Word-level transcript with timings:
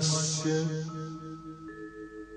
धर्मस्य 0.00 0.52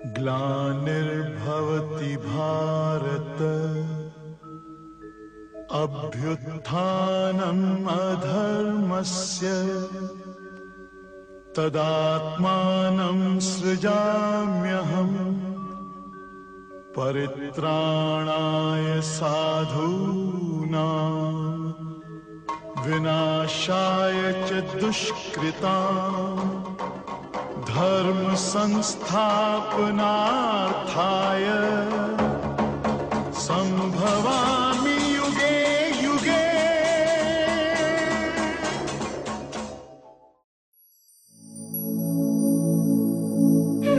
ग्लानिर्भवति 0.06 2.16
भारत। 2.16 3.40
अभ्युत्थानम् 5.72 7.86
अधर्मस्य 7.86 9.52
तदात्मानं 11.56 13.40
सृजाम्यहम् 13.40 15.16
परित्राणाय 16.98 19.00
साधूनाम् 19.00 21.34
विनाशाय 22.86 24.20
च 24.48 24.50
दुष्कृता 24.80 25.76
धर्म 27.73 28.35
संस्थापनार्थाय 28.35 29.09
संभवामि 33.45 34.97
युगे 35.15 35.57
युगे 36.03 36.45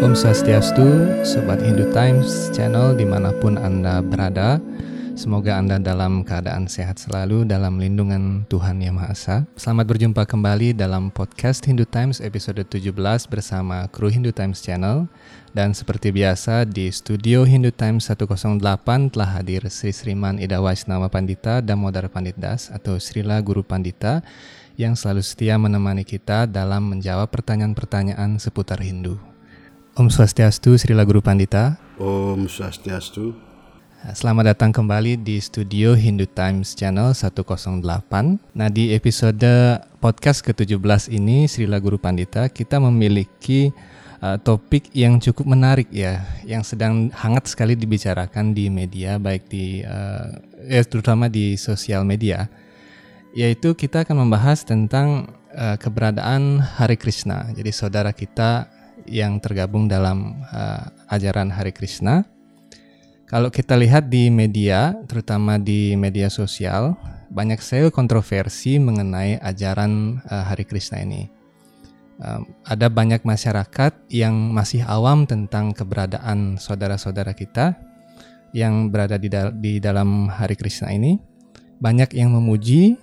Om 0.01 0.13
Swastiastu, 0.17 0.89
Sobat 1.23 1.61
Hindu 1.61 1.93
Times 1.93 2.49
channel 2.57 2.97
dimanapun 2.97 3.61
Anda 3.61 4.01
berada. 4.01 4.59
Semoga 5.16 5.56
Anda 5.56 5.80
dalam 5.80 6.28
keadaan 6.28 6.68
sehat 6.68 7.00
selalu 7.00 7.48
dalam 7.48 7.80
lindungan 7.80 8.44
Tuhan 8.52 8.84
Yang 8.84 8.96
Maha 9.00 9.08
Esa. 9.16 9.38
Selamat 9.56 9.88
berjumpa 9.88 10.28
kembali 10.28 10.76
dalam 10.76 11.08
podcast 11.08 11.64
Hindu 11.64 11.88
Times 11.88 12.20
episode 12.20 12.60
17 12.68 12.92
bersama 13.32 13.88
kru 13.88 14.12
Hindu 14.12 14.36
Times 14.36 14.60
Channel. 14.60 15.08
Dan 15.56 15.72
seperti 15.72 16.12
biasa 16.12 16.68
di 16.68 16.92
studio 16.92 17.48
Hindu 17.48 17.72
Times 17.72 18.12
108 18.12 18.60
telah 19.16 19.30
hadir 19.40 19.64
Sri 19.72 19.96
Sriman 19.96 20.36
Ida 20.36 20.60
Waisnawa 20.60 21.08
Pandita 21.08 21.64
Damodar 21.64 22.12
Panditdas 22.12 22.68
atau 22.68 23.00
Srila 23.00 23.40
Guru 23.40 23.64
Pandita 23.64 24.20
yang 24.76 25.00
selalu 25.00 25.24
setia 25.24 25.56
menemani 25.56 26.04
kita 26.04 26.44
dalam 26.44 26.92
menjawab 26.92 27.32
pertanyaan-pertanyaan 27.32 28.36
seputar 28.36 28.84
Hindu. 28.84 29.16
Om 29.96 30.12
Swastiastu, 30.12 30.76
Srila 30.76 31.08
Guru 31.08 31.24
Pandita. 31.24 31.80
Om 32.04 32.52
Swastiastu. 32.52 33.55
Selamat 34.14 34.54
datang 34.54 34.70
kembali 34.70 35.18
di 35.18 35.42
studio 35.42 35.98
Hindu 35.98 36.30
Times 36.30 36.78
Channel 36.78 37.18
108. 37.18 37.82
Nah, 38.54 38.70
di 38.70 38.94
episode 38.94 39.82
podcast 39.98 40.46
ke-17 40.46 41.10
ini 41.10 41.50
Srila 41.50 41.82
Guru 41.82 41.98
Pandita 41.98 42.46
kita 42.46 42.78
memiliki 42.78 43.74
uh, 44.22 44.38
topik 44.38 44.94
yang 44.94 45.18
cukup 45.18 45.50
menarik 45.50 45.90
ya, 45.90 46.22
yang 46.46 46.62
sedang 46.62 47.10
hangat 47.18 47.50
sekali 47.50 47.74
dibicarakan 47.74 48.54
di 48.54 48.70
media 48.70 49.18
baik 49.18 49.50
di 49.50 49.82
uh, 49.82 50.38
ya 50.70 50.86
terutama 50.86 51.26
di 51.26 51.58
sosial 51.58 52.06
media. 52.06 52.46
Yaitu 53.34 53.74
kita 53.74 54.06
akan 54.06 54.30
membahas 54.30 54.62
tentang 54.62 55.34
uh, 55.50 55.82
keberadaan 55.82 56.62
Hari 56.62 57.02
Krishna. 57.02 57.50
Jadi 57.58 57.74
saudara 57.74 58.14
kita 58.14 58.70
yang 59.10 59.42
tergabung 59.42 59.90
dalam 59.90 60.46
uh, 60.54 60.94
ajaran 61.10 61.50
Hari 61.50 61.74
Krishna 61.74 62.35
kalau 63.26 63.50
kita 63.50 63.74
lihat 63.74 64.06
di 64.06 64.30
media, 64.30 64.94
terutama 65.10 65.58
di 65.58 65.98
media 65.98 66.30
sosial, 66.30 66.94
banyak 67.34 67.58
sekali 67.58 67.90
kontroversi 67.90 68.78
mengenai 68.78 69.42
ajaran 69.42 70.22
uh, 70.30 70.46
Hari 70.46 70.62
Krishna 70.70 71.02
ini. 71.02 71.26
Um, 72.22 72.54
ada 72.62 72.86
banyak 72.88 73.26
masyarakat 73.26 74.08
yang 74.14 74.54
masih 74.54 74.86
awam 74.86 75.26
tentang 75.26 75.74
keberadaan 75.74 76.62
saudara-saudara 76.62 77.34
kita 77.34 77.76
yang 78.56 78.94
berada 78.94 79.18
di, 79.18 79.28
dal 79.28 79.52
di 79.58 79.82
dalam 79.82 80.30
Hari 80.30 80.54
Krishna 80.54 80.94
ini. 80.94 81.18
Banyak 81.82 82.14
yang 82.14 82.30
memuji, 82.30 82.94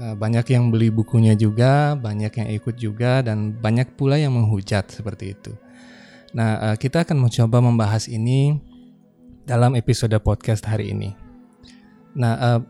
uh, 0.00 0.16
banyak 0.16 0.56
yang 0.56 0.72
beli 0.72 0.88
bukunya 0.88 1.36
juga, 1.36 1.92
banyak 2.00 2.32
yang 2.32 2.48
ikut 2.48 2.80
juga, 2.80 3.20
dan 3.20 3.52
banyak 3.52 3.92
pula 3.92 4.16
yang 4.16 4.32
menghujat 4.32 4.88
seperti 4.88 5.36
itu. 5.36 5.52
Nah, 6.32 6.72
uh, 6.72 6.76
kita 6.80 7.04
akan 7.04 7.28
mencoba 7.28 7.60
membahas 7.60 8.08
ini 8.08 8.56
dalam 9.46 9.78
episode 9.78 10.18
podcast 10.18 10.66
hari 10.66 10.90
ini. 10.90 11.14
Nah, 12.18 12.34
uh, 12.34 12.60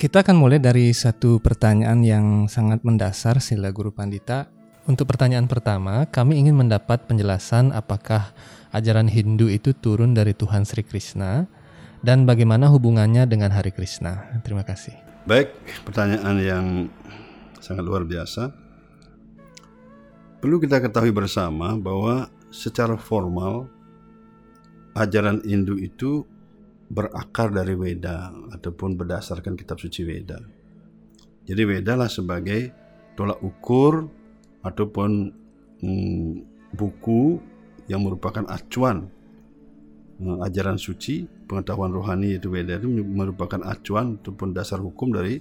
kita 0.00 0.24
akan 0.24 0.40
mulai 0.40 0.56
dari 0.56 0.88
satu 0.96 1.36
pertanyaan 1.38 2.00
yang 2.00 2.26
sangat 2.48 2.80
mendasar, 2.80 3.38
Sila 3.44 3.68
Guru 3.70 3.92
Pandita. 3.92 4.48
Untuk 4.88 5.06
pertanyaan 5.06 5.46
pertama, 5.46 6.08
kami 6.08 6.40
ingin 6.40 6.58
mendapat 6.58 7.06
penjelasan 7.06 7.70
apakah 7.70 8.34
ajaran 8.74 9.06
Hindu 9.06 9.46
itu 9.46 9.76
turun 9.76 10.16
dari 10.16 10.34
Tuhan 10.34 10.66
Sri 10.66 10.82
Krishna 10.82 11.46
dan 12.02 12.26
bagaimana 12.26 12.66
hubungannya 12.66 13.28
dengan 13.28 13.54
Hari 13.54 13.70
Krishna. 13.70 14.42
Terima 14.42 14.66
kasih. 14.66 14.96
Baik, 15.22 15.54
pertanyaan 15.86 16.36
yang 16.42 16.66
sangat 17.62 17.86
luar 17.86 18.02
biasa. 18.02 18.50
Perlu 20.42 20.58
kita 20.58 20.82
ketahui 20.82 21.14
bersama 21.14 21.78
bahwa 21.78 22.26
secara 22.50 22.98
formal 22.98 23.70
ajaran 24.92 25.40
Hindu 25.44 25.80
itu 25.80 26.24
berakar 26.92 27.48
dari 27.48 27.72
Weda 27.72 28.28
ataupun 28.52 29.00
berdasarkan 29.00 29.56
kitab 29.56 29.80
suci 29.80 30.04
Weda. 30.04 30.36
Jadi 31.48 31.62
Weda 31.64 31.96
lah 31.96 32.12
sebagai 32.12 32.68
tolak 33.16 33.40
ukur 33.40 34.06
ataupun 34.60 35.10
hmm, 35.80 36.32
buku 36.76 37.40
yang 37.88 38.04
merupakan 38.04 38.44
acuan 38.46 39.08
hmm, 40.20 40.44
ajaran 40.44 40.76
suci 40.76 41.24
pengetahuan 41.48 41.90
rohani 41.90 42.36
yaitu 42.36 42.52
Weda 42.52 42.76
itu 42.76 42.88
merupakan 42.92 43.64
acuan 43.64 44.20
ataupun 44.20 44.52
dasar 44.52 44.78
hukum 44.84 45.16
dari 45.16 45.40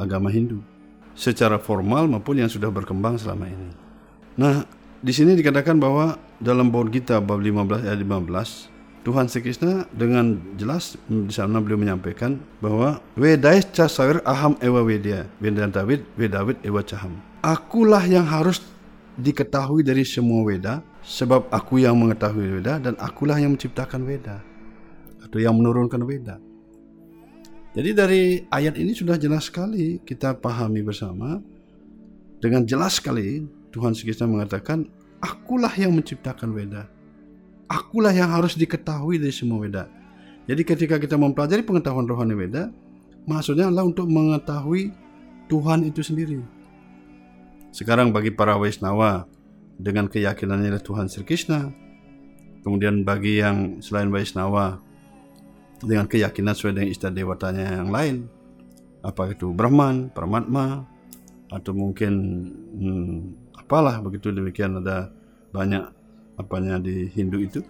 agama 0.00 0.32
Hindu 0.32 0.64
secara 1.12 1.60
formal 1.60 2.08
maupun 2.08 2.40
yang 2.40 2.48
sudah 2.48 2.72
berkembang 2.72 3.20
selama 3.20 3.44
ini. 3.44 3.68
Nah, 4.40 4.64
di 5.04 5.12
sini 5.12 5.36
dikatakan 5.36 5.76
bahwa 5.76 6.16
dalam 6.40 6.72
Bhagavad 6.72 6.90
Gita 6.96 7.16
bab 7.20 7.44
15 7.44 7.84
ayat 7.84 8.00
15 8.00 8.80
Tuhan 9.00 9.32
Sri 9.32 9.40
Krishna 9.40 9.88
dengan 9.96 10.36
jelas 10.60 10.96
di 11.08 11.32
sana 11.32 11.56
beliau 11.60 11.80
menyampaikan 11.80 12.36
bahwa 12.60 13.00
Vedais 13.16 13.64
casawir 13.64 14.20
aham 14.28 14.60
ewa 14.60 14.84
vedia 14.84 15.24
Vedantawid 15.40 16.04
vedawid 16.20 16.60
ewa 16.60 16.84
caham. 16.84 17.16
Akulah 17.40 18.04
yang 18.04 18.28
harus 18.28 18.60
diketahui 19.16 19.80
dari 19.80 20.04
semua 20.04 20.44
Veda 20.44 20.84
sebab 21.00 21.48
aku 21.48 21.80
yang 21.80 21.96
mengetahui 21.96 22.60
Veda 22.60 22.76
dan 22.76 22.92
akulah 23.00 23.40
yang 23.40 23.56
menciptakan 23.56 24.04
Veda 24.04 24.44
atau 25.24 25.40
yang 25.40 25.56
menurunkan 25.56 26.04
Veda. 26.04 26.36
Jadi 27.72 27.90
dari 27.96 28.22
ayat 28.52 28.76
ini 28.76 28.92
sudah 28.92 29.16
jelas 29.16 29.48
sekali 29.48 30.04
kita 30.04 30.36
pahami 30.36 30.84
bersama 30.84 31.40
dengan 32.36 32.68
jelas 32.68 33.00
sekali 33.00 33.48
Tuhan 33.72 33.96
Krishna 33.96 34.28
mengatakan 34.28 34.99
akulah 35.20 35.72
yang 35.76 35.92
menciptakan 35.94 36.50
Veda. 36.52 36.88
Akulah 37.70 38.10
yang 38.10 38.32
harus 38.34 38.58
diketahui 38.58 39.20
dari 39.20 39.30
semua 39.30 39.62
Veda. 39.62 39.86
Jadi 40.50 40.66
ketika 40.66 40.96
kita 40.98 41.14
mempelajari 41.14 41.62
pengetahuan 41.62 42.08
rohani 42.08 42.34
Veda, 42.34 42.72
maksudnya 43.28 43.70
adalah 43.70 43.86
untuk 43.86 44.10
mengetahui 44.10 44.90
Tuhan 45.46 45.86
itu 45.86 46.02
sendiri. 46.02 46.42
Sekarang 47.70 48.10
bagi 48.10 48.34
para 48.34 48.58
Vaisnawa 48.58 49.30
dengan 49.78 50.10
keyakinannya 50.10 50.74
adalah 50.74 50.82
Tuhan 50.82 51.06
Sri 51.06 51.22
Krishna, 51.22 51.70
kemudian 52.66 53.06
bagi 53.06 53.38
yang 53.38 53.78
selain 53.78 54.10
Vaisnawa 54.10 54.82
dengan 55.80 56.10
keyakinan 56.10 56.52
sesuai 56.52 56.74
dengan 56.76 56.90
istilah 56.90 57.14
dewatanya 57.14 57.80
yang 57.80 57.90
lain, 57.94 58.26
apa 59.00 59.32
itu 59.32 59.54
Brahman, 59.54 60.10
Paramatma, 60.12 60.84
atau 61.50 61.72
mungkin 61.72 62.12
hmm, 62.74 63.18
apalah 63.70 64.02
begitu 64.02 64.34
demikian 64.34 64.82
ada 64.82 65.14
banyak 65.54 65.86
apanya 66.34 66.82
di 66.82 67.06
Hindu 67.06 67.38
itu. 67.38 67.62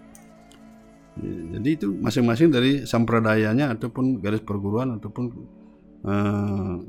Jadi 1.53 1.69
itu 1.77 1.93
masing-masing 1.93 2.49
dari 2.49 2.89
sampradayanya 2.89 3.77
ataupun 3.77 4.17
garis 4.17 4.41
perguruan 4.41 4.97
ataupun 4.97 5.29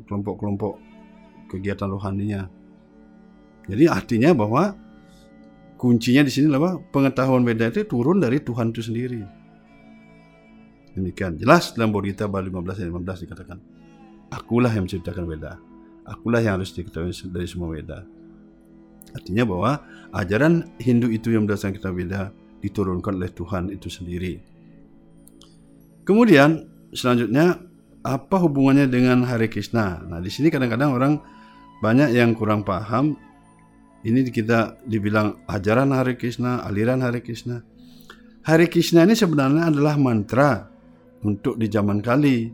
kelompok-kelompok 0.09 0.73
uh, 0.73 0.83
kegiatan 1.53 1.93
rohaninya. 1.93 2.49
Jadi 3.69 3.85
artinya 3.85 4.33
bahwa 4.33 4.73
kuncinya 5.77 6.25
di 6.25 6.33
sini 6.33 6.49
adalah 6.49 6.81
pengetahuan 6.81 7.45
beda 7.45 7.69
itu 7.69 7.85
turun 7.85 8.17
dari 8.17 8.41
Tuhan 8.41 8.73
itu 8.73 8.81
sendiri. 8.81 9.21
Demikian 10.97 11.37
jelas 11.37 11.77
dalam 11.77 11.93
Bodhita 11.93 12.25
bab 12.33 12.49
15 12.49 12.81
ayat 12.81 12.89
15 12.89 13.25
dikatakan, 13.29 13.59
Akulah 14.33 14.73
yang 14.73 14.89
menciptakan 14.89 15.29
beda. 15.29 15.61
Akulah 16.09 16.41
yang 16.41 16.57
harus 16.57 16.73
diketahui 16.73 17.13
dari 17.29 17.45
semua 17.45 17.69
beda. 17.77 18.22
Artinya 19.11 19.45
bahwa 19.45 19.73
ajaran 20.15 20.71
Hindu 20.79 21.11
itu 21.11 21.35
yang 21.35 21.45
berdasarkan 21.45 21.75
kitab 21.77 21.93
Veda 21.99 22.23
diturunkan 22.63 23.19
oleh 23.19 23.31
Tuhan 23.35 23.75
itu 23.75 23.91
sendiri. 23.91 24.39
Kemudian 26.07 26.67
selanjutnya 26.95 27.59
apa 28.03 28.37
hubungannya 28.39 28.87
dengan 28.87 29.27
Hari 29.27 29.51
Krishna? 29.51 30.03
Nah 30.07 30.19
di 30.23 30.31
sini 30.31 30.51
kadang-kadang 30.51 30.91
orang 30.95 31.15
banyak 31.83 32.15
yang 32.15 32.35
kurang 32.39 32.63
paham 32.63 33.19
Ini 34.03 34.35
kita 34.35 34.83
dibilang 34.83 35.47
ajaran 35.47 35.95
Hare 35.95 36.19
Krishna, 36.19 36.67
aliran 36.67 37.07
Hare 37.07 37.23
Krishna. 37.23 37.63
Hare 38.43 38.67
Krishna 38.67 39.07
ini 39.07 39.15
sebenarnya 39.15 39.71
adalah 39.71 39.95
mantra 39.95 40.67
untuk 41.23 41.55
di 41.55 41.71
zaman 41.71 42.03
kali 42.03 42.51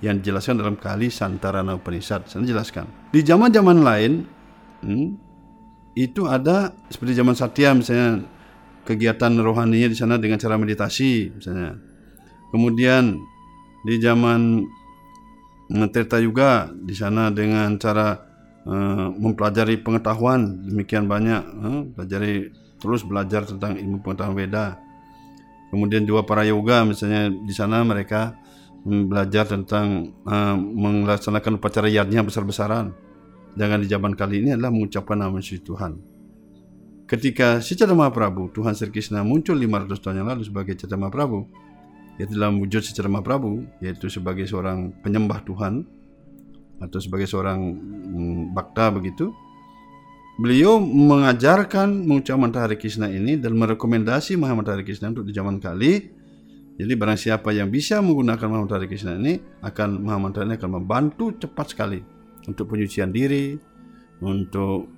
yang 0.00 0.24
dijelaskan 0.24 0.56
dalam 0.56 0.80
kali 0.80 1.12
Santarana 1.12 1.76
Upanishad. 1.76 2.24
Saya 2.32 2.48
jelaskan. 2.48 2.88
Di 3.12 3.20
zaman-zaman 3.20 3.84
lain 3.84 4.24
hmm, 4.80 5.29
itu 5.98 6.26
ada 6.26 6.70
seperti 6.88 7.18
zaman 7.18 7.34
Satya 7.34 7.74
misalnya 7.74 8.22
kegiatan 8.86 9.30
rohaninya 9.38 9.88
di 9.90 9.96
sana 9.98 10.16
dengan 10.16 10.38
cara 10.38 10.58
meditasi 10.58 11.34
misalnya. 11.34 11.78
Kemudian 12.50 13.18
di 13.86 13.96
zaman 14.02 14.66
eh, 15.70 15.88
Tirta 15.90 16.18
juga 16.18 16.70
di 16.74 16.94
sana 16.94 17.30
dengan 17.30 17.78
cara 17.78 18.30
uh, 18.66 19.08
mempelajari 19.14 19.80
pengetahuan 19.80 20.66
demikian 20.66 21.06
banyak, 21.06 21.42
uh, 21.42 21.82
pelajari 21.94 22.50
terus 22.80 23.04
belajar 23.04 23.46
tentang 23.46 23.76
ilmu 23.76 24.02
pengetahuan 24.02 24.36
Veda. 24.36 24.66
Kemudian 25.70 26.02
juga 26.02 26.26
para 26.26 26.42
yoga 26.42 26.82
misalnya 26.82 27.30
di 27.30 27.54
sana 27.54 27.86
mereka 27.86 28.34
mm, 28.82 29.06
belajar 29.06 29.46
tentang 29.46 30.10
uh, 30.26 30.56
melaksanakan 30.58 31.62
upacara 31.62 31.86
yadnya 31.86 32.26
besar-besaran. 32.26 32.90
Jangan 33.58 33.78
di 33.82 33.88
zaman 33.90 34.12
kali 34.14 34.44
ini 34.44 34.54
adalah 34.54 34.70
mengucapkan 34.70 35.18
nama 35.18 35.38
suci 35.42 35.62
Tuhan. 35.62 35.92
Ketika 37.10 37.58
si 37.58 37.74
Chaitanya 37.74 38.06
Mahaprabhu, 38.06 38.54
Tuhan 38.54 38.70
Sri 38.78 38.94
Krishna 38.94 39.26
muncul 39.26 39.58
500 39.58 39.98
tahun 39.98 40.16
yang 40.22 40.28
lalu 40.30 40.46
sebagai 40.46 40.78
Chaitanya 40.78 41.10
Mahaprabhu, 41.10 41.42
yaitu 42.22 42.38
dalam 42.38 42.62
wujud 42.62 42.86
si 42.86 42.94
Chaitanya 42.94 43.18
Mahaprabhu, 43.18 43.66
yaitu 43.82 44.06
sebagai 44.06 44.46
seorang 44.46 44.94
penyembah 45.02 45.42
Tuhan 45.42 45.82
atau 46.78 46.98
sebagai 47.02 47.26
seorang 47.26 47.58
mm, 47.74 48.54
bakta 48.54 48.94
begitu, 48.94 49.34
Beliau 50.40 50.80
mengajarkan 50.80 52.08
mengucap 52.08 52.40
mantra 52.40 52.64
Hare 52.64 52.80
Krishna 52.80 53.12
ini 53.12 53.36
dan 53.36 53.52
merekomendasi 53.60 54.40
Muhammad 54.40 54.72
Hare 54.72 54.88
Krishna 54.88 55.12
untuk 55.12 55.28
di 55.28 55.36
zaman 55.36 55.60
kali. 55.60 56.16
Jadi 56.80 56.92
barang 56.96 57.20
siapa 57.20 57.52
yang 57.52 57.68
bisa 57.68 58.00
menggunakan 58.00 58.48
Muhammad 58.48 58.72
Hare 58.72 58.88
Krishna 58.88 59.20
ini 59.20 59.36
akan 59.60 60.00
Muhammad 60.00 60.40
ini 60.40 60.56
akan 60.56 60.70
membantu 60.80 61.36
cepat 61.36 61.76
sekali 61.76 62.00
untuk 62.48 62.72
penyucian 62.72 63.12
diri, 63.12 63.58
untuk 64.22 64.88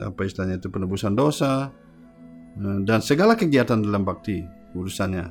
apa 0.00 0.20
istilahnya 0.24 0.58
itu 0.58 0.72
penebusan 0.72 1.12
dosa 1.12 1.68
dan 2.58 3.04
segala 3.04 3.36
kegiatan 3.36 3.78
dalam 3.84 4.00
bakti 4.00 4.40
urusannya 4.72 5.28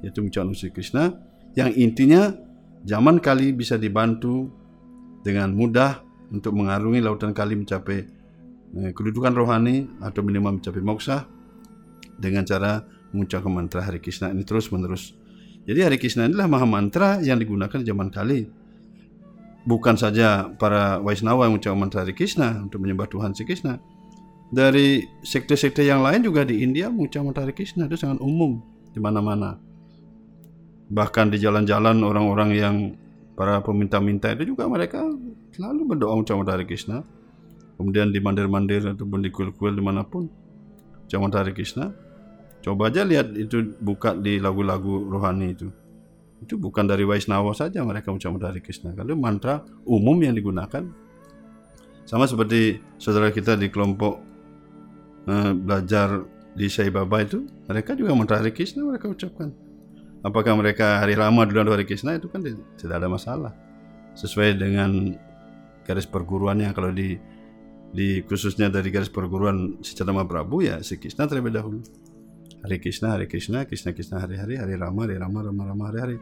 yaitu 0.00 0.24
mengucapkan 0.24 0.56
Hare 0.56 0.72
Krishna 0.72 1.04
yang 1.52 1.68
intinya 1.76 2.32
zaman 2.88 3.20
kali 3.20 3.52
bisa 3.52 3.76
dibantu 3.76 4.48
dengan 5.20 5.52
mudah 5.52 6.00
untuk 6.32 6.56
mengarungi 6.56 7.04
lautan 7.04 7.36
kali 7.36 7.60
mencapai 7.60 8.08
Eh, 8.74 8.90
kedudukan 8.92 9.32
rohani 9.32 9.86
atau 10.02 10.26
minimal 10.26 10.58
mencapai 10.58 10.82
moksa 10.82 11.24
dengan 12.18 12.42
cara 12.42 12.82
mengucapkan 13.14 13.48
mantra 13.48 13.80
Hari 13.80 14.02
Krishna 14.02 14.34
ini 14.34 14.42
terus 14.42 14.68
menerus. 14.74 15.14
Jadi 15.64 15.86
Hari 15.86 15.96
Krishna 15.96 16.26
inilah 16.26 16.50
maha 16.50 16.66
mantra 16.66 17.22
yang 17.22 17.38
digunakan 17.38 17.78
di 17.78 17.86
zaman 17.86 18.10
kali. 18.10 18.44
Bukan 19.66 19.98
saja 19.98 20.46
para 20.56 21.02
Waisnawa 21.02 21.50
yang 21.50 21.58
mengucapkan 21.58 21.78
mantra 21.78 22.00
Hari 22.06 22.14
Krishna 22.14 22.62
untuk 22.62 22.86
menyembah 22.86 23.10
Tuhan 23.10 23.34
Sri 23.34 23.42
Krishna. 23.42 23.82
Dari 24.46 25.02
sekte-sekte 25.26 25.82
yang 25.82 26.06
lain 26.06 26.22
juga 26.22 26.46
di 26.46 26.62
India 26.62 26.86
mengucapkan 26.86 27.26
mantra 27.26 27.42
Hari 27.42 27.54
Krishna 27.58 27.90
itu 27.90 27.98
sangat 27.98 28.22
umum 28.22 28.62
di 28.94 29.02
mana-mana. 29.02 29.58
Bahkan 30.86 31.34
di 31.34 31.42
jalan-jalan 31.42 31.98
orang-orang 32.06 32.50
yang 32.54 32.76
para 33.34 33.58
peminta-minta 33.58 34.30
itu 34.38 34.54
juga 34.54 34.70
mereka 34.70 35.02
selalu 35.50 35.98
berdoa 35.98 36.14
mengucapkan 36.14 36.38
mantra 36.38 36.54
Hari 36.62 36.66
Krishna 36.70 37.02
kemudian 37.76 38.10
di 38.10 38.18
mandir-mandir 38.18 38.82
ataupun 38.96 39.20
di 39.20 39.28
kuil-kuil 39.28 39.76
di 39.76 39.84
mana 39.84 40.02
pun 40.02 40.26
Jaman 41.06 41.30
Hari 41.30 41.52
Krishna 41.54 41.92
coba 42.64 42.90
aja 42.90 43.06
lihat 43.06 43.30
itu 43.36 43.76
buka 43.78 44.16
di 44.16 44.42
lagu-lagu 44.42 45.06
rohani 45.06 45.54
itu 45.54 45.68
itu 46.42 46.60
bukan 46.60 46.84
dari 46.84 47.02
Waisnawa 47.06 47.56
saja 47.56 47.80
mereka 47.80 48.12
mengucapkan 48.12 48.52
Hari 48.52 48.60
Krishna. 48.60 48.92
Kalau 48.92 49.16
mantra 49.16 49.64
umum 49.88 50.16
yang 50.20 50.36
digunakan 50.36 50.84
sama 52.06 52.28
seperti 52.28 52.78
saudara 53.00 53.32
kita 53.32 53.56
di 53.56 53.72
kelompok 53.72 54.20
eh, 55.26 55.52
belajar 55.56 56.22
di 56.56 56.68
Sai 56.72 56.88
Baba 56.88 57.24
itu 57.24 57.44
mereka 57.68 57.96
juga 57.96 58.12
mantra 58.12 58.40
Hari 58.40 58.52
Krishna 58.52 58.84
mereka 58.84 59.08
ucapkan. 59.08 59.52
Apakah 60.24 60.58
mereka 60.58 60.98
hari 60.98 61.14
lama 61.14 61.46
dulu 61.46 61.70
Hari 61.70 61.86
Krishna 61.86 62.18
itu 62.18 62.26
kan 62.26 62.42
tidak 62.42 62.96
ada 62.98 63.06
masalah. 63.06 63.52
Sesuai 64.16 64.58
dengan 64.58 65.14
garis 65.86 66.08
perguruannya. 66.08 66.72
Kalau 66.74 66.90
di 66.90 67.14
di 67.94 68.20
khususnya 68.26 68.66
dari 68.66 68.90
garis 68.90 69.06
perguruan 69.06 69.78
secara 69.86 70.26
Prabu 70.26 70.66
ya 70.66 70.82
si 70.82 70.98
Krishna 70.98 71.30
terlebih 71.30 71.54
dahulu. 71.54 71.78
Hari 72.66 72.82
Krishna, 72.82 73.14
Hari 73.14 73.30
Krishna, 73.30 73.62
Krishna 73.62 73.94
Krishna 73.94 74.18
hari-hari, 74.18 74.58
Hari 74.58 74.74
Rama, 74.74 75.06
Hari 75.06 75.22
Rama, 75.22 75.38
Rama 75.46 75.62
Rama 75.70 75.84
hari-hari. 75.86 76.18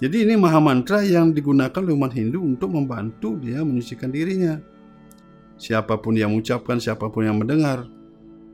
Jadi 0.00 0.24
ini 0.24 0.32
maha 0.40 0.56
mantra 0.56 1.04
yang 1.04 1.36
digunakan 1.36 1.76
oleh 1.76 1.92
umat 1.92 2.16
Hindu 2.16 2.40
untuk 2.40 2.72
membantu 2.72 3.36
dia 3.36 3.60
menyucikan 3.60 4.08
dirinya. 4.08 4.56
Siapa 5.60 6.00
pun 6.00 6.16
yang 6.16 6.32
mengucapkan, 6.32 6.80
siapa 6.80 7.12
pun 7.12 7.28
yang 7.28 7.36
mendengar, 7.36 7.84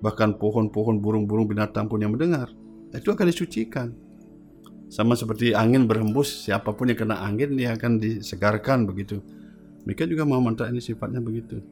bahkan 0.02 0.34
pohon-pohon, 0.34 0.98
burung-burung, 0.98 1.46
binatang 1.46 1.86
pun 1.86 2.02
yang 2.02 2.10
mendengar, 2.10 2.50
itu 2.90 3.14
akan 3.14 3.26
disucikan. 3.30 3.94
Sama 4.90 5.14
seperti 5.14 5.54
angin 5.54 5.86
berhembus, 5.86 6.50
siapa 6.50 6.74
pun 6.74 6.90
yang 6.90 7.06
kena 7.06 7.22
angin 7.22 7.54
dia 7.54 7.78
akan 7.78 8.02
disegarkan 8.02 8.82
begitu. 8.82 9.22
Mereka 9.86 10.10
juga 10.10 10.26
maha 10.26 10.42
mantra 10.42 10.66
ini 10.74 10.82
sifatnya 10.82 11.22
begitu. 11.22 11.62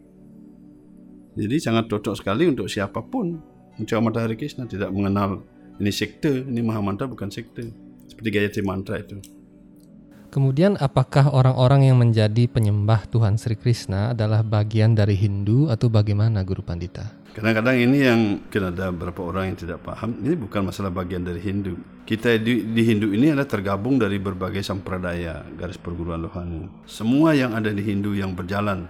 Jadi 1.34 1.58
sangat 1.58 1.90
cocok 1.90 2.14
sekali 2.14 2.46
untuk 2.46 2.70
siapa 2.70 3.02
pun 3.02 3.49
mencoba 3.80 4.12
matahari 4.12 4.36
Krishna 4.36 4.68
tidak 4.68 4.92
mengenal 4.92 5.40
ini 5.80 5.88
sekte, 5.88 6.44
ini 6.44 6.60
Mahamantra 6.60 7.08
bukan 7.08 7.32
sekte. 7.32 7.72
Seperti 8.04 8.28
Gayatri 8.28 8.62
Mantra 8.66 9.00
itu. 9.00 9.16
Kemudian 10.30 10.78
apakah 10.78 11.32
orang-orang 11.34 11.90
yang 11.90 11.98
menjadi 11.98 12.46
penyembah 12.46 13.02
Tuhan 13.10 13.34
Sri 13.34 13.58
Krishna 13.58 14.14
adalah 14.14 14.46
bagian 14.46 14.94
dari 14.94 15.18
Hindu 15.18 15.66
atau 15.66 15.90
bagaimana 15.90 16.46
Guru 16.46 16.62
Pandita? 16.62 17.18
Kadang-kadang 17.34 17.78
ini 17.78 17.98
yang 17.98 18.20
mungkin 18.42 18.62
ada 18.70 18.94
beberapa 18.94 19.26
orang 19.26 19.54
yang 19.54 19.58
tidak 19.58 19.82
paham, 19.82 20.18
ini 20.22 20.38
bukan 20.38 20.70
masalah 20.70 20.90
bagian 20.90 21.26
dari 21.26 21.42
Hindu. 21.42 21.78
Kita 22.06 22.38
di, 22.38 22.62
di 22.62 22.82
Hindu 22.82 23.10
ini 23.10 23.34
adalah 23.34 23.46
tergabung 23.46 23.98
dari 23.98 24.22
berbagai 24.22 24.62
sampradaya, 24.62 25.46
garis 25.58 25.78
perguruan 25.78 26.22
rohani. 26.22 26.66
Semua 26.86 27.34
yang 27.34 27.54
ada 27.54 27.70
di 27.70 27.82
Hindu 27.82 28.14
yang 28.14 28.34
berjalan 28.34 28.86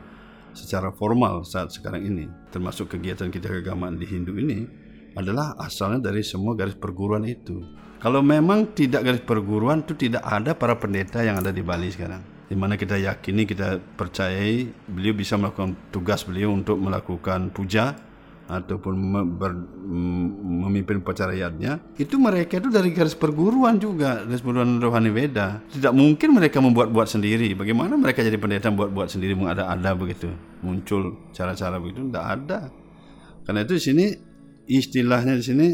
secara 0.52 0.92
formal 0.92 1.44
saat 1.48 1.72
sekarang 1.72 2.04
ini, 2.04 2.28
termasuk 2.52 2.92
kegiatan 2.96 3.32
kita 3.32 3.48
keagamaan 3.48 3.96
di 3.96 4.04
Hindu 4.04 4.36
ini, 4.36 4.68
adalah 5.14 5.58
asalnya 5.58 6.10
dari 6.10 6.22
semua 6.22 6.54
garis 6.54 6.78
perguruan 6.78 7.26
itu. 7.26 7.62
Kalau 8.00 8.24
memang 8.24 8.72
tidak 8.72 9.04
garis 9.04 9.24
perguruan 9.24 9.84
itu 9.84 9.92
tidak 9.92 10.24
ada 10.24 10.56
para 10.56 10.76
pendeta 10.80 11.20
yang 11.20 11.40
ada 11.40 11.52
di 11.52 11.60
Bali 11.60 11.92
sekarang. 11.92 12.22
Di 12.50 12.58
mana 12.58 12.74
kita 12.74 12.98
yakini, 12.98 13.46
kita 13.46 13.78
percayai 13.78 14.66
beliau 14.90 15.14
bisa 15.14 15.38
melakukan 15.38 15.76
tugas 15.94 16.26
beliau 16.26 16.50
untuk 16.50 16.80
melakukan 16.82 17.52
puja 17.54 17.94
ataupun 18.50 18.94
ber, 19.38 19.54
memimpin 20.66 20.98
upacara 20.98 21.30
yadnya 21.30 21.78
itu 21.94 22.18
mereka 22.18 22.58
itu 22.58 22.66
dari 22.66 22.90
garis 22.90 23.14
perguruan 23.14 23.78
juga 23.78 24.26
garis 24.26 24.42
perguruan 24.42 24.82
rohani 24.82 25.14
Veda 25.14 25.62
tidak 25.70 25.94
mungkin 25.94 26.34
mereka 26.34 26.58
membuat-buat 26.58 27.06
sendiri. 27.06 27.54
Bagaimana 27.54 27.94
mereka 27.94 28.26
jadi 28.26 28.34
pendeta 28.34 28.74
buat-buat 28.74 29.06
sendiri 29.06 29.38
mengada-ada 29.38 29.94
begitu? 29.94 30.34
Muncul 30.66 31.30
cara-cara 31.30 31.78
begitu 31.78 32.10
tidak 32.10 32.26
ada. 32.26 32.60
Karena 33.46 33.62
itu 33.62 33.78
di 33.78 33.82
sini 33.82 34.06
istilahnya 34.70 35.34
di 35.34 35.44
sini 35.44 35.66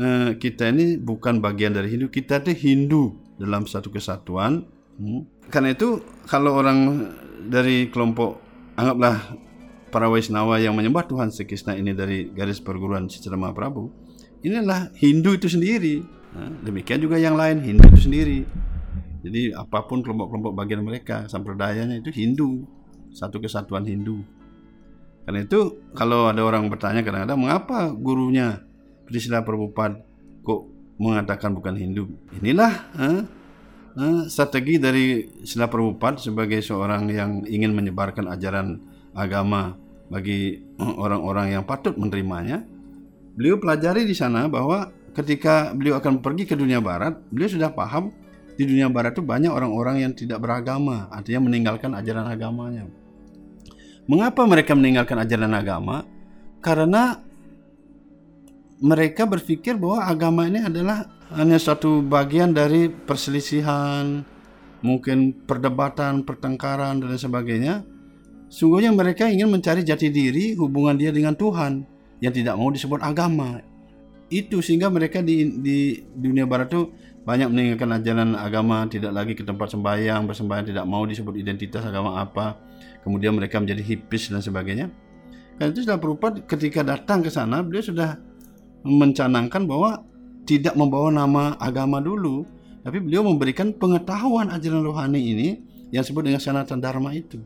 eh, 0.00 0.30
kita 0.40 0.72
ini 0.72 0.96
bukan 0.96 1.44
bagian 1.44 1.76
dari 1.76 1.92
Hindu 1.92 2.08
kita 2.08 2.40
itu 2.40 2.56
Hindu 2.56 3.02
dalam 3.36 3.68
satu 3.68 3.92
kesatuan. 3.92 4.64
Hmm. 4.98 5.30
karena 5.46 5.78
itu 5.78 6.02
kalau 6.26 6.58
orang 6.58 7.06
dari 7.46 7.86
kelompok 7.86 8.42
anggaplah 8.74 9.38
para 9.94 10.10
Waisnawa 10.10 10.58
yang 10.58 10.74
menyembah 10.74 11.06
Tuhan 11.06 11.30
Sri 11.30 11.46
Krishna 11.46 11.78
ini 11.78 11.94
dari 11.94 12.34
garis 12.34 12.58
perguruan 12.58 13.06
Citra 13.06 13.38
Mahaprabhu 13.38 13.94
inilah 14.42 14.90
Hindu 14.98 15.38
itu 15.38 15.46
sendiri. 15.46 16.02
Nah, 16.34 16.50
demikian 16.66 16.98
juga 16.98 17.14
yang 17.14 17.38
lain 17.38 17.62
Hindu 17.62 17.86
itu 17.94 18.10
sendiri. 18.10 18.38
Jadi 19.22 19.54
apa 19.54 19.86
pun 19.86 20.02
kelompok-kelompok 20.02 20.52
bagian 20.54 20.82
mereka 20.82 21.26
sampradayanya 21.26 21.98
itu 21.98 22.10
Hindu 22.14 22.66
satu 23.10 23.42
kesatuan 23.42 23.82
Hindu 23.82 24.22
karena 25.28 25.44
itu 25.44 25.84
kalau 25.92 26.32
ada 26.32 26.40
orang 26.40 26.72
bertanya 26.72 27.04
kadang-kadang 27.04 27.36
mengapa 27.36 27.92
gurunya 27.92 28.64
Priscilla 29.04 29.44
Prabhupada 29.44 30.00
kok 30.40 30.64
mengatakan 30.96 31.52
bukan 31.52 31.76
Hindu 31.76 32.08
inilah 32.40 32.72
eh, 32.96 33.20
eh, 34.00 34.20
strategi 34.32 34.80
dari 34.80 35.28
Sila 35.44 35.68
Prabhupada 35.68 36.16
sebagai 36.16 36.64
seorang 36.64 37.12
yang 37.12 37.44
ingin 37.44 37.76
menyebarkan 37.76 38.24
ajaran 38.24 38.80
agama 39.12 39.76
bagi 40.08 40.64
orang-orang 40.80 41.52
yang 41.52 41.64
patut 41.68 41.92
menerimanya. 42.00 42.64
Beliau 43.36 43.60
pelajari 43.60 44.08
di 44.08 44.16
sana 44.16 44.48
bahwa 44.48 44.88
ketika 45.12 45.76
beliau 45.76 46.00
akan 46.00 46.24
pergi 46.24 46.48
ke 46.48 46.56
dunia 46.56 46.80
barat, 46.80 47.20
beliau 47.28 47.52
sudah 47.52 47.70
paham 47.70 48.10
di 48.58 48.66
dunia 48.66 48.90
barat 48.90 49.14
itu 49.14 49.22
banyak 49.22 49.52
orang-orang 49.52 50.02
yang 50.02 50.12
tidak 50.16 50.42
beragama, 50.42 51.06
artinya 51.12 51.46
meninggalkan 51.46 51.94
ajaran 51.94 52.26
agamanya. 52.26 52.88
Mengapa 54.08 54.48
mereka 54.48 54.72
meninggalkan 54.72 55.20
ajaran 55.20 55.52
agama? 55.52 56.08
karena 56.58 57.22
mereka 58.78 59.26
berpikir 59.26 59.74
bahwa 59.74 60.06
agama 60.06 60.46
ini 60.46 60.62
adalah 60.62 61.10
hanya 61.34 61.58
satu 61.58 62.00
bagian 62.00 62.54
dari 62.54 62.86
perselisihan, 62.88 64.22
mungkin 64.80 65.34
perdebatan, 65.34 66.22
pertengkaran 66.22 67.02
dan 67.02 67.18
sebagainya. 67.18 67.82
Sungguhnya 68.48 68.94
mereka 68.94 69.28
ingin 69.28 69.50
mencari 69.50 69.84
jati 69.84 70.08
diri 70.08 70.56
hubungan 70.56 70.96
dia 70.96 71.12
dengan 71.12 71.36
Tuhan 71.36 71.84
yang 72.22 72.32
tidak 72.32 72.54
mau 72.56 72.70
disebut 72.72 73.02
agama. 73.02 73.60
Itu 74.32 74.64
sehingga 74.64 74.88
mereka 74.88 75.20
di, 75.20 75.60
di 75.60 75.78
dunia 76.16 76.48
barat 76.48 76.70
itu 76.72 76.88
banyak 77.28 77.48
meninggalkan 77.50 77.92
ajaran 77.92 78.30
agama, 78.38 78.88
tidak 78.88 79.12
lagi 79.12 79.36
ke 79.36 79.44
tempat 79.44 79.68
sembahyang, 79.74 80.24
bersembahyang 80.24 80.72
tidak 80.72 80.86
mau 80.88 81.04
disebut 81.04 81.34
identitas 81.36 81.84
agama 81.84 82.24
apa. 82.24 82.56
Kemudian 83.02 83.34
mereka 83.36 83.58
menjadi 83.62 83.80
hipis 83.80 84.28
dan 84.28 84.42
sebagainya. 84.44 84.92
Karena 85.58 85.74
itu 85.74 85.82
sudah 85.86 85.98
berupa 85.98 86.30
ketika 86.30 86.86
datang 86.86 87.24
ke 87.24 87.30
sana 87.32 87.62
beliau 87.66 87.82
sudah 87.82 88.18
mencanangkan 88.86 89.66
bahwa 89.66 90.06
tidak 90.46 90.78
membawa 90.78 91.10
nama 91.10 91.42
agama 91.58 91.98
dulu, 91.98 92.46
tapi 92.86 93.02
beliau 93.02 93.26
memberikan 93.26 93.74
pengetahuan 93.74 94.48
ajaran 94.54 94.80
rohani 94.86 95.20
ini 95.20 95.48
yang 95.90 96.06
disebut 96.06 96.24
dengan 96.24 96.40
sanatan 96.40 96.78
dharma 96.78 97.12
itu. 97.12 97.42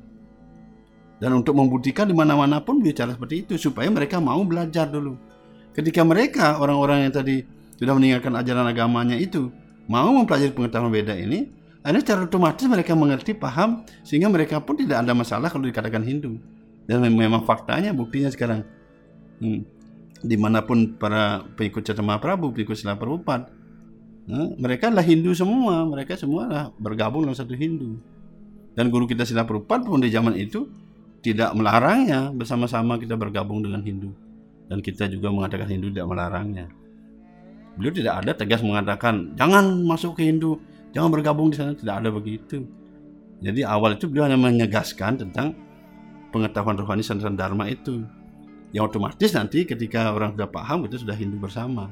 Dan 1.22 1.38
untuk 1.38 1.54
membuktikan 1.54 2.10
di 2.10 2.14
mana-mana 2.14 2.58
pun 2.58 2.82
bicara 2.82 3.14
seperti 3.14 3.46
itu 3.46 3.54
supaya 3.54 3.86
mereka 3.86 4.18
mau 4.18 4.42
belajar 4.42 4.90
dulu. 4.90 5.14
Ketika 5.72 6.02
mereka 6.02 6.58
orang-orang 6.58 7.08
yang 7.08 7.14
tadi 7.14 7.46
sudah 7.78 7.94
meninggalkan 7.94 8.34
ajaran 8.34 8.66
agamanya 8.66 9.16
itu 9.16 9.48
mau 9.86 10.10
mempelajari 10.10 10.52
pengetahuan 10.52 10.90
beda 10.90 11.14
ini, 11.16 11.48
akhirnya 11.82 12.02
secara 12.02 12.20
otomatis 12.26 12.64
mereka 12.66 12.96
mengerti, 12.96 13.36
paham, 13.36 13.86
sehingga 14.06 14.30
mereka 14.30 14.62
pun 14.62 14.78
tidak 14.78 15.02
ada 15.02 15.12
masalah 15.12 15.52
kalau 15.52 15.66
dikatakan 15.66 16.02
Hindu. 16.02 16.38
Dan 16.86 17.02
memang 17.02 17.46
faktanya, 17.46 17.94
buktinya 17.94 18.30
sekarang. 18.32 18.66
Hmm. 19.38 19.62
Di 20.22 20.38
mana 20.38 20.62
pun 20.62 20.94
para 20.98 21.42
pengikut 21.58 21.82
Cetama 21.82 22.18
Prabu, 22.22 22.54
pengikut 22.54 22.78
Sila 22.78 22.94
Prabhupada, 22.94 23.50
hmm, 24.30 24.58
mereka 24.58 24.90
adalah 24.90 25.06
Hindu 25.06 25.34
semua. 25.34 25.82
Mereka 25.86 26.14
semua 26.14 26.46
adalah 26.46 26.66
bergabung 26.78 27.26
dalam 27.26 27.34
satu 27.34 27.54
Hindu. 27.54 27.98
Dan 28.78 28.90
guru 28.90 29.06
kita 29.06 29.26
Sila 29.26 29.42
Prabhupada 29.42 29.86
pun 29.86 29.98
di 29.98 30.10
zaman 30.10 30.38
itu 30.38 30.70
tidak 31.22 31.54
melarangnya 31.54 32.34
bersama-sama 32.34 32.98
kita 32.98 33.14
bergabung 33.14 33.62
dengan 33.62 33.82
Hindu 33.82 34.10
dan 34.72 34.80
kita 34.80 35.04
juga 35.12 35.28
mengatakan 35.28 35.68
Hindu 35.68 35.92
tidak 35.92 36.08
melarangnya. 36.08 36.66
Beliau 37.76 37.92
tidak 37.92 38.24
ada 38.24 38.32
tegas 38.32 38.64
mengatakan 38.64 39.36
jangan 39.36 39.84
masuk 39.84 40.16
ke 40.16 40.24
Hindu, 40.24 40.56
jangan 40.92 41.10
bergabung 41.10 41.50
di 41.52 41.56
sana, 41.58 41.72
tidak 41.74 42.04
ada 42.04 42.08
begitu. 42.12 42.64
Jadi 43.42 43.66
awal 43.66 43.98
itu 43.98 44.06
beliau 44.06 44.30
hanya 44.30 44.38
menyegaskan 44.38 45.18
tentang 45.18 45.58
pengetahuan 46.30 46.78
rohani 46.78 47.02
sandaran 47.02 47.34
dharma 47.34 47.66
itu. 47.66 48.06
Yang 48.72 48.94
otomatis 48.94 49.34
nanti 49.36 49.68
ketika 49.68 50.14
orang 50.14 50.32
sudah 50.32 50.48
paham 50.48 50.88
itu 50.88 51.02
sudah 51.02 51.12
Hindu 51.12 51.36
bersama. 51.36 51.90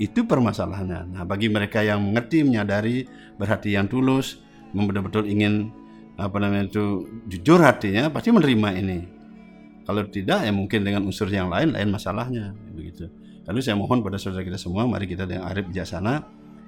Itu 0.00 0.24
permasalahannya. 0.24 1.12
Nah, 1.12 1.22
bagi 1.28 1.52
mereka 1.52 1.84
yang 1.84 2.00
mengerti, 2.00 2.40
menyadari, 2.40 3.04
berhati 3.36 3.76
yang 3.76 3.86
tulus, 3.86 4.40
betul-betul 4.72 5.28
ingin 5.28 5.70
apa 6.16 6.36
namanya 6.36 6.68
itu 6.68 7.08
jujur 7.28 7.60
hatinya 7.60 8.08
pasti 8.08 8.32
menerima 8.32 8.68
ini. 8.80 8.98
Kalau 9.84 10.06
tidak 10.08 10.44
ya 10.44 10.52
mungkin 10.52 10.80
dengan 10.84 11.04
unsur 11.08 11.26
yang 11.28 11.48
lain 11.52 11.76
lain 11.76 11.88
masalahnya 11.92 12.56
begitu. 12.72 13.08
Lalu 13.48 13.58
saya 13.64 13.74
mohon 13.74 14.04
pada 14.04 14.20
saudara 14.20 14.44
kita 14.46 14.60
semua 14.60 14.86
mari 14.86 15.08
kita 15.08 15.26
dengan 15.26 15.48
arif 15.48 15.66
bijaksana 15.66 16.22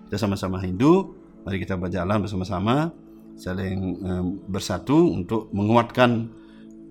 kita 0.08 0.16
sama-sama 0.28 0.60
Hindu, 0.60 1.21
mari 1.42 1.58
kita 1.62 1.74
berjalan 1.74 2.22
bersama-sama 2.22 2.90
saling 3.34 3.98
um, 4.04 4.26
bersatu 4.46 5.10
untuk 5.10 5.50
menguatkan 5.50 6.30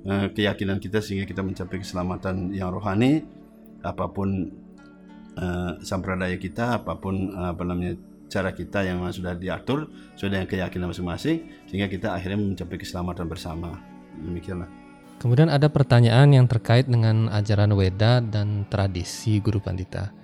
uh, 0.04 0.28
keyakinan 0.34 0.82
kita 0.82 1.00
sehingga 1.00 1.24
kita 1.28 1.42
mencapai 1.46 1.80
keselamatan 1.80 2.52
yang 2.52 2.74
rohani. 2.74 3.24
Apa 3.82 4.14
pun 4.14 4.54
uh, 5.42 5.74
sampradaya 5.82 6.38
kita 6.38 6.78
apa 6.82 6.94
pun 7.02 7.34
apa 7.34 7.66
namanya 7.66 7.98
cara 8.30 8.54
kita 8.54 8.86
yang 8.86 9.02
sudah 9.10 9.34
diatur 9.34 9.90
sudah 10.14 10.38
dengan 10.38 10.48
keyakinan 10.48 10.94
masing-masing 10.94 11.66
sehingga 11.66 11.90
kita 11.90 12.14
akhirnya 12.14 12.40
mencapai 12.40 12.78
keselamatan 12.78 13.26
bersama. 13.26 13.74
Demikianlah. 14.22 14.70
Kemudian 15.18 15.54
ada 15.54 15.70
pertanyaan 15.70 16.34
yang 16.34 16.50
terkait 16.50 16.90
dengan 16.90 17.30
ajaran 17.30 17.74
Weda 17.78 18.22
dan 18.26 18.66
tradisi 18.70 19.38
Guru 19.38 19.62
Pandita 19.62 20.21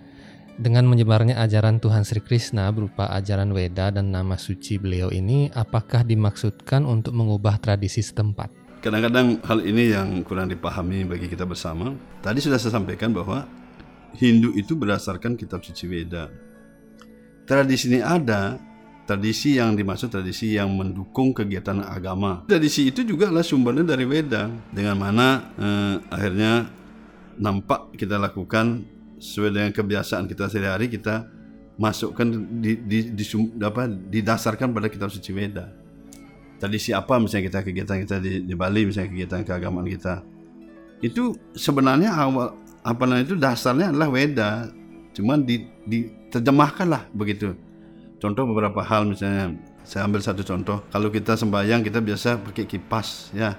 dengan 0.58 0.90
menyebarnya 0.90 1.38
ajaran 1.38 1.78
Tuhan 1.78 2.04
Sri 2.04 2.20
Krishna 2.22 2.70
berupa 2.74 3.10
ajaran 3.14 3.54
Weda 3.54 3.94
dan 3.94 4.10
nama 4.10 4.36
suci 4.36 4.82
beliau 4.82 5.14
ini 5.14 5.54
apakah 5.54 6.02
dimaksudkan 6.02 6.84
untuk 6.84 7.14
mengubah 7.14 7.62
tradisi 7.62 8.02
setempat? 8.02 8.82
Kadang-kadang 8.82 9.42
hal 9.46 9.60
ini 9.66 9.94
yang 9.94 10.22
kurang 10.22 10.50
dipahami 10.50 11.06
bagi 11.06 11.26
kita 11.30 11.46
bersama. 11.46 11.94
Tadi 12.22 12.42
sudah 12.42 12.62
saya 12.62 12.78
sampaikan 12.78 13.14
bahwa 13.14 13.46
Hindu 14.18 14.54
itu 14.58 14.74
berdasarkan 14.74 15.38
kitab 15.38 15.62
suci 15.62 15.86
Weda 15.86 16.48
tradisi 17.48 17.88
ini 17.88 18.04
ada 18.04 18.60
tradisi 19.08 19.56
yang 19.56 19.80
dimaksud 19.80 20.12
tradisi 20.12 20.60
yang 20.60 20.68
mendukung 20.76 21.32
kegiatan 21.32 21.80
agama. 21.80 22.44
Tradisi 22.44 22.92
itu 22.92 23.08
juga 23.08 23.32
adalah 23.32 23.48
sumbernya 23.48 23.96
dari 23.96 24.04
Weda, 24.04 24.52
dengan 24.76 25.00
mana 25.00 25.28
eh, 25.56 25.96
akhirnya 26.12 26.68
nampak 27.40 27.96
kita 27.96 28.20
lakukan 28.20 28.84
sesuai 29.18 29.50
dengan 29.54 29.72
kebiasaan 29.74 30.30
kita 30.30 30.50
sehari-hari 30.50 30.88
kita 30.90 31.30
masukkan 31.78 32.26
di, 32.62 32.78
di, 32.82 33.14
di, 33.14 33.24
apa, 33.62 33.86
didasarkan 33.86 34.74
pada 34.74 34.90
kitab 34.90 35.14
suci 35.14 35.30
Weda. 35.34 35.70
Tradisi 36.58 36.90
apa 36.90 37.22
misalnya 37.22 37.54
kita 37.54 37.60
kegiatan 37.62 37.98
kita 38.02 38.16
di, 38.18 38.42
di 38.42 38.54
Bali 38.58 38.90
misalnya 38.90 39.14
kegiatan 39.14 39.46
keagamaan 39.46 39.86
kita 39.86 40.26
itu 41.02 41.38
sebenarnya 41.54 42.10
awal 42.10 42.58
apa 42.82 43.04
namanya 43.06 43.26
itu 43.30 43.38
dasarnya 43.38 43.94
adalah 43.94 44.10
Weda, 44.10 44.72
cuman 45.14 45.44
di, 45.44 45.68
di 45.86 46.10
terjemahkan 46.32 46.88
lah 46.88 47.04
begitu. 47.14 47.54
Contoh 48.18 48.50
beberapa 48.50 48.82
hal 48.82 49.06
misalnya 49.06 49.54
saya 49.86 50.10
ambil 50.10 50.24
satu 50.24 50.42
contoh. 50.42 50.82
Kalau 50.90 51.14
kita 51.14 51.38
sembahyang 51.38 51.86
kita 51.86 52.02
biasa 52.02 52.42
pakai 52.42 52.66
kipas 52.66 53.30
ya. 53.36 53.54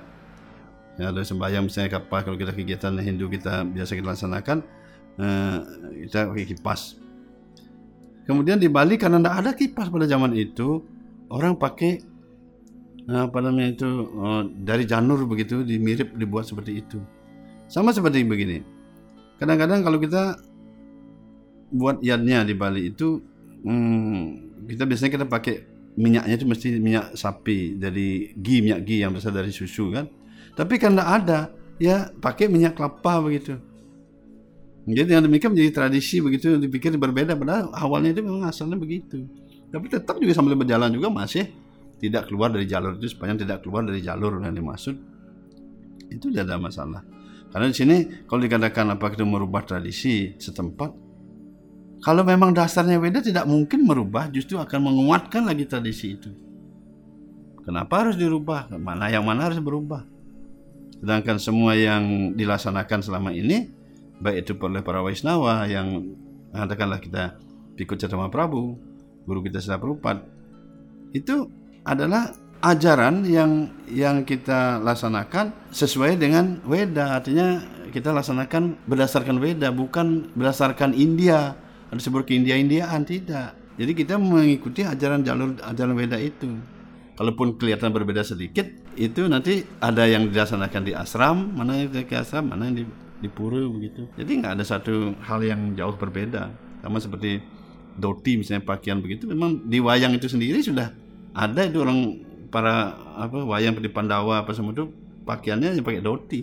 Ya, 0.98 1.14
ada 1.14 1.22
sembahyang 1.22 1.70
misalnya 1.70 1.94
kapal 1.94 2.26
kalau 2.26 2.34
kita 2.34 2.50
kegiatan 2.50 2.90
Hindu 2.98 3.30
kita 3.30 3.62
biasa 3.62 3.94
kita 3.94 4.18
laksanakan 4.18 4.66
eh, 5.18 5.58
kita 6.06 6.30
pakai 6.32 6.46
kipas. 6.46 6.96
Kemudian 8.24 8.60
di 8.60 8.68
Bali 8.68 9.00
karena 9.00 9.18
tidak 9.18 9.34
ada 9.34 9.50
kipas 9.56 9.88
pada 9.88 10.04
zaman 10.06 10.36
itu, 10.36 10.84
orang 11.28 11.58
pakai 11.58 11.92
eh, 13.08 13.22
apa 13.26 13.38
namanya 13.42 13.74
itu 13.74 13.88
eh, 14.08 14.42
dari 14.62 14.84
janur 14.86 15.26
begitu 15.26 15.66
dimirip 15.66 16.14
dibuat 16.14 16.46
seperti 16.46 16.80
itu. 16.80 16.98
Sama 17.68 17.92
seperti 17.92 18.24
begini. 18.24 18.64
Kadang-kadang 19.36 19.84
kalau 19.84 20.00
kita 20.00 20.40
buat 21.68 22.00
yadnya 22.00 22.48
di 22.48 22.56
Bali 22.56 22.88
itu 22.88 23.20
hmm, 23.62 24.66
kita 24.68 24.88
biasanya 24.88 25.12
kita 25.20 25.26
pakai 25.28 25.54
minyaknya 25.98 26.34
itu 26.38 26.46
mesti 26.46 26.68
minyak 26.78 27.06
sapi 27.18 27.76
dari 27.76 28.32
ghee 28.38 28.62
minyak 28.62 28.86
ghee 28.86 29.02
yang 29.02 29.12
berasal 29.12 29.34
dari 29.34 29.50
susu 29.50 29.90
kan 29.90 30.06
tapi 30.54 30.78
tidak 30.78 31.04
ada 31.04 31.50
ya 31.82 32.08
pakai 32.22 32.46
minyak 32.46 32.78
kelapa 32.78 33.20
begitu 33.20 33.58
jadi 34.94 35.18
yang 35.18 35.24
demikian 35.28 35.52
menjadi 35.52 35.70
tradisi 35.84 36.22
begitu 36.22 36.56
dipikir 36.56 36.94
berbeda 36.96 37.36
padahal 37.36 37.72
awalnya 37.76 38.14
itu 38.16 38.22
memang 38.24 38.48
asalnya 38.48 38.78
begitu 38.78 39.26
tapi 39.68 39.86
tetap 39.92 40.16
juga 40.16 40.32
sambil 40.32 40.56
berjalan 40.56 40.88
juga 40.92 41.12
masih 41.12 41.48
tidak 41.98 42.30
keluar 42.30 42.48
dari 42.48 42.64
jalur 42.64 42.96
itu 42.96 43.10
sepanjang 43.10 43.44
tidak 43.44 43.66
keluar 43.66 43.84
dari 43.84 44.00
jalur 44.00 44.38
yang 44.40 44.54
dimaksud 44.54 44.96
itu 46.08 46.24
tidak 46.32 46.48
ada 46.48 46.56
masalah 46.56 47.02
karena 47.52 47.66
di 47.68 47.76
sini 47.76 47.96
kalau 48.24 48.40
dikatakan 48.40 48.88
apa 48.92 49.12
itu 49.12 49.24
merubah 49.28 49.66
tradisi 49.66 50.36
setempat 50.40 51.08
kalau 51.98 52.22
memang 52.22 52.54
dasarnya 52.54 53.02
beda 53.02 53.18
tidak 53.18 53.44
mungkin 53.50 53.82
merubah, 53.82 54.30
justru 54.30 54.54
akan 54.54 54.86
menguatkan 54.86 55.42
lagi 55.42 55.66
tradisi 55.66 56.14
itu. 56.14 56.30
Kenapa 57.66 58.06
harus 58.06 58.14
dirubah? 58.14 58.70
Mana 58.78 59.10
yang 59.10 59.26
mana 59.26 59.50
harus 59.50 59.58
berubah? 59.58 60.06
Sedangkan 61.02 61.36
semua 61.42 61.74
yang 61.74 62.34
dilaksanakan 62.38 63.02
selama 63.02 63.34
ini, 63.34 63.70
baik 64.18 64.46
itu 64.46 64.52
oleh 64.58 64.82
para 64.82 65.02
Waisnawa 65.02 65.66
yang 65.70 66.14
katakanlah 66.50 66.98
kita 66.98 67.38
ikut 67.78 67.96
Cetama 67.98 68.28
Prabu, 68.28 68.74
guru 69.22 69.40
kita 69.46 69.62
Prabhupada, 69.78 70.26
itu 71.14 71.46
adalah 71.86 72.34
ajaran 72.58 73.22
yang 73.22 73.70
yang 73.86 74.26
kita 74.26 74.82
laksanakan 74.82 75.70
sesuai 75.70 76.18
dengan 76.18 76.58
Weda, 76.66 77.22
artinya 77.22 77.62
kita 77.94 78.10
laksanakan 78.10 78.82
berdasarkan 78.90 79.38
Weda, 79.38 79.70
bukan 79.70 80.34
berdasarkan 80.34 80.92
India 80.92 81.54
ada 81.88 82.00
sebut 82.02 82.26
ke 82.26 82.36
India-Indiaan 82.36 83.06
tidak. 83.06 83.56
Jadi 83.78 83.92
kita 83.94 84.18
mengikuti 84.18 84.82
ajaran 84.82 85.22
jalur 85.22 85.54
ajaran 85.62 85.94
beda 85.94 86.18
itu. 86.18 86.50
Kalaupun 87.14 87.58
kelihatan 87.58 87.90
berbeda 87.90 88.22
sedikit, 88.22 88.66
itu 88.94 89.26
nanti 89.26 89.62
ada 89.82 90.06
yang 90.06 90.30
dilaksanakan 90.30 90.82
di 90.86 90.92
asram, 90.94 91.50
mana 91.54 91.82
yang 91.82 91.90
di 91.90 92.14
asram, 92.14 92.46
mana 92.46 92.70
yang 92.70 92.82
di, 92.82 92.84
di 93.18 93.28
pura 93.30 93.58
begitu. 93.66 94.06
Jadi 94.14 94.30
nggak 94.38 94.52
ada 94.58 94.64
satu 94.64 95.14
hal 95.22 95.40
yang 95.42 95.74
jauh 95.74 95.94
berbeda. 95.98 96.50
Sama 96.82 97.02
seperti 97.02 97.42
doti 97.98 98.38
misalnya 98.38 98.62
pakaian 98.62 99.02
begitu, 99.02 99.26
memang 99.26 99.66
di 99.66 99.82
wayang 99.82 100.14
itu 100.14 100.30
sendiri 100.30 100.62
sudah 100.62 100.94
ada 101.34 101.66
itu 101.66 101.82
orang 101.82 102.22
para 102.48 102.94
apa 103.18 103.42
wayang 103.42 103.74
di 103.78 103.90
Pandawa 103.90 104.46
apa 104.46 104.54
semua 104.54 104.70
itu 104.70 104.86
pakaiannya 105.26 105.78
yang 105.78 105.86
pakai 105.86 106.04
doti. 106.04 106.40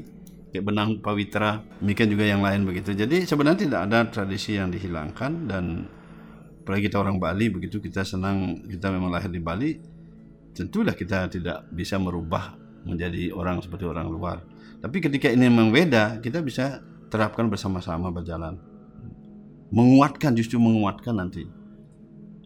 kayak 0.55 0.72
benang 0.72 1.03
pawitra, 1.03 1.67
demikian 1.84 2.08
juga 2.15 2.24
yang 2.24 2.39
lain 2.39 2.63
begitu. 2.63 2.96
Jadi 2.96 3.27
sebenarnya 3.27 3.67
tidak 3.67 3.91
ada 3.91 4.08
tradisi 4.08 4.55
yang 4.55 4.72
dihilangkan 4.72 5.51
dan 5.51 5.84
apalagi 6.63 6.88
kita 6.88 6.96
orang 7.03 7.20
Bali 7.20 7.51
begitu 7.51 7.84
kita 7.84 8.08
senang 8.08 8.63
kita 8.63 8.88
memang 8.88 9.12
lahir 9.12 9.27
di 9.27 9.44
Bali, 9.44 9.75
tentulah 10.55 10.96
kita 10.96 11.27
tidak 11.27 11.67
bisa 11.75 12.00
merubah 12.00 12.55
menjadi 12.88 13.36
orang 13.36 13.60
seperti 13.60 13.84
orang 13.84 14.08
luar. 14.08 14.39
Tapi 14.86 15.01
ketika 15.01 15.34
ini 15.34 15.50
memang 15.50 15.74
beda, 15.74 16.22
kita 16.22 16.46
bisa 16.46 16.77
terapkan 17.10 17.50
bersama-sama 17.50 18.13
berjalan. 18.13 18.54
Menguatkan 19.74 20.38
justru 20.38 20.62
menguatkan 20.62 21.18
nanti. 21.18 21.42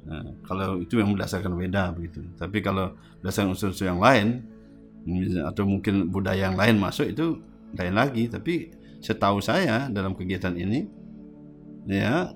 Nah, 0.08 0.24
kalau 0.48 0.80
itu 0.80 1.04
yang 1.04 1.12
berdasarkan 1.12 1.52
beda 1.52 1.92
begitu. 1.92 2.24
Tapi 2.40 2.64
kalau 2.64 2.96
berdasarkan 3.20 3.52
unsur-unsur 3.52 3.92
yang 3.92 4.00
lain 4.00 4.48
atau 5.52 5.68
mungkin 5.68 6.08
budaya 6.08 6.48
yang 6.48 6.56
lain 6.56 6.80
masuk 6.80 7.12
itu 7.12 7.44
lain 7.76 8.00
lagi. 8.00 8.32
Tapi 8.32 8.72
setahu 9.04 9.44
saya 9.44 9.92
dalam 9.92 10.16
kegiatan 10.16 10.56
ini 10.56 10.88
ya 11.92 12.32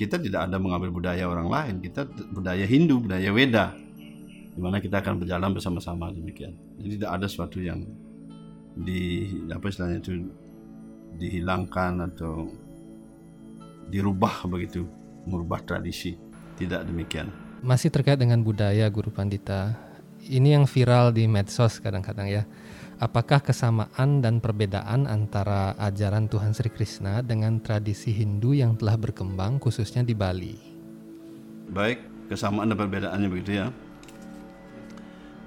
kita 0.00 0.16
tidak 0.16 0.48
ada 0.48 0.56
mengambil 0.56 0.96
budaya 0.96 1.28
orang 1.28 1.52
lain. 1.52 1.74
Kita 1.84 2.08
budaya 2.32 2.64
Hindu, 2.64 3.04
budaya 3.04 3.28
Weda. 3.28 3.76
Di 4.56 4.60
mana 4.64 4.80
kita 4.80 5.04
akan 5.04 5.20
berjalan 5.20 5.52
bersama-sama 5.52 6.08
demikian. 6.08 6.56
Jadi 6.80 6.96
tidak 6.96 7.10
ada 7.20 7.26
sesuatu 7.28 7.60
yang 7.60 7.84
di 8.76 9.28
apa 9.52 9.68
istilahnya 9.68 10.00
itu 10.00 10.12
dihilangkan 11.16 12.08
atau 12.12 12.48
dirubah 13.92 14.48
begitu, 14.48 14.88
merubah 15.28 15.60
tradisi. 15.60 16.16
Tidak 16.52 16.84
demikian. 16.84 17.32
Masih 17.64 17.88
terkait 17.88 18.20
dengan 18.20 18.40
budaya 18.44 18.86
Guru 18.92 19.08
Pandita. 19.08 19.74
Ini 20.22 20.60
yang 20.60 20.64
viral 20.68 21.10
di 21.10 21.26
medsos 21.26 21.82
kadang-kadang 21.82 22.28
ya. 22.30 22.42
Apakah 23.02 23.42
kesamaan 23.42 24.22
dan 24.22 24.38
perbedaan 24.38 25.10
antara 25.10 25.74
ajaran 25.74 26.30
Tuhan 26.30 26.54
Sri 26.54 26.70
Krishna 26.70 27.18
dengan 27.18 27.58
tradisi 27.58 28.14
Hindu 28.14 28.54
yang 28.54 28.78
telah 28.78 28.94
berkembang 28.94 29.58
khususnya 29.58 30.06
di 30.06 30.14
Bali? 30.14 30.54
Baik, 31.66 31.98
kesamaan 32.30 32.70
dan 32.70 32.78
perbedaannya 32.78 33.26
begitu 33.26 33.58
ya. 33.58 33.66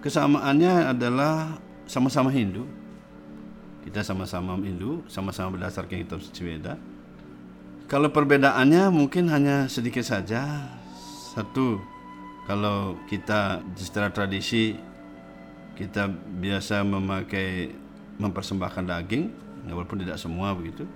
Kesamaannya 0.03 0.91
adalah 0.91 1.55
sama-sama 1.88 2.27
Hindu. 2.27 2.67
Kita 3.86 4.01
sama-sama 4.01 4.58
Hindu, 4.58 5.06
sama-sama 5.06 5.56
berdasarkan 5.56 6.01
kitab 6.01 6.20
suci 6.20 6.42
Weda. 6.42 6.75
Kalau 7.86 8.10
perbedaannya 8.10 8.89
mungkin 8.89 9.30
hanya 9.30 9.70
sedikit 9.70 10.01
saja, 10.01 10.74
satu, 11.38 11.77
kalau 12.50 12.98
kita 13.06 13.62
secara 13.77 14.10
tradisi 14.10 14.74
kita 15.77 16.10
biasa 16.42 16.82
memakai 16.82 17.70
mempersembahkan 18.18 18.89
daging, 18.89 19.30
walaupun 19.70 20.01
tidak 20.01 20.18
semua 20.18 20.56
begitu, 20.56 20.88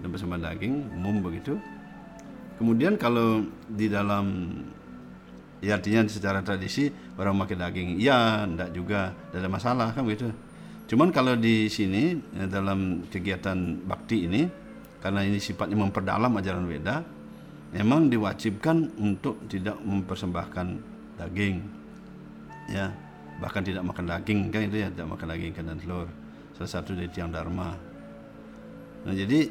dan 0.00 0.08
bersembah 0.08 0.38
daging 0.38 0.88
umum 0.94 1.20
begitu. 1.20 1.58
Kemudian 2.56 2.94
kalau 2.96 3.44
di 3.66 3.90
dalam 3.90 4.54
ya 5.58 5.74
artinya 5.78 6.06
secara 6.06 6.40
tradisi 6.46 6.88
orang 7.18 7.34
memakai 7.36 7.58
daging, 7.58 7.88
ya 7.98 8.46
tidak 8.46 8.70
juga, 8.72 9.00
tidak 9.28 9.40
ada 9.44 9.50
masalah 9.50 9.88
kan 9.90 10.06
begitu. 10.06 10.30
Cuman 10.88 11.12
kalau 11.12 11.36
di 11.36 11.68
sini 11.68 12.16
ya, 12.32 12.48
dalam 12.48 13.04
kegiatan 13.12 13.84
bakti 13.84 14.24
ini, 14.24 14.48
karena 15.04 15.20
ini 15.20 15.36
sifatnya 15.36 15.76
memperdalam 15.76 16.32
ajaran 16.40 16.64
Weda, 16.64 17.04
memang 17.76 18.08
diwajibkan 18.08 18.96
untuk 18.96 19.44
tidak 19.52 19.76
mempersembahkan 19.84 20.66
daging 21.20 21.60
ya. 22.72 22.88
Bahkan 23.38 23.62
tidak 23.62 23.84
makan 23.86 24.04
daging 24.08 24.50
kan 24.50 24.66
itu 24.66 24.82
ya 24.82 24.88
tidak 24.90 25.14
makan 25.14 25.26
daging 25.30 25.50
ikan 25.54 25.66
dan 25.70 25.78
telur. 25.78 26.08
Salah 26.56 26.70
satu 26.80 26.96
dari 26.96 27.06
tiang 27.12 27.30
dharma. 27.30 27.70
Nah 29.06 29.14
jadi 29.14 29.46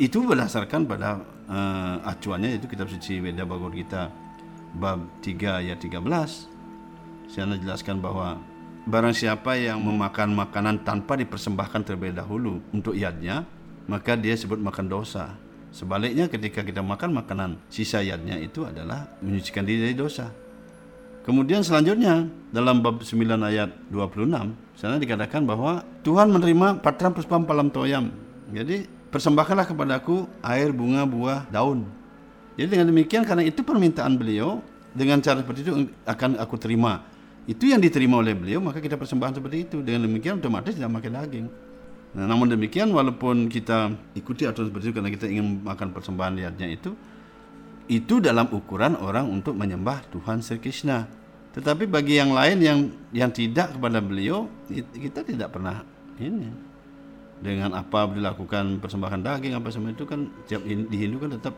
itu 0.00 0.18
berdasarkan 0.24 0.88
pada 0.88 1.20
uh, 1.50 1.96
acuannya 2.06 2.56
itu 2.56 2.70
kitab 2.70 2.88
suci 2.88 3.20
Weda 3.20 3.44
Bhagavad 3.44 3.74
Gita 3.74 4.08
bab 4.76 5.00
3 5.24 5.64
ayat 5.64 5.80
13 5.80 6.04
saya 7.26 7.58
jelaskan 7.58 7.98
bahwa 7.98 8.38
barang 8.86 9.14
siapa 9.14 9.58
yang 9.58 9.82
memakan 9.82 10.32
makanan 10.32 10.86
tanpa 10.86 11.18
dipersembahkan 11.18 11.82
terlebih 11.82 12.14
dahulu 12.14 12.62
untuk 12.70 12.94
iadnya 12.94 13.42
maka 13.90 14.14
dia 14.14 14.34
sebut 14.38 14.58
makan 14.58 14.86
dosa 14.86 15.34
Sebaliknya 15.76 16.24
ketika 16.32 16.64
kita 16.64 16.80
makan 16.80 17.20
makanan 17.20 17.60
sisa 17.68 18.00
yadnya 18.00 18.40
itu 18.40 18.64
adalah 18.64 19.12
menyucikan 19.20 19.60
diri 19.60 19.92
dari 19.92 19.96
dosa. 19.98 20.32
Kemudian 21.20 21.60
selanjutnya 21.60 22.32
dalam 22.48 22.80
bab 22.80 23.04
9 23.04 23.12
ayat 23.44 23.76
26 23.92 24.56
sana 24.72 24.96
dikatakan 24.96 25.44
bahwa 25.44 25.84
Tuhan 26.00 26.32
menerima 26.32 26.80
patram 26.80 27.12
puspam 27.12 27.44
palam 27.44 27.68
toyam. 27.68 28.08
Jadi 28.48 28.88
persembahkanlah 29.12 29.68
kepadaku 29.68 30.24
air 30.40 30.72
bunga 30.72 31.04
buah 31.04 31.44
daun. 31.52 31.84
Jadi 32.56 32.72
dengan 32.72 32.88
demikian 32.88 33.28
karena 33.28 33.44
itu 33.44 33.60
permintaan 33.60 34.16
beliau 34.16 34.64
dengan 34.96 35.20
cara 35.20 35.44
seperti 35.44 35.60
itu 35.60 35.92
akan 36.08 36.40
aku 36.40 36.56
terima. 36.56 37.04
Itu 37.46 37.70
yang 37.70 37.78
diterima 37.78 38.18
oleh 38.18 38.34
beliau 38.34 38.58
maka 38.58 38.82
kita 38.82 38.98
persembahan 38.98 39.38
seperti 39.38 39.70
itu. 39.70 39.76
Dengan 39.80 40.10
demikian 40.10 40.42
otomatis 40.42 40.74
tidak 40.74 40.90
makan 40.90 41.12
daging. 41.22 41.46
Nah, 42.16 42.24
namun 42.26 42.50
demikian 42.50 42.90
walaupun 42.90 43.46
kita 43.46 43.92
ikuti 44.18 44.48
aturan 44.48 44.72
seperti 44.72 44.90
itu 44.90 44.94
karena 44.98 45.10
kita 45.14 45.26
ingin 45.30 45.62
makan 45.62 45.92
persembahan 45.92 46.32
lihatnya 46.34 46.68
itu 46.72 46.96
itu 47.86 48.18
dalam 48.18 48.50
ukuran 48.50 48.98
orang 48.98 49.30
untuk 49.30 49.54
menyembah 49.54 50.02
Tuhan 50.10 50.42
Sri 50.42 50.58
Krishna. 50.58 51.06
Tetapi 51.54 51.86
bagi 51.88 52.18
yang 52.18 52.34
lain 52.34 52.58
yang 52.60 52.78
yang 53.14 53.30
tidak 53.30 53.78
kepada 53.78 54.02
beliau 54.02 54.50
kita 54.68 55.22
tidak 55.22 55.54
pernah 55.54 55.86
ini 56.18 56.50
dengan 57.40 57.76
apa 57.76 58.08
dilakukan 58.08 58.80
persembahan 58.80 59.20
daging 59.20 59.54
apa 59.56 59.68
semua 59.68 59.92
itu 59.92 60.08
kan 60.08 60.28
tiap 60.48 60.64
di 60.64 60.96
Hindu 60.96 61.20
kan 61.20 61.36
tetap 61.36 61.54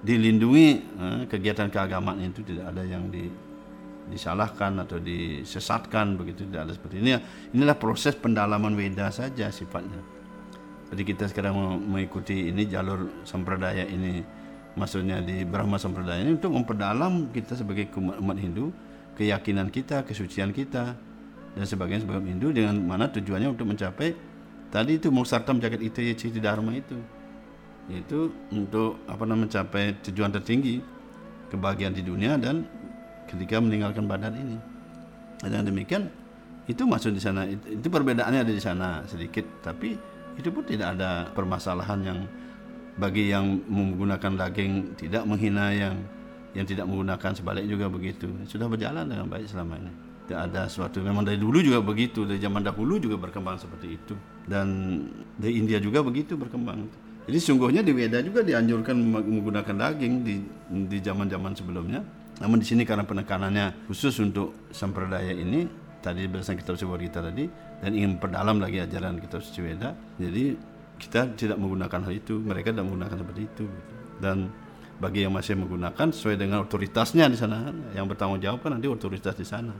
dilindungi 0.00 0.66
eh, 0.80 1.20
kegiatan 1.26 1.68
keagamaan 1.68 2.22
itu 2.30 2.46
tidak 2.46 2.72
ada 2.72 2.82
yang 2.86 3.10
di 3.10 3.26
disalahkan 4.10 4.74
atau 4.82 4.98
disesatkan 4.98 6.18
begitu 6.18 6.44
tidak 6.50 6.68
ada 6.68 6.72
seperti 6.74 6.98
ini. 6.98 7.16
Inilah 7.54 7.78
proses 7.78 8.18
pendalaman 8.18 8.74
Weda 8.74 9.08
saja 9.14 9.48
sifatnya. 9.54 10.02
Jadi 10.90 11.02
kita 11.06 11.30
sekarang 11.30 11.54
mengikuti 11.86 12.50
ini 12.50 12.66
jalur 12.66 13.22
sampradaya 13.22 13.86
ini 13.86 14.26
maksudnya 14.74 15.22
di 15.22 15.46
Brahma 15.46 15.78
sampradaya 15.78 16.18
ini 16.18 16.34
untuk 16.34 16.50
memperdalam 16.50 17.30
kita 17.30 17.54
sebagai 17.54 17.86
umat 17.94 18.34
Hindu 18.38 18.74
keyakinan 19.14 19.70
kita, 19.70 20.02
kesucian 20.02 20.50
kita 20.50 20.98
dan 21.54 21.64
sebagainya 21.66 22.02
sebagai 22.02 22.26
Hindu 22.26 22.50
dengan 22.50 22.74
mana 22.82 23.06
tujuannya 23.06 23.54
untuk 23.54 23.70
mencapai 23.70 24.14
tadi 24.70 24.98
itu 24.98 25.10
muksartam 25.10 25.62
jagat 25.62 25.82
itu 25.82 25.98
ya 26.02 26.14
citi 26.14 26.38
dharma 26.38 26.74
itu 26.74 26.98
yaitu 27.90 28.30
untuk 28.54 29.02
apa 29.10 29.26
namanya 29.26 29.50
mencapai 29.50 29.98
tujuan 30.10 30.30
tertinggi 30.30 30.78
kebahagiaan 31.50 31.94
di 31.94 32.06
dunia 32.06 32.38
dan 32.38 32.62
ketika 33.30 33.62
meninggalkan 33.62 34.10
badan 34.10 34.34
ini. 34.34 34.58
Dan 35.40 35.64
demikian 35.64 36.10
itu 36.68 36.82
masuk 36.84 37.16
di 37.16 37.22
sana 37.22 37.46
itu, 37.48 37.88
perbedaannya 37.88 38.44
ada 38.44 38.52
di 38.52 38.62
sana 38.62 39.02
sedikit 39.08 39.42
tapi 39.64 39.96
itu 40.36 40.48
pun 40.52 40.62
tidak 40.62 40.98
ada 40.98 41.26
permasalahan 41.32 41.98
yang 42.04 42.18
bagi 43.00 43.32
yang 43.32 43.64
menggunakan 43.66 44.36
daging 44.36 44.98
tidak 44.98 45.24
menghina 45.24 45.72
yang 45.72 45.94
yang 46.52 46.66
tidak 46.66 46.84
menggunakan 46.90 47.30
sebaliknya 47.32 47.70
juga 47.78 47.86
begitu. 47.88 48.26
Sudah 48.44 48.66
berjalan 48.66 49.06
dengan 49.06 49.30
baik 49.30 49.46
selama 49.46 49.78
ini. 49.78 49.92
Tidak 50.26 50.38
ada 50.50 50.66
suatu 50.70 51.02
memang 51.02 51.26
dari 51.26 51.38
dulu 51.38 51.58
juga 51.58 51.82
begitu 51.82 52.22
dari 52.22 52.38
zaman 52.38 52.62
dahulu 52.62 52.98
juga 52.98 53.18
berkembang 53.18 53.58
seperti 53.58 53.98
itu. 53.98 54.14
Dan 54.46 54.66
di 55.38 55.58
India 55.58 55.78
juga 55.78 56.02
begitu 56.02 56.34
berkembang. 56.34 56.86
Jadi 57.30 57.38
sungguhnya 57.38 57.82
di 57.86 57.94
Weda 57.94 58.18
juga 58.22 58.42
dianjurkan 58.42 58.94
menggunakan 58.98 59.74
daging 59.90 60.14
di 60.26 60.34
di 60.90 60.98
zaman-zaman 60.98 61.54
sebelumnya 61.54 62.02
namun 62.40 62.56
di 62.58 62.66
sini 62.66 62.88
karena 62.88 63.04
penekanannya 63.04 63.86
khusus 63.86 64.16
untuk 64.24 64.72
sampradaya 64.72 65.30
ini 65.30 65.68
tadi 66.00 66.24
berdasarkan 66.24 66.58
kitab 66.58 66.74
suci 66.80 66.88
kita 67.06 67.20
tadi 67.20 67.44
dan 67.80 67.90
ingin 67.92 68.16
memperdalam 68.16 68.56
lagi 68.60 68.80
ajaran 68.80 69.20
kitab 69.20 69.40
Weda, 69.40 69.96
jadi 70.16 70.56
kita 71.00 71.32
tidak 71.32 71.56
menggunakan 71.56 72.00
hal 72.04 72.12
itu, 72.12 72.36
mereka 72.36 72.76
tidak 72.76 72.84
menggunakan 72.92 73.16
seperti 73.24 73.42
itu. 73.48 73.64
Dan 74.20 74.52
bagi 75.00 75.24
yang 75.24 75.32
masih 75.32 75.56
menggunakan 75.56 76.12
sesuai 76.12 76.36
dengan 76.36 76.60
otoritasnya 76.68 77.24
di 77.32 77.40
sana, 77.40 77.72
yang 77.96 78.04
bertanggung 78.04 78.40
jawab 78.44 78.60
kan 78.60 78.76
nanti 78.76 78.84
otoritas 78.84 79.32
di 79.32 79.48
sana 79.48 79.72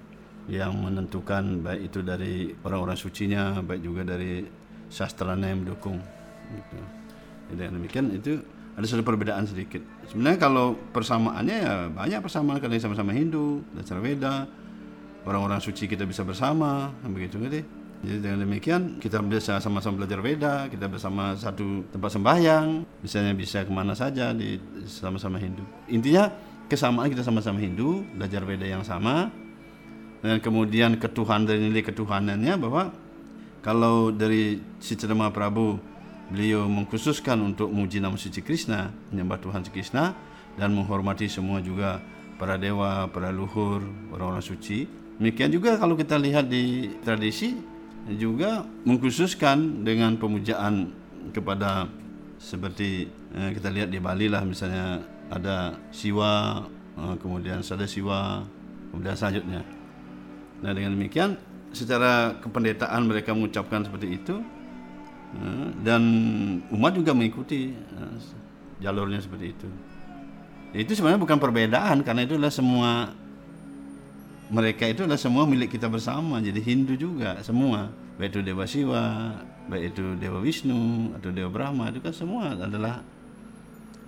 yang 0.49 0.73
menentukan 0.73 1.61
baik 1.61 1.93
itu 1.93 2.01
dari 2.01 2.57
orang-orang 2.65 2.97
sucinya, 2.97 3.61
baik 3.61 3.85
juga 3.85 4.03
dari 4.17 4.43
sastranya 4.89 5.53
yang 5.53 5.63
mendukung. 5.63 6.01
Gitu. 6.51 6.79
Jadi 7.53 7.61
demikian 7.69 8.07
itu 8.17 8.41
ada 8.77 8.87
satu 8.87 9.03
perbedaan 9.03 9.45
sedikit. 9.47 9.83
Sebenarnya 10.09 10.39
kalau 10.39 10.79
persamaannya 10.95 11.57
ya 11.57 11.75
banyak 11.91 12.21
persamaan 12.23 12.59
karena 12.59 12.79
sama-sama 12.79 13.15
Hindu, 13.15 13.63
dasar 13.75 13.99
Weda, 13.99 14.47
orang-orang 15.27 15.61
suci 15.63 15.87
kita 15.87 16.07
bisa 16.07 16.23
bersama, 16.23 16.91
begitu 17.07 17.39
gitu. 17.43 17.63
Jadi 18.01 18.17
dengan 18.25 18.49
demikian 18.49 18.97
kita 18.97 19.21
bisa 19.21 19.61
sama-sama 19.61 20.01
belajar 20.01 20.25
Weda, 20.25 20.55
kita 20.73 20.89
bersama 20.89 21.37
satu 21.37 21.85
tempat 21.93 22.11
sembahyang, 22.17 22.67
misalnya 23.05 23.37
bisa 23.37 23.61
ke 23.61 23.73
mana 23.75 23.93
saja 23.93 24.33
di 24.33 24.57
sama-sama 24.89 25.37
Hindu. 25.37 25.61
Intinya 25.93 26.33
kesamaan 26.71 27.13
kita 27.13 27.21
sama-sama 27.21 27.61
Hindu, 27.61 28.01
belajar 28.17 28.41
Weda 28.49 28.65
yang 28.65 28.81
sama, 28.81 29.29
dan 30.25 30.41
kemudian 30.41 30.97
ketuhanan 30.97 31.45
dari 31.45 31.61
nilai 31.69 31.85
ketuhanannya 31.85 32.55
bahwa 32.57 32.83
Kalau 33.61 34.09
dari 34.09 34.57
si 34.81 34.97
Cedema 34.97 35.29
Prabu 35.29 35.77
beliau 36.31 36.71
mengkhususkan 36.71 37.37
untuk 37.43 37.69
muji 37.75 37.99
nama 37.99 38.15
suci 38.15 38.41
Krishna, 38.41 38.95
menyembah 39.11 39.43
Tuhan 39.43 39.67
Sri 39.67 39.75
Krishna 39.75 40.15
dan 40.55 40.73
menghormati 40.73 41.27
semua 41.27 41.59
juga 41.59 41.99
para 42.39 42.57
dewa, 42.57 43.11
para 43.11 43.35
luhur, 43.35 43.83
orang-orang 44.15 44.41
suci. 44.41 44.87
Demikian 45.21 45.53
juga 45.53 45.77
kalau 45.77 45.99
kita 45.99 46.17
lihat 46.17 46.49
di 46.49 46.89
tradisi 47.05 47.53
juga 48.17 48.65
mengkhususkan 48.89 49.85
dengan 49.85 50.17
pemujaan 50.17 50.95
kepada 51.37 51.91
seperti 52.41 53.11
eh, 53.37 53.51
kita 53.53 53.69
lihat 53.69 53.93
di 53.93 54.01
Bali 54.01 54.33
lah 54.33 54.41
misalnya 54.47 55.05
ada 55.29 55.77
Siwa, 55.93 56.65
eh, 56.97 57.15
kemudian 57.21 57.61
Sada 57.61 57.85
Siwa, 57.85 58.41
kemudian 58.95 59.13
selanjutnya. 59.13 59.61
Nah 60.65 60.73
dengan 60.73 60.97
demikian 60.97 61.37
secara 61.71 62.41
kependetaan 62.41 63.05
mereka 63.05 63.37
mengucapkan 63.37 63.85
seperti 63.85 64.17
itu 64.17 64.41
dan 65.87 66.03
umat 66.75 66.93
juga 66.99 67.15
mengikuti 67.15 67.71
eh, 67.73 68.17
jalurnya 68.83 69.23
seperti 69.23 69.47
itu. 69.55 69.69
Itu 70.71 70.95
sebenarnya 70.95 71.23
bukan 71.23 71.39
perbedaan 71.39 72.03
karena 72.07 72.27
itu 72.27 72.39
adalah 72.39 72.55
semua 72.55 72.91
mereka 74.51 74.87
itu 74.91 75.07
adalah 75.07 75.19
semua 75.19 75.47
milik 75.47 75.71
kita 75.71 75.87
bersama. 75.87 76.43
Jadi 76.43 76.59
Hindu 76.63 76.95
juga 76.99 77.39
semua. 77.47 77.91
Baik 78.19 78.37
itu 78.37 78.41
Dewa 78.45 78.67
Siwa 78.67 79.05
baik 79.71 79.95
itu 79.95 80.05
Dewa 80.19 80.43
Wisnu 80.43 81.15
atau 81.15 81.31
Dewa 81.31 81.47
Brahma 81.47 81.95
itu 81.95 82.03
kan 82.03 82.11
semua 82.11 82.59
adalah 82.59 83.07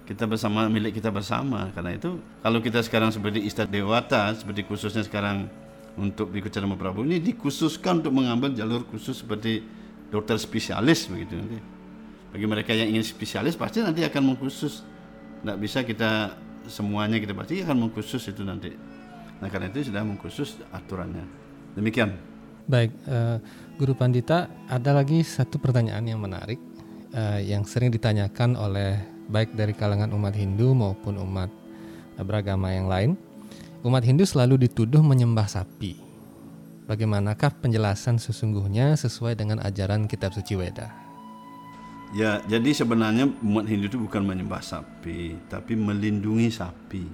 kita 0.03 0.27
bersama 0.27 0.67
milik 0.67 0.99
kita 0.99 1.15
bersama. 1.15 1.71
Karena 1.71 1.95
itu 1.95 2.19
kalau 2.43 2.59
kita 2.59 2.83
sekarang 2.83 3.15
seperti 3.15 3.47
Istad 3.47 3.71
Dewata 3.71 4.35
seperti 4.35 4.67
khususnya 4.67 5.07
sekarang 5.07 5.47
untuk 5.95 6.35
Biku 6.35 6.51
Cadama 6.51 6.75
Prabu 6.75 7.07
ini 7.07 7.23
dikhususkan 7.23 8.03
untuk 8.03 8.17
mengambil 8.17 8.51
jalur 8.57 8.83
khusus 8.89 9.23
seperti 9.23 9.63
dokter 10.13 10.37
spesialis 10.37 11.09
begitu 11.09 11.41
nanti. 11.41 11.59
Bagi 12.33 12.47
mereka 12.49 12.77
yang 12.77 12.93
ingin 12.93 13.05
spesialis 13.05 13.57
pasti 13.57 13.81
nanti 13.81 14.05
akan 14.05 14.37
mengkhusus. 14.37 14.85
Tidak 15.41 15.57
bisa 15.57 15.81
kita 15.83 16.37
semuanya 16.69 17.17
kita 17.17 17.33
pasti 17.33 17.65
akan 17.65 17.89
mengkhusus 17.89 18.23
itu 18.29 18.45
nanti. 18.45 18.77
Nah 19.41 19.49
karena 19.49 19.73
itu 19.73 19.89
sudah 19.89 20.05
mengkhusus 20.05 20.61
aturannya. 20.71 21.25
Demikian. 21.73 22.13
Baik, 22.63 22.95
eh, 23.09 23.37
Guru 23.75 23.97
Pandita, 23.99 24.47
ada 24.71 24.95
lagi 24.95 25.25
satu 25.27 25.59
pertanyaan 25.59 26.07
yang 26.07 26.23
menarik 26.23 26.61
eh, 27.11 27.51
yang 27.51 27.67
sering 27.67 27.91
ditanyakan 27.91 28.55
oleh 28.55 29.03
baik 29.27 29.57
dari 29.57 29.75
kalangan 29.75 30.13
umat 30.15 30.37
Hindu 30.37 30.77
maupun 30.77 31.19
umat 31.19 31.51
beragama 32.21 32.71
yang 32.71 32.87
lain. 32.87 33.11
Umat 33.83 34.07
Hindu 34.07 34.23
selalu 34.23 34.69
dituduh 34.69 35.03
menyembah 35.03 35.51
sapi. 35.51 36.12
Bagaimanakah 36.83 37.63
penjelasan 37.63 38.19
sesungguhnya 38.19 38.99
sesuai 38.99 39.39
dengan 39.39 39.63
ajaran 39.63 40.11
kitab 40.11 40.35
suci 40.35 40.59
Weda? 40.59 40.91
Ya, 42.13 42.43
jadi 42.45 42.75
sebenarnya 42.75 43.31
umat 43.41 43.71
Hindu 43.71 43.89
itu 43.89 43.97
bukan 44.03 44.27
menyembah 44.27 44.61
sapi, 44.61 45.39
tapi 45.47 45.79
melindungi 45.79 46.51
sapi. 46.51 47.07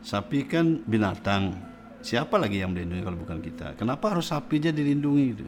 Sapi 0.00 0.46
kan 0.46 0.80
binatang. 0.86 1.58
Siapa 2.00 2.38
lagi 2.38 2.62
yang 2.62 2.72
melindungi 2.72 3.02
kalau 3.02 3.18
bukan 3.18 3.38
kita? 3.42 3.74
Kenapa 3.74 4.14
harus 4.14 4.30
sapi 4.30 4.62
aja 4.62 4.70
dilindungi 4.70 5.24
gitu? 5.34 5.44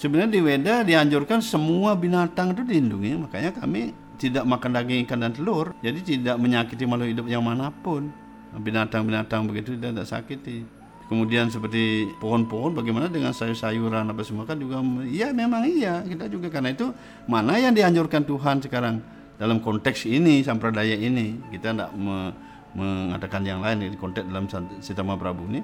Sebenarnya 0.00 0.32
di 0.32 0.40
Weda 0.40 0.74
dianjurkan 0.88 1.44
semua 1.44 1.92
binatang 1.94 2.56
itu 2.56 2.64
dilindungi, 2.64 3.28
makanya 3.28 3.52
kami 3.54 3.92
tidak 4.16 4.48
makan 4.48 4.72
daging 4.72 5.04
ikan 5.04 5.20
dan 5.20 5.32
telur, 5.36 5.76
jadi 5.84 6.00
tidak 6.00 6.36
menyakiti 6.40 6.88
makhluk 6.88 7.12
hidup 7.12 7.26
yang 7.28 7.44
mana 7.44 7.68
pun. 7.68 8.08
Binatang-binatang 8.56 9.46
begitu 9.46 9.76
tidak 9.76 10.08
sakiti. 10.08 10.81
Kemudian 11.12 11.52
seperti 11.52 12.08
pohon-pohon 12.16 12.72
bagaimana 12.72 13.04
dengan 13.12 13.36
sayur-sayuran 13.36 14.08
apa 14.08 14.24
semua 14.24 14.48
kan 14.48 14.56
juga 14.56 14.80
iya 15.04 15.28
memang 15.28 15.60
iya 15.68 16.00
kita 16.00 16.24
juga. 16.24 16.48
Karena 16.48 16.72
itu 16.72 16.88
mana 17.28 17.60
yang 17.60 17.76
dianjurkan 17.76 18.24
Tuhan 18.24 18.64
sekarang? 18.64 19.04
Dalam 19.36 19.60
konteks 19.60 20.08
ini 20.08 20.40
sampradaya 20.40 20.96
ini. 20.96 21.36
Kita 21.52 21.76
tidak 21.76 21.92
me, 21.92 22.32
mengatakan 22.72 23.44
yang 23.44 23.60
lain 23.60 23.92
di 23.92 23.98
konteks 24.00 24.24
dalam 24.24 24.48
Sitama 24.80 25.20
Prabu 25.20 25.44
ini. 25.52 25.60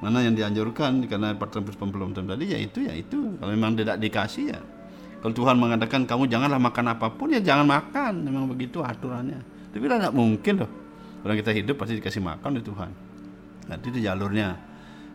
Mana 0.00 0.24
yang 0.24 0.32
dianjurkan? 0.32 1.04
Karena 1.04 1.36
pertemuan 1.36 1.92
belum 1.92 2.10
tadi 2.16 2.48
ya 2.48 2.56
itu 2.56 2.80
ya 2.80 2.96
itu. 2.96 3.36
Kalau 3.36 3.52
memang 3.52 3.76
tidak 3.76 4.00
dikasih 4.00 4.56
ya. 4.56 4.64
Kalau 5.20 5.36
Tuhan 5.36 5.60
mengatakan 5.60 6.08
kamu 6.08 6.24
janganlah 6.24 6.56
makan 6.56 6.96
apa 6.96 7.12
pun 7.12 7.28
ya 7.28 7.44
jangan 7.44 7.68
makan. 7.68 8.24
Memang 8.24 8.48
begitu 8.48 8.80
aturannya. 8.80 9.44
Tapi 9.76 9.84
tidak 9.84 10.16
mungkin 10.16 10.64
loh. 10.64 10.72
Orang 11.20 11.36
kita 11.36 11.52
hidup 11.52 11.76
pasti 11.76 12.00
dikasih 12.00 12.24
makan 12.24 12.56
oleh 12.56 12.64
Tuhan. 12.64 12.90
Nah 13.68 13.76
itu 13.76 14.00
jalurnya 14.00 14.69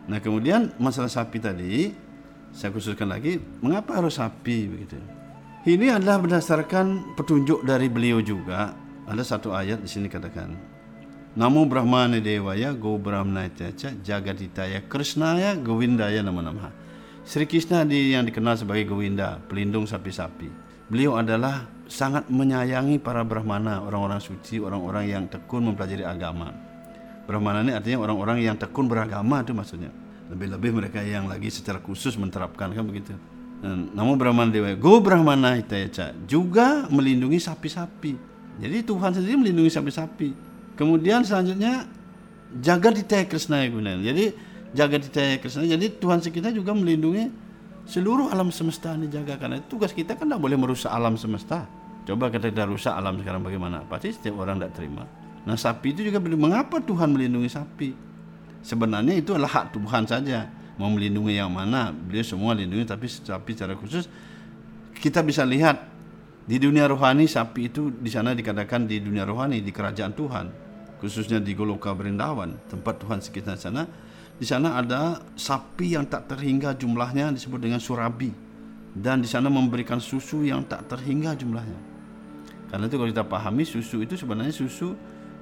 Nah 0.06 0.22
kemudian 0.22 0.74
masalah 0.78 1.10
sapi 1.10 1.42
tadi 1.42 1.90
saya 2.54 2.72
khususkan 2.72 3.10
lagi 3.10 3.42
mengapa 3.60 3.98
harus 4.00 4.22
sapi 4.22 4.70
begitu. 4.70 4.98
Ini 5.66 5.98
adalah 5.98 6.22
berdasarkan 6.22 7.18
petunjuk 7.18 7.66
dari 7.66 7.90
beliau 7.90 8.22
juga. 8.22 8.78
Ada 9.06 9.22
satu 9.26 9.54
ayat 9.54 9.82
di 9.82 9.90
sini 9.90 10.10
katakan 10.10 10.76
Namo 11.36 11.68
Brahmane 11.68 12.24
Dewaya 12.24 12.74
Go 12.74 12.98
Brahmana 12.98 13.52
Caca 13.52 13.92
Jagaditaya 13.92 14.88
Krishnaya 14.88 15.54
Govindaya 15.60 16.24
nama-nama. 16.24 16.72
Sri 17.26 17.50
Krishna 17.50 17.82
di, 17.84 18.14
yang 18.14 18.24
dikenal 18.24 18.54
sebagai 18.54 18.86
Govinda, 18.86 19.42
pelindung 19.50 19.90
sapi-sapi. 19.90 20.46
Beliau 20.88 21.18
adalah 21.18 21.66
sangat 21.90 22.30
menyayangi 22.30 23.02
para 23.02 23.26
Brahmana, 23.26 23.82
orang-orang 23.82 24.22
suci, 24.22 24.62
orang-orang 24.62 25.10
yang 25.10 25.24
tekun 25.26 25.74
mempelajari 25.74 26.06
agama. 26.06 26.54
Brahmana 27.26 27.66
ini 27.66 27.74
artinya 27.74 28.06
orang-orang 28.06 28.46
yang 28.46 28.56
tekun 28.56 28.86
beragama 28.86 29.42
itu 29.42 29.52
maksudnya. 29.52 29.90
Lebih-lebih 30.30 30.72
mereka 30.74 31.02
yang 31.06 31.30
lagi 31.30 31.50
secara 31.54 31.78
khusus 31.82 32.18
menerapkan 32.18 32.74
kan 32.74 32.86
begitu. 32.86 33.14
Namun 33.66 34.18
Brahmana 34.18 34.54
Dewa 34.54 34.74
Go 34.78 35.02
Brahmana 35.02 35.58
Hitayaca 35.58 36.14
juga 36.30 36.86
melindungi 36.90 37.42
sapi-sapi. 37.42 38.14
Jadi 38.62 38.78
Tuhan 38.86 39.12
sendiri 39.14 39.36
melindungi 39.42 39.74
sapi-sapi. 39.74 40.30
Kemudian 40.78 41.26
selanjutnya 41.26 41.90
jaga 42.62 42.94
di 42.94 43.02
Krishna 43.06 43.66
guna. 43.70 43.98
Jadi 43.98 44.34
jaga 44.74 45.02
di 45.02 45.10
Krishna. 45.42 45.66
Jadi 45.66 45.86
Tuhan 45.98 46.22
kita 46.22 46.54
juga 46.54 46.78
melindungi 46.78 47.30
seluruh 47.86 48.34
alam 48.34 48.50
semesta 48.50 48.98
ini 48.98 49.10
jaga 49.10 49.38
karena 49.38 49.62
tugas 49.66 49.94
kita 49.94 50.18
kan 50.18 50.26
tidak 50.26 50.42
boleh 50.42 50.58
merusak 50.58 50.90
alam 50.90 51.18
semesta. 51.18 51.66
Coba 52.06 52.30
kita 52.30 52.54
tidak 52.54 52.70
rusak 52.70 52.94
alam 52.94 53.18
sekarang 53.18 53.42
bagaimana? 53.42 53.82
Pasti 53.90 54.14
setiap 54.14 54.42
orang 54.46 54.62
tidak 54.62 54.78
terima. 54.78 55.06
Nah 55.46 55.56
sapi 55.56 55.94
itu 55.94 56.02
juga 56.02 56.18
mengapa 56.22 56.82
Tuhan 56.82 57.14
melindungi 57.14 57.50
sapi? 57.50 57.94
Sebenarnya 58.66 59.14
itu 59.14 59.38
adalah 59.38 59.62
hak 59.62 59.78
Tuhan 59.78 60.10
saja. 60.10 60.50
Mau 60.76 60.90
melindungi 60.92 61.38
yang 61.38 61.54
mana 61.54 61.94
beliau 61.94 62.26
semua 62.26 62.52
lindungi 62.52 62.84
tapi 62.84 63.08
sapi 63.08 63.56
secara 63.56 63.80
khusus 63.80 64.12
kita 65.00 65.24
bisa 65.24 65.46
lihat 65.48 65.86
di 66.46 66.58
dunia 66.58 66.90
rohani 66.90 67.30
sapi 67.30 67.70
itu 67.70 67.94
di 67.94 68.10
sana 68.10 68.34
dikatakan 68.34 68.90
di 68.90 69.02
dunia 69.02 69.24
rohani 69.24 69.62
di 69.62 69.70
kerajaan 69.70 70.14
Tuhan. 70.18 70.46
Khususnya 70.98 71.38
di 71.38 71.54
Goloka 71.54 71.94
Berindawan 71.94 72.58
tempat 72.72 72.98
Tuhan 73.02 73.22
sekitar 73.22 73.60
sana. 73.62 73.86
Di 74.36 74.44
sana 74.44 74.76
ada 74.76 75.22
sapi 75.38 75.96
yang 75.96 76.10
tak 76.10 76.28
terhingga 76.28 76.76
jumlahnya 76.76 77.32
disebut 77.38 77.60
dengan 77.62 77.80
surabi. 77.80 78.34
Dan 78.96 79.20
di 79.22 79.28
sana 79.28 79.52
memberikan 79.52 80.00
susu 80.00 80.42
yang 80.48 80.64
tak 80.66 80.88
terhingga 80.88 81.36
jumlahnya. 81.36 81.80
Karena 82.72 82.88
itu 82.88 82.96
kalau 82.96 83.10
kita 83.12 83.26
pahami 83.28 83.64
susu 83.68 84.02
itu 84.02 84.16
sebenarnya 84.16 84.56
susu 84.56 84.96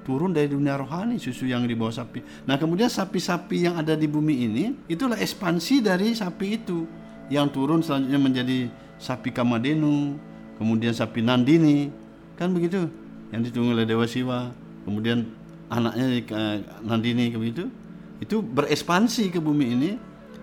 turun 0.04 0.30
dari 0.36 0.52
dunia 0.52 0.76
rohani 0.76 1.16
susu 1.16 1.48
yang 1.48 1.64
dibawa 1.64 1.90
sapi. 1.90 2.20
Nah 2.44 2.60
kemudian 2.60 2.92
sapi-sapi 2.92 3.64
yang 3.66 3.74
ada 3.80 3.96
di 3.96 4.04
bumi 4.04 4.46
ini 4.46 4.64
itulah 4.86 5.16
ekspansi 5.16 5.80
dari 5.80 6.12
sapi 6.12 6.60
itu 6.60 6.84
yang 7.32 7.48
turun 7.48 7.80
selanjutnya 7.80 8.20
menjadi 8.20 8.58
sapi 9.00 9.32
Kamadenu, 9.32 10.20
kemudian 10.60 10.92
sapi 10.92 11.24
Nandini, 11.24 11.88
kan 12.36 12.52
begitu 12.52 12.86
yang 13.32 13.40
ditunggu 13.42 13.74
oleh 13.74 13.88
Dewa 13.88 14.04
Siwa, 14.04 14.52
kemudian 14.84 15.26
anaknya 15.72 16.06
eh, 16.20 16.56
Nandini 16.84 17.32
begitu, 17.34 17.72
itu 18.20 18.44
berekspansi 18.44 19.32
ke 19.32 19.40
bumi 19.40 19.66
ini, 19.72 19.90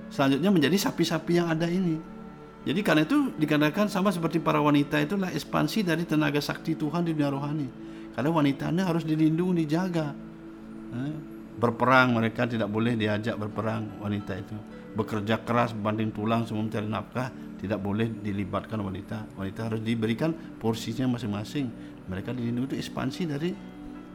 selanjutnya 0.09 0.49
menjadi 0.49 0.77
sapi-sapi 0.89 1.37
yang 1.37 1.47
ada 1.47 1.69
ini. 1.69 2.01
Jadi 2.61 2.79
karena 2.85 3.01
itu 3.01 3.33
dikatakan 3.41 3.89
sama 3.89 4.13
seperti 4.13 4.37
para 4.37 4.61
wanita 4.61 5.01
itulah 5.01 5.33
ekspansi 5.33 5.81
dari 5.81 6.05
tenaga 6.05 6.37
sakti 6.37 6.77
Tuhan 6.77 7.01
di 7.01 7.17
dunia 7.17 7.33
rohani. 7.33 7.90
Karena 8.11 8.29
wanitanya 8.31 8.83
harus 8.87 9.07
dilindungi, 9.07 9.63
dijaga. 9.63 10.11
Eh, 10.91 11.15
berperang 11.55 12.15
mereka 12.15 12.47
tidak 12.47 12.67
boleh 12.67 12.95
diajak 12.95 13.35
berperang 13.39 14.01
wanita 14.03 14.33
itu. 14.35 14.55
Bekerja 14.91 15.39
keras 15.47 15.71
banding 15.71 16.11
tulang 16.11 16.43
semua 16.43 16.67
mencari 16.67 16.87
nafkah 16.87 17.31
tidak 17.59 17.79
boleh 17.79 18.11
dilibatkan 18.11 18.79
wanita. 18.83 19.39
Wanita 19.39 19.71
harus 19.71 19.81
diberikan 19.83 20.35
porsinya 20.59 21.07
masing-masing. 21.15 21.71
Mereka 22.11 22.35
dilindungi 22.35 22.75
itu 22.75 22.77
ekspansi 22.83 23.21
dari 23.29 23.49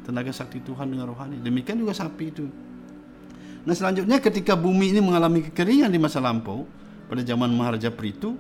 tenaga 0.04 0.34
sakti 0.34 0.60
Tuhan 0.60 0.92
dengan 0.92 1.08
rohani. 1.08 1.40
Demikian 1.40 1.80
juga 1.80 1.96
sapi 1.96 2.24
itu. 2.28 2.44
Nah 3.66 3.74
selanjutnya 3.74 4.20
ketika 4.20 4.54
bumi 4.54 4.94
ini 4.94 5.00
mengalami 5.00 5.42
kekeringan 5.50 5.90
di 5.90 5.98
masa 5.98 6.22
lampau 6.22 6.68
pada 7.08 7.24
zaman 7.24 7.50
Maharaja 7.50 7.90
Pritu, 7.90 8.36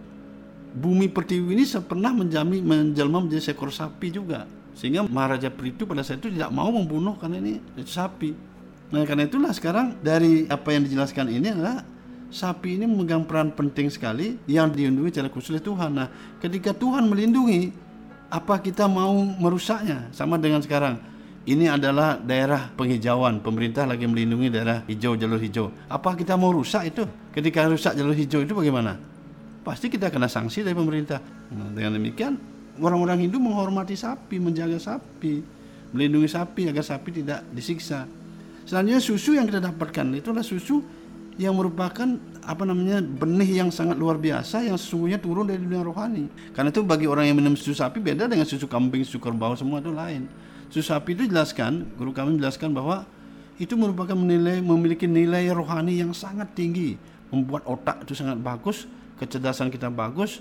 bumi 0.76 1.08
pertiwi 1.08 1.56
ini 1.56 1.64
pernah 1.82 2.12
menjami 2.12 2.62
menjelma 2.62 3.24
menjadi 3.24 3.50
seekor 3.50 3.72
sapi 3.72 4.12
juga 4.12 4.46
sehingga 4.76 5.08
Maharaja 5.08 5.48
Pritu 5.48 5.88
pada 5.88 6.04
saat 6.04 6.20
itu 6.20 6.28
tidak 6.28 6.52
mau 6.52 6.68
membunuh 6.68 7.16
karena 7.16 7.40
ini 7.40 7.58
sapi. 7.88 8.36
Nah 8.92 9.02
karena 9.08 9.24
itulah 9.24 9.50
sekarang 9.56 9.96
dari 10.04 10.44
apa 10.46 10.68
yang 10.76 10.84
dijelaskan 10.84 11.32
ini 11.32 11.48
adalah 11.50 11.80
sapi 12.30 12.76
ini 12.78 12.84
memegang 12.84 13.24
peran 13.24 13.54
penting 13.54 13.88
sekali 13.88 14.36
yang 14.44 14.70
dilindungi 14.70 15.14
secara 15.14 15.32
khusus 15.32 15.56
oleh 15.56 15.64
Tuhan. 15.64 15.90
Nah, 15.96 16.08
ketika 16.42 16.74
Tuhan 16.74 17.06
melindungi, 17.08 17.72
apa 18.28 18.58
kita 18.58 18.90
mau 18.90 19.14
merusaknya? 19.16 20.10
Sama 20.10 20.36
dengan 20.36 20.62
sekarang. 20.62 20.98
Ini 21.46 21.78
adalah 21.78 22.18
daerah 22.18 22.74
penghijauan. 22.74 23.38
Pemerintah 23.38 23.86
lagi 23.86 24.02
melindungi 24.10 24.50
daerah 24.50 24.82
hijau, 24.90 25.14
jalur 25.14 25.38
hijau. 25.38 25.70
Apa 25.86 26.18
kita 26.18 26.34
mau 26.34 26.50
rusak 26.50 26.90
itu? 26.90 27.06
Ketika 27.30 27.70
rusak 27.70 27.94
jalur 27.94 28.18
hijau 28.18 28.42
itu 28.42 28.50
bagaimana? 28.50 28.98
Pasti 29.62 29.86
kita 29.86 30.10
kena 30.10 30.26
sanksi 30.26 30.66
dari 30.66 30.74
pemerintah. 30.74 31.22
Nah, 31.54 31.70
dengan 31.70 32.02
demikian, 32.02 32.34
orang-orang 32.80 33.28
Hindu 33.28 33.40
menghormati 33.40 33.96
sapi, 33.96 34.40
menjaga 34.40 34.76
sapi, 34.80 35.40
melindungi 35.92 36.28
sapi 36.28 36.68
agar 36.68 36.84
sapi 36.84 37.22
tidak 37.22 37.44
disiksa. 37.52 38.04
Selanjutnya 38.66 39.02
susu 39.02 39.38
yang 39.38 39.46
kita 39.46 39.62
dapatkan 39.62 40.06
itulah 40.18 40.42
susu 40.42 40.82
yang 41.36 41.52
merupakan 41.52 42.16
apa 42.42 42.62
namanya 42.64 43.04
benih 43.04 43.60
yang 43.60 43.68
sangat 43.68 44.00
luar 44.00 44.16
biasa 44.16 44.64
yang 44.64 44.80
sesungguhnya 44.80 45.20
turun 45.20 45.46
dari 45.46 45.60
dunia 45.60 45.84
rohani. 45.84 46.26
Karena 46.56 46.72
itu 46.72 46.80
bagi 46.80 47.04
orang 47.04 47.28
yang 47.28 47.36
minum 47.36 47.54
susu 47.54 47.76
sapi 47.76 48.00
beda 48.00 48.26
dengan 48.26 48.48
susu 48.48 48.64
kambing, 48.64 49.04
susu 49.04 49.20
kerbau 49.20 49.52
semua 49.54 49.84
itu 49.84 49.92
lain. 49.92 50.26
Susu 50.72 50.90
sapi 50.90 51.14
itu 51.14 51.28
jelaskan, 51.28 51.86
guru 51.94 52.10
kami 52.10 52.40
menjelaskan 52.40 52.72
bahwa 52.72 53.06
itu 53.56 53.72
merupakan 53.76 54.16
menilai 54.16 54.60
memiliki 54.60 55.08
nilai 55.08 55.48
rohani 55.52 56.00
yang 56.00 56.10
sangat 56.16 56.52
tinggi, 56.56 56.96
membuat 57.30 57.64
otak 57.68 58.04
itu 58.04 58.16
sangat 58.16 58.40
bagus, 58.40 58.88
kecerdasan 59.20 59.68
kita 59.72 59.88
bagus, 59.92 60.40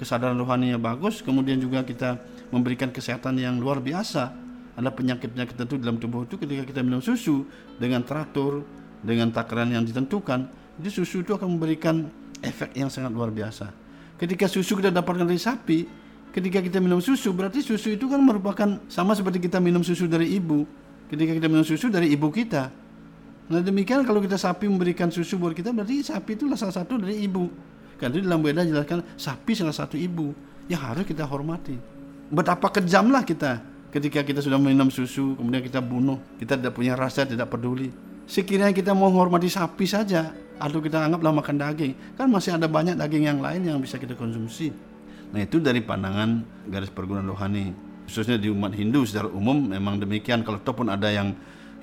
kesadaran 0.00 0.34
rohaninya 0.38 0.78
bagus, 0.80 1.22
kemudian 1.22 1.58
juga 1.58 1.82
kita 1.86 2.18
memberikan 2.50 2.90
kesehatan 2.90 3.38
yang 3.38 3.58
luar 3.58 3.78
biasa 3.78 4.44
ada 4.74 4.90
penyakit-penyakit 4.90 5.54
tertentu 5.54 5.78
dalam 5.78 6.02
tubuh 6.02 6.26
itu 6.26 6.34
ketika 6.34 6.66
kita 6.66 6.80
minum 6.82 6.98
susu 6.98 7.46
dengan 7.78 8.02
teratur, 8.02 8.66
dengan 9.06 9.30
takaran 9.30 9.70
yang 9.70 9.86
ditentukan, 9.86 10.50
itu 10.82 11.02
susu 11.02 11.22
itu 11.22 11.30
akan 11.30 11.46
memberikan 11.46 12.10
efek 12.42 12.74
yang 12.74 12.90
sangat 12.90 13.14
luar 13.14 13.30
biasa. 13.30 13.70
Ketika 14.18 14.50
susu 14.50 14.74
kita 14.78 14.90
dapatkan 14.90 15.26
dari 15.26 15.38
sapi, 15.38 15.78
ketika 16.34 16.58
kita 16.58 16.82
minum 16.82 16.98
susu, 16.98 17.30
berarti 17.30 17.62
susu 17.62 17.94
itu 17.94 18.10
kan 18.10 18.18
merupakan 18.18 18.82
sama 18.90 19.14
seperti 19.14 19.46
kita 19.46 19.62
minum 19.62 19.86
susu 19.86 20.10
dari 20.10 20.34
ibu. 20.34 20.66
Ketika 21.06 21.38
kita 21.38 21.46
minum 21.46 21.62
susu 21.62 21.86
dari 21.86 22.10
ibu 22.10 22.26
kita. 22.34 22.74
Nah 23.44 23.60
demikian 23.60 24.02
kalau 24.02 24.18
kita 24.24 24.40
sapi 24.40 24.66
memberikan 24.66 25.12
susu 25.12 25.38
buat 25.38 25.54
kita, 25.54 25.70
berarti 25.70 26.02
sapi 26.02 26.34
itu 26.34 26.50
salah 26.58 26.74
satu 26.74 26.98
dari 26.98 27.22
ibu. 27.22 27.46
Karena 28.00 28.20
dalam 28.20 28.40
Weda 28.42 28.66
jelaskan 28.66 29.02
sapi 29.14 29.52
salah 29.54 29.74
satu 29.74 29.94
ibu 29.94 30.34
yang 30.66 30.80
harus 30.82 31.06
kita 31.06 31.24
hormati. 31.28 31.76
Betapa 32.32 32.72
kejamlah 32.72 33.22
kita 33.22 33.62
ketika 33.94 34.26
kita 34.26 34.42
sudah 34.42 34.58
minum 34.58 34.90
susu, 34.90 35.38
kemudian 35.38 35.62
kita 35.62 35.78
bunuh, 35.78 36.18
kita 36.42 36.58
tidak 36.58 36.74
punya 36.74 36.98
rasa, 36.98 37.22
tidak 37.22 37.46
peduli. 37.46 37.94
Sekiranya 38.26 38.74
kita 38.74 38.90
mau 38.90 39.06
menghormati 39.12 39.46
sapi 39.46 39.86
saja, 39.86 40.34
atau 40.58 40.78
kita 40.78 41.02
anggaplah 41.02 41.34
makan 41.34 41.56
daging, 41.58 41.92
kan 42.14 42.26
masih 42.30 42.54
ada 42.54 42.70
banyak 42.70 42.94
daging 42.94 43.26
yang 43.26 43.38
lain 43.42 43.62
yang 43.66 43.78
bisa 43.78 43.98
kita 43.98 44.14
konsumsi. 44.14 44.70
Nah 45.34 45.42
itu 45.42 45.58
dari 45.58 45.82
pandangan 45.82 46.42
garis 46.70 46.90
perguruan 46.90 47.26
rohani, 47.26 47.74
khususnya 48.06 48.38
di 48.38 48.50
umat 48.50 48.70
Hindu 48.74 49.02
secara 49.02 49.26
umum 49.30 49.70
memang 49.70 49.98
demikian. 49.98 50.46
Kalau 50.46 50.62
ataupun 50.62 50.90
ada 50.90 51.10
yang 51.10 51.34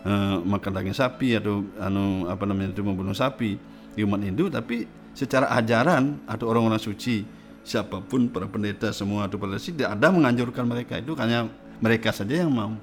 uh, 0.07 0.39
makan 0.39 0.71
daging 0.71 0.95
sapi 0.95 1.35
atau 1.35 1.67
anu 1.79 2.31
apa 2.31 2.43
namanya 2.47 2.71
itu 2.71 2.83
membunuh 2.83 3.15
sapi 3.15 3.59
di 3.91 4.01
umat 4.07 4.23
Hindu, 4.23 4.47
tapi 4.47 4.87
secara 5.11 5.51
ajaran 5.55 6.23
atau 6.27 6.47
orang-orang 6.47 6.79
suci 6.79 7.23
siapa 7.61 8.01
pun 8.01 8.25
para 8.31 8.49
pendeta 8.49 8.89
semua 8.89 9.29
atau 9.29 9.37
para 9.37 9.57
tidak 9.59 9.93
ada 9.93 10.07
menganjurkan 10.09 10.65
mereka. 10.65 10.97
Itu 10.97 11.13
hanya 11.19 11.47
mereka 11.81 12.09
saja 12.13 12.41
yang 12.45 12.51
mau. 12.51 12.73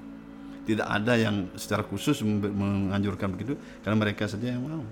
Tidak 0.69 0.85
ada 0.85 1.17
yang 1.17 1.49
secara 1.57 1.81
khusus 1.81 2.21
menganjurkan 2.21 3.33
begitu 3.33 3.57
karena 3.81 3.97
mereka 3.97 4.29
saja 4.29 4.53
yang 4.53 4.61
mau. 4.61 4.83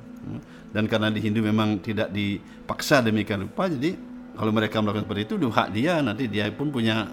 Dan 0.73 0.89
karena 0.89 1.13
di 1.13 1.21
Hindu 1.21 1.45
memang 1.45 1.77
tidak 1.79 2.09
dipaksa 2.09 3.05
demikian 3.05 3.45
rupa 3.45 3.69
jadi 3.69 3.93
kalau 4.33 4.51
mereka 4.53 4.81
melakukan 4.81 5.05
seperti 5.05 5.21
itu 5.29 5.33
itu 5.37 5.47
hak 5.53 5.67
dia. 5.69 6.01
Nanti 6.01 6.25
dia 6.25 6.49
pun 6.49 6.73
punya 6.73 7.05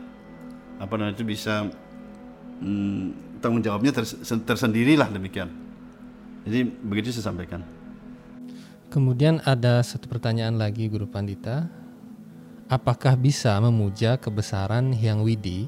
apa 0.80 0.92
namanya 0.96 1.14
itu 1.14 1.28
bisa 1.28 1.68
hmm, 2.64 3.38
tanggung 3.44 3.60
jawabnya 3.60 3.92
ters 3.92 4.16
tersendirilah 4.24 5.12
demikian. 5.12 5.52
Jadi 6.48 6.64
begitu 6.64 7.12
saya 7.12 7.32
sampaikan 7.32 7.83
kemudian 8.94 9.42
ada 9.42 9.83
satu 9.83 10.07
pertanyaan 10.07 10.54
lagi 10.54 10.87
Guru 10.87 11.11
Pandita 11.11 11.66
apakah 12.70 13.18
bisa 13.18 13.59
memuja 13.59 14.14
kebesaran 14.22 14.94
Hyang 14.94 15.26
Widi 15.26 15.66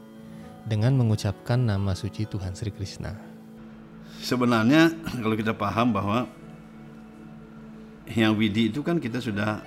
dengan 0.62 0.94
mengucapkan 0.94 1.58
nama 1.58 1.98
suci 1.98 2.22
Tuhan 2.22 2.54
Sri 2.54 2.70
Krishna. 2.70 3.18
Sebenarnya 4.22 4.94
kalau 5.18 5.34
kita 5.34 5.58
paham 5.58 5.90
bahwa 5.90 6.30
yang 8.14 8.38
widi 8.38 8.70
itu 8.70 8.86
kan 8.86 9.02
kita 9.02 9.18
sudah 9.18 9.58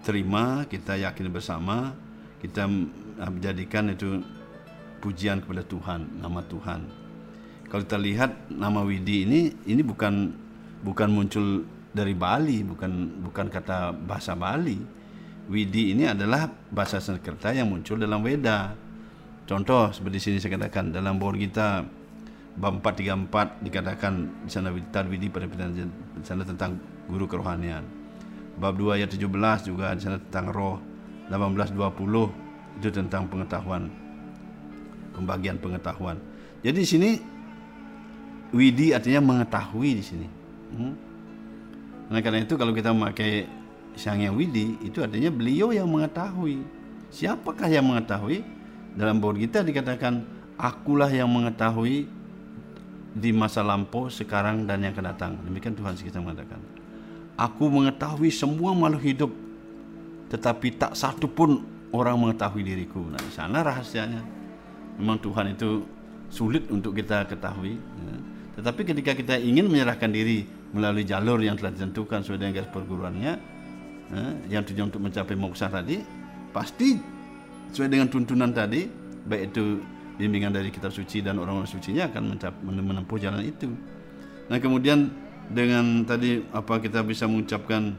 terima, 0.00 0.64
kita 0.64 0.96
yakin 0.96 1.28
bersama, 1.28 1.92
kita 2.40 2.64
menjadikan 3.20 3.92
itu 3.92 4.24
pujian 5.04 5.44
kepada 5.44 5.60
Tuhan, 5.60 6.24
nama 6.24 6.40
Tuhan. 6.40 6.88
Kalau 7.68 7.84
kita 7.84 8.00
lihat 8.00 8.48
nama 8.48 8.80
widi 8.80 9.28
ini, 9.28 9.40
ini 9.68 9.84
bukan 9.84 10.32
bukan 10.80 11.08
muncul 11.12 11.75
dari 11.96 12.12
Bali, 12.12 12.60
bukan 12.60 13.24
bukan 13.24 13.48
kata 13.48 13.96
bahasa 13.96 14.36
Bali. 14.36 14.76
Widi 15.48 15.96
ini 15.96 16.04
adalah 16.04 16.50
bahasa 16.68 17.00
Sanskerta 17.00 17.54
yang 17.54 17.70
muncul 17.70 18.02
dalam 18.02 18.18
Weda 18.26 18.74
Contoh 19.46 19.94
seperti 19.94 20.18
sini 20.18 20.36
saya 20.42 20.58
katakan 20.58 20.90
dalam 20.90 21.22
board 21.22 21.38
kita 21.38 21.86
bab 22.58 22.82
434 22.82 23.62
dikatakan 23.62 24.42
di 24.42 24.50
sana 24.50 24.74
Widi 24.74 25.30
pada 25.30 25.46
di 25.46 25.86
sana 26.26 26.42
tentang 26.42 26.82
guru 27.06 27.30
kerohanian. 27.30 27.86
Bab 28.58 28.74
2 28.74 28.98
ayat 28.98 29.14
17 29.14 29.22
juga 29.70 29.94
di 29.94 30.02
sana 30.02 30.18
tentang 30.18 30.50
roh. 30.50 30.76
1820 31.30 32.82
itu 32.82 32.90
tentang 32.90 33.26
pengetahuan 33.30 33.86
pembagian 35.14 35.62
pengetahuan. 35.62 36.18
Jadi 36.66 36.78
di 36.82 36.86
sini 36.86 37.10
Widi 38.50 38.90
artinya 38.90 39.22
mengetahui 39.22 39.90
di 39.94 40.02
sini. 40.02 40.26
Hmm? 40.74 40.94
Nah 42.06 42.20
karena 42.22 42.42
itu 42.46 42.54
kalau 42.54 42.70
kita 42.70 42.94
memakai 42.94 43.46
Sang 43.96 44.20
Widi 44.20 44.76
itu 44.84 45.00
artinya 45.00 45.32
beliau 45.32 45.72
yang 45.72 45.88
mengetahui. 45.88 46.60
Siapakah 47.08 47.66
yang 47.72 47.88
mengetahui? 47.88 48.44
Dalam 48.92 49.20
bawah 49.20 49.40
kita 49.40 49.64
dikatakan 49.64 50.24
akulah 50.60 51.08
yang 51.08 51.28
mengetahui 51.32 52.08
di 53.16 53.30
masa 53.32 53.64
lampau, 53.64 54.12
sekarang 54.12 54.68
dan 54.68 54.84
yang 54.84 54.92
akan 54.92 55.06
datang. 55.16 55.32
Demikian 55.40 55.72
Tuhan 55.72 55.96
kita 55.96 56.20
mengatakan. 56.20 56.60
Aku 57.36 57.68
mengetahui 57.68 58.28
semua 58.32 58.76
makhluk 58.76 59.04
hidup, 59.04 59.32
tetapi 60.28 60.76
tak 60.76 60.92
satu 60.96 61.28
pun 61.28 61.64
orang 61.92 62.16
mengetahui 62.16 62.64
diriku. 62.64 63.00
Nah, 63.00 63.20
di 63.20 63.32
sana 63.32 63.64
rahasianya. 63.64 64.20
Memang 64.96 65.20
Tuhan 65.20 65.52
itu 65.52 65.84
sulit 66.32 66.64
untuk 66.72 66.96
kita 66.96 67.28
ketahui. 67.28 67.76
Ya. 67.76 68.16
Tetapi 68.60 68.80
ketika 68.88 69.12
kita 69.12 69.34
ingin 69.36 69.68
menyerahkan 69.68 70.08
diri 70.08 70.48
melalui 70.76 71.08
jalur 71.08 71.40
yang 71.40 71.56
telah 71.56 71.72
ditentukan 71.72 72.20
sesuai 72.20 72.38
dengan 72.38 72.52
garis 72.60 72.70
perguruannya, 72.70 73.32
ya, 74.12 74.24
yang 74.52 74.62
tujuan 74.68 74.92
untuk 74.92 75.00
mencapai 75.00 75.32
moksha 75.32 75.72
tadi, 75.72 76.04
pasti 76.52 77.00
sesuai 77.72 77.88
dengan 77.88 78.06
tuntunan 78.12 78.52
tadi 78.52 78.86
baik 79.26 79.42
itu 79.52 79.82
bimbingan 80.16 80.54
dari 80.54 80.70
kitab 80.72 80.94
suci 80.94 81.20
dan 81.20 81.36
orang-orang 81.36 81.68
sucinya 81.68 82.08
akan 82.08 82.38
menempuh 82.64 83.18
jalan 83.20 83.42
itu. 83.42 83.68
Nah 84.46 84.56
kemudian 84.62 85.10
dengan 85.50 86.06
tadi 86.06 86.42
apa 86.54 86.78
kita 86.78 87.02
bisa 87.02 87.26
mengucapkan 87.26 87.94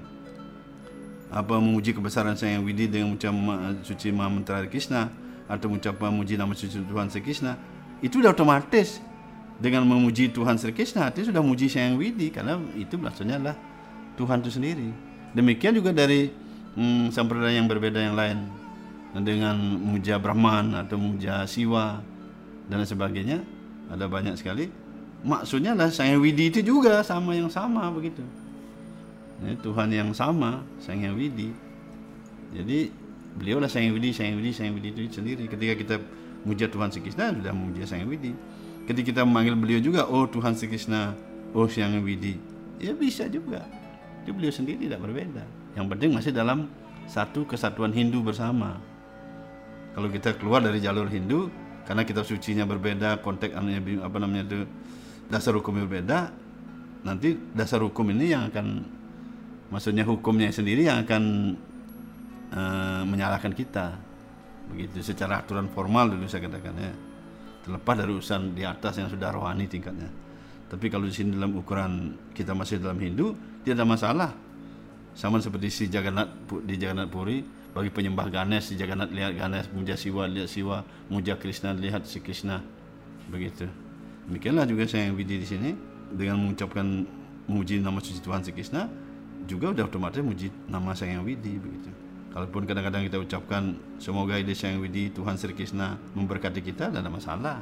apa 1.28 1.60
memuji 1.60 1.92
kebesaran 1.92 2.40
Sang 2.40 2.56
Yang 2.56 2.63
Widi 2.72 2.86
dengan 2.88 3.13
mengucap 3.13 3.36
suci 3.84 4.16
Maha 4.16 4.32
Mentari 4.32 4.68
Krishna 4.72 5.12
atau 5.48 5.68
mengucap 5.68 6.00
memuji 6.00 6.40
nama 6.40 6.56
suci 6.56 6.80
Tuhan 6.80 7.12
Sri 7.12 7.20
Krishna 7.20 7.60
itu 8.00 8.24
sudah 8.24 8.32
otomatis 8.32 9.04
dengan 9.58 9.89
memuji 9.89 10.30
Tuhan 10.30 10.58
Sri 10.62 10.70
Krishna 10.70 11.10
itu 11.10 11.34
sudah 11.34 11.41
memuji 11.41 11.65
Sang 11.65 11.93
Yang 11.93 11.98
Widi 11.98 12.28
karena 12.30 12.62
itu 12.78 12.93
maksudnya 12.98 13.41
adalah 13.41 13.58
Tuhan 14.13 14.46
itu 14.46 14.52
sendiri. 14.54 14.89
Demikian 15.34 15.74
juga 15.74 15.93
dari 15.93 16.30
hmm, 16.78 17.10
sampradaya 17.10 17.58
yang 17.58 17.70
berbeda 17.70 17.98
yang 17.98 18.17
lain. 18.17 18.39
Dengan 19.17 19.58
muja 19.82 20.22
Brahman 20.22 20.78
atau 20.78 21.02
muja 21.02 21.41
Siwa 21.50 22.06
dan 22.70 22.86
sebagainya 22.86 23.41
ada 23.89 24.06
banyak 24.06 24.38
sekali. 24.38 24.70
Maksudnya 25.26 25.74
lah 25.74 25.89
Sang 25.89 26.22
Widi 26.22 26.54
itu 26.54 26.62
juga 26.62 27.02
sama 27.02 27.34
yang 27.34 27.50
sama 27.50 27.89
begitu. 27.89 28.22
Ya, 29.41 29.58
Tuhan 29.58 29.89
yang 29.89 30.13
sama 30.13 30.62
Sang 30.78 31.02
Widi. 31.17 31.50
Jadi 32.54 32.93
beliau 33.41 33.58
lah 33.58 33.70
Sang 33.74 33.89
Widi 33.89 34.13
Sang 34.13 34.38
Widi 34.38 34.54
Sang 34.54 34.70
Widi 34.78 34.93
itu 34.93 35.10
sendiri. 35.10 35.50
Ketika 35.50 35.74
kita 35.74 35.96
muja 36.46 36.70
Tuhan 36.70 36.93
Sri 36.93 37.02
Krishna 37.02 37.34
sudah 37.34 37.54
muja 37.58 37.89
Sang 37.89 38.06
Widi 38.06 38.38
ketika 38.88 39.12
kita 39.12 39.21
memanggil 39.28 39.60
beliau 39.60 39.84
juga 39.84 40.08
oh 40.08 40.26
Tuhan 40.26 40.56
Sri 40.56 40.71
Krishna 40.71 41.13
oh 41.52 41.67
Sang 41.67 42.00
Widi. 42.00 42.39
Ya 42.80 42.95
bisa 42.95 43.28
juga. 43.28 43.67
Itu 44.23 44.32
beliau 44.32 44.50
sendiri 44.56 44.88
tidak 44.88 45.04
berbeda. 45.04 45.43
Yang 45.76 45.86
penting 45.93 46.10
masih 46.15 46.32
dalam 46.32 46.71
satu 47.06 47.43
kesatuan 47.43 47.91
Hindu 47.91 48.23
bersama. 48.23 48.80
Kalau 49.91 50.08
kita 50.08 50.39
keluar 50.39 50.63
dari 50.63 50.80
jalur 50.80 51.12
Hindu 51.12 51.52
karena 51.84 52.08
kitab 52.08 52.23
sucinya 52.23 52.63
berbeda 52.67 53.19
konteks 53.23 53.56
apa 53.56 54.17
namanya 54.19 54.43
itu 54.45 54.60
dasar 55.32 55.56
hukumnya 55.56 55.88
berbeda 55.88 56.19
nanti 57.08 57.39
dasar 57.56 57.80
hukum 57.80 58.12
ini 58.12 58.36
yang 58.36 58.52
akan 58.52 58.84
maksudnya 59.71 60.04
hukumnya 60.04 60.52
sendiri 60.52 60.88
yang 60.88 61.04
akan 61.04 61.23
eh, 62.56 63.02
menyalahkan 63.04 63.52
kita. 63.52 64.00
Begitu 64.67 65.00
secara 65.00 65.39
aturan 65.39 65.71
formal 65.71 66.12
dulu 66.12 66.28
saya 66.28 66.45
katakan 66.45 66.76
ya 66.76 67.07
terlepas 67.67 67.99
dari 67.99 68.15
urusan 68.15 68.56
di 68.56 68.63
atas 68.63 68.95
yang 68.95 69.12
sudah 69.12 69.36
rohani 69.36 69.67
tingkatnya. 69.67 70.08
Tapi 70.71 70.88
kalau 70.88 71.03
di 71.03 71.13
sini 71.15 71.36
dalam 71.36 71.60
ukuran 71.60 72.15
kita 72.32 72.56
masih 72.56 72.80
dalam 72.80 72.95
Hindu 72.95 73.36
tidak 73.67 73.84
ada 73.84 73.86
masalah. 73.86 74.32
Sama 75.12 75.43
seperti 75.43 75.67
si 75.67 75.84
Jagannath 75.91 76.32
di 76.63 76.80
Jagannath 76.80 77.12
Puri 77.12 77.43
bagi 77.75 77.91
penyembah 77.91 78.32
Ganesh 78.32 78.71
si 78.71 78.73
Jagannath 78.80 79.12
lihat 79.12 79.36
Ganesh 79.36 79.67
muja 79.75 79.99
Siwa 79.99 80.30
lihat 80.30 80.47
Siwa 80.47 80.88
muja 81.12 81.36
Krishna 81.36 81.75
lihat 81.75 82.08
si 82.08 82.23
Krishna. 82.23 82.63
Begitu. 83.27 83.67
Demikianlah 84.32 84.63
juga 84.63 84.88
saya 84.88 85.12
yang 85.12 85.19
di 85.19 85.43
sini. 85.43 85.75
Dengan 86.08 86.39
mengucapkan 86.39 87.03
muji 87.51 87.84
nama 87.84 87.99
suci 87.99 88.23
Tuhan 88.23 88.47
si 88.47 88.56
Krishna 88.56 88.88
juga 89.43 89.75
udah 89.75 89.84
otomatis 89.88 90.23
muji 90.23 90.47
nama 90.71 90.95
saya 90.95 91.19
yang 91.19 91.27
Widi 91.27 91.60
begitu 91.60 92.07
kalaupun 92.38 92.69
kadang-kadang 92.69 93.02
kita 93.10 93.17
ucapkan 93.17 93.73
semoga 93.97 94.38
ide 94.38 94.54
yang 94.54 94.78
Widi 94.78 95.10
Tuhan 95.10 95.41
Sri 95.41 95.58
Krishna 95.58 95.97
memberkati 96.13 96.62
kita 96.62 96.93
tidak 96.93 97.02
ada 97.02 97.10
masalah. 97.10 97.58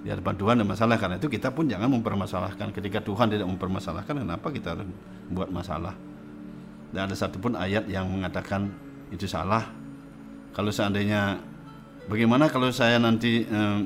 Di 0.00 0.08
hadapan 0.08 0.34
Tuhan 0.40 0.54
ada 0.56 0.64
masalah 0.64 0.96
karena 0.96 1.20
itu 1.20 1.28
kita 1.28 1.52
pun 1.52 1.68
jangan 1.68 1.92
mempermasalahkan. 1.92 2.72
Ketika 2.72 3.04
Tuhan 3.04 3.28
tidak 3.28 3.44
mempermasalahkan 3.44 4.24
kenapa 4.24 4.48
kita 4.48 4.72
harus 4.72 4.88
buat 5.28 5.52
masalah? 5.52 5.92
Dan 6.96 7.12
ada 7.12 7.12
satu 7.12 7.36
pun 7.36 7.52
ayat 7.52 7.92
yang 7.92 8.08
mengatakan 8.08 8.72
itu 9.12 9.28
salah. 9.28 9.68
Kalau 10.56 10.72
seandainya 10.72 11.36
bagaimana 12.08 12.48
kalau 12.48 12.72
saya 12.72 12.96
nanti 12.96 13.44
eh, 13.44 13.78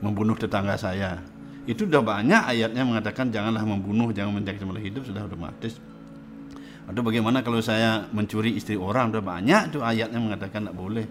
membunuh 0.00 0.40
tetangga 0.40 0.80
saya? 0.80 1.20
Itu 1.68 1.84
sudah 1.84 2.00
banyak 2.00 2.48
ayatnya 2.48 2.80
mengatakan 2.80 3.28
janganlah 3.28 3.60
membunuh 3.60 4.08
jangan 4.08 4.40
mencari 4.40 4.56
hidup 4.80 5.04
sudah 5.04 5.28
otomatis 5.28 5.76
atau 6.84 7.00
bagaimana 7.00 7.40
kalau 7.40 7.64
saya 7.64 8.04
mencuri 8.12 8.60
istri 8.60 8.76
orang? 8.76 9.08
Sudah 9.08 9.24
banyak 9.24 9.72
itu 9.72 9.80
ayatnya 9.80 10.20
mengatakan 10.20 10.68
tidak 10.68 10.76
boleh. 10.76 11.06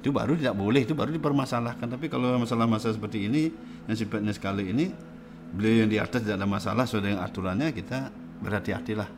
Itu 0.00 0.08
baru 0.08 0.32
tidak 0.40 0.56
boleh 0.56 0.80
itu 0.88 0.96
baru 0.96 1.12
dipermasalahkan. 1.12 1.84
Tapi 1.84 2.08
kalau 2.08 2.40
masalah-masalah 2.40 2.96
seperti 2.96 3.28
ini 3.28 3.52
yang 3.84 3.96
sifatnya 3.96 4.32
sekali 4.32 4.72
ini 4.72 4.88
beliau 5.52 5.84
yang 5.84 5.90
di 5.92 5.98
atas 6.00 6.24
tidak 6.24 6.40
ada 6.40 6.48
masalah 6.48 6.84
sesuai 6.88 7.12
dengan 7.12 7.20
aturannya 7.28 7.68
kita 7.76 8.08
berhati-hatilah. 8.40 9.08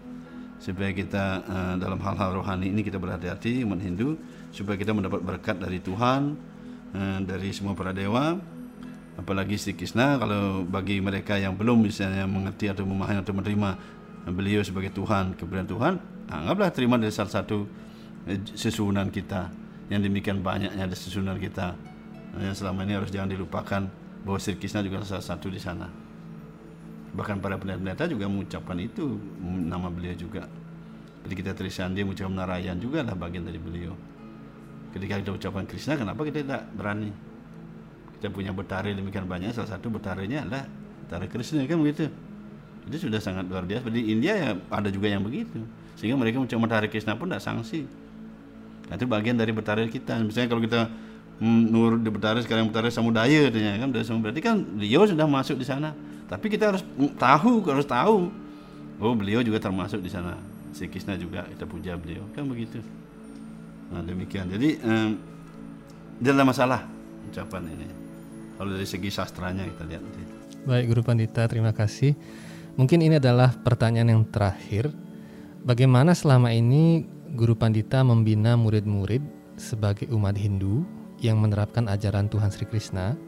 Supaya 0.59 0.91
kita 0.91 1.25
eh, 1.47 1.75
dalam 1.79 2.03
hal-hal 2.03 2.43
rohani 2.43 2.75
ini 2.75 2.83
kita 2.83 2.99
berhati-hati 2.99 3.63
Hindu 3.63 4.19
supaya 4.51 4.75
kita 4.75 4.91
mendapat 4.91 5.23
berkat 5.23 5.63
dari 5.63 5.79
Tuhan 5.79 6.35
eh, 6.91 7.19
dari 7.23 7.55
semua 7.55 7.79
para 7.79 7.95
dewa. 7.95 8.35
Apalagi 9.15 9.59
Sri 9.59 9.79
Krishna 9.79 10.19
kalau 10.19 10.67
bagi 10.67 10.99
mereka 10.99 11.39
yang 11.39 11.55
belum 11.55 11.87
misalnya 11.87 12.27
mengerti 12.27 12.71
atau 12.71 12.87
memahami 12.87 13.23
atau 13.23 13.35
menerima 13.35 13.71
beliau 14.33 14.61
sebagai 14.65 14.93
Tuhan. 14.93 15.37
Kebenaran 15.37 15.69
Tuhan 15.69 15.93
anggaplah 16.29 16.71
terima 16.73 17.01
dari 17.01 17.13
salah 17.13 17.33
satu 17.33 17.65
eh, 18.29 18.41
susunan 18.55 19.09
kita. 19.09 19.49
Yang 19.89 20.13
demikian 20.13 20.45
banyaknya 20.45 20.85
ada 20.85 20.97
susunan 20.97 21.41
kita. 21.41 21.73
Yang 22.37 22.61
selama 22.61 22.85
ini 22.85 22.93
harus 23.01 23.09
jangan 23.09 23.33
dilupakan 23.33 23.89
bahwa 24.23 24.39
Sri 24.39 24.61
Krishna 24.61 24.85
juga 24.85 25.01
salah 25.07 25.25
satu 25.25 25.49
di 25.49 25.57
sana. 25.57 25.89
Bahkan 27.17 27.41
para 27.41 27.57
pendeta-pendeta 27.57 28.05
juga 28.05 28.29
mengucapkan 28.29 28.77
itu 28.77 29.17
nama 29.41 29.89
beliau 29.89 30.13
juga. 30.13 30.45
Jadi 31.25 31.35
kita 31.35 31.57
Trisan 31.57 31.97
dia 31.97 32.05
mengucapkan 32.05 32.37
Narayan 32.37 32.77
juga 32.77 33.01
lah 33.01 33.17
bagian 33.17 33.49
dari 33.49 33.57
beliau. 33.57 33.97
Ketika 34.93 35.21
kita 35.25 35.31
ucapkan 35.33 35.65
Krishna 35.65 35.97
kenapa 35.97 36.21
kita 36.29 36.45
tidak 36.45 36.63
berani? 36.77 37.11
Kita 38.21 38.29
punya 38.29 38.53
betare 38.53 38.93
demikian 38.93 39.25
banyak 39.25 39.57
salah 39.57 39.73
satu 39.73 39.89
betarenya 39.89 40.45
adalah 40.45 40.69
betare 41.07 41.27
Krishna 41.33 41.65
kan 41.65 41.81
begitu 41.81 42.13
itu 42.89 43.07
sudah 43.07 43.21
sangat 43.21 43.45
luar 43.47 43.69
biasa 43.69 43.93
di 43.93 44.17
India 44.17 44.35
ya 44.35 44.51
ada 44.73 44.89
juga 44.89 45.13
yang 45.13 45.21
begitu 45.21 45.61
sehingga 45.95 46.17
mereka 46.17 46.41
mencoba 46.41 46.65
betare 46.65 46.87
Krishna 46.89 47.15
pun 47.15 47.29
tidak 47.29 47.45
sanksi 47.45 47.85
Nah, 48.89 48.97
itu 48.97 49.05
bagian 49.05 49.37
dari 49.37 49.53
betare 49.53 49.85
kita. 49.87 50.17
Misalnya 50.25 50.49
kalau 50.49 50.63
kita 50.65 50.81
mm, 51.39 51.63
nur 51.69 52.01
di 52.01 52.09
betare 52.09 52.41
sekarang 52.41 52.73
betare 52.73 52.89
samudaya 52.89 53.53
katanya 53.53 53.85
kan 53.85 53.89
berarti 53.93 54.41
kan 54.41 54.57
beliau 54.65 55.05
sudah 55.05 55.29
masuk 55.29 55.61
di 55.61 55.67
sana. 55.69 55.93
Tapi 56.29 56.49
kita 56.49 56.73
harus 56.73 56.83
tahu, 57.17 57.65
harus 57.69 57.89
tahu. 57.89 58.33
Oh, 58.99 59.15
beliau 59.15 59.45
juga 59.45 59.61
termasuk 59.61 60.01
di 60.01 60.11
sana. 60.11 60.41
Si 60.73 60.89
Krishna 60.89 61.21
juga 61.21 61.45
kita 61.47 61.69
puja 61.69 61.97
beliau. 62.01 62.25
Kan 62.33 62.49
begitu. 62.49 62.81
Nah, 63.93 64.05
demikian. 64.05 64.49
Jadi 64.49 64.81
tidak 66.21 66.33
ada 66.33 66.45
masalah 66.45 66.81
ucapan 67.29 67.63
ini. 67.73 67.89
Kalau 68.59 68.75
dari 68.75 68.89
segi 68.89 69.09
sastranya 69.13 69.63
kita 69.69 69.85
lihat 69.87 70.03
nanti. 70.03 70.23
Baik 70.67 70.85
Guru 70.91 71.03
Pandita, 71.07 71.47
terima 71.47 71.71
kasih. 71.71 72.19
Mungkin 72.79 73.03
ini 73.03 73.19
adalah 73.19 73.59
pertanyaan 73.59 74.15
yang 74.15 74.23
terakhir. 74.31 74.95
Bagaimana 75.67 76.15
selama 76.15 76.55
ini 76.55 77.03
Guru 77.35 77.59
Pandita 77.59 78.07
membina 78.07 78.55
murid-murid 78.55 79.19
sebagai 79.59 80.07
umat 80.15 80.39
Hindu 80.39 80.87
yang 81.19 81.43
menerapkan 81.43 81.91
ajaran 81.91 82.31
Tuhan 82.31 82.55
Sri 82.55 82.71
Krishna 82.71 83.19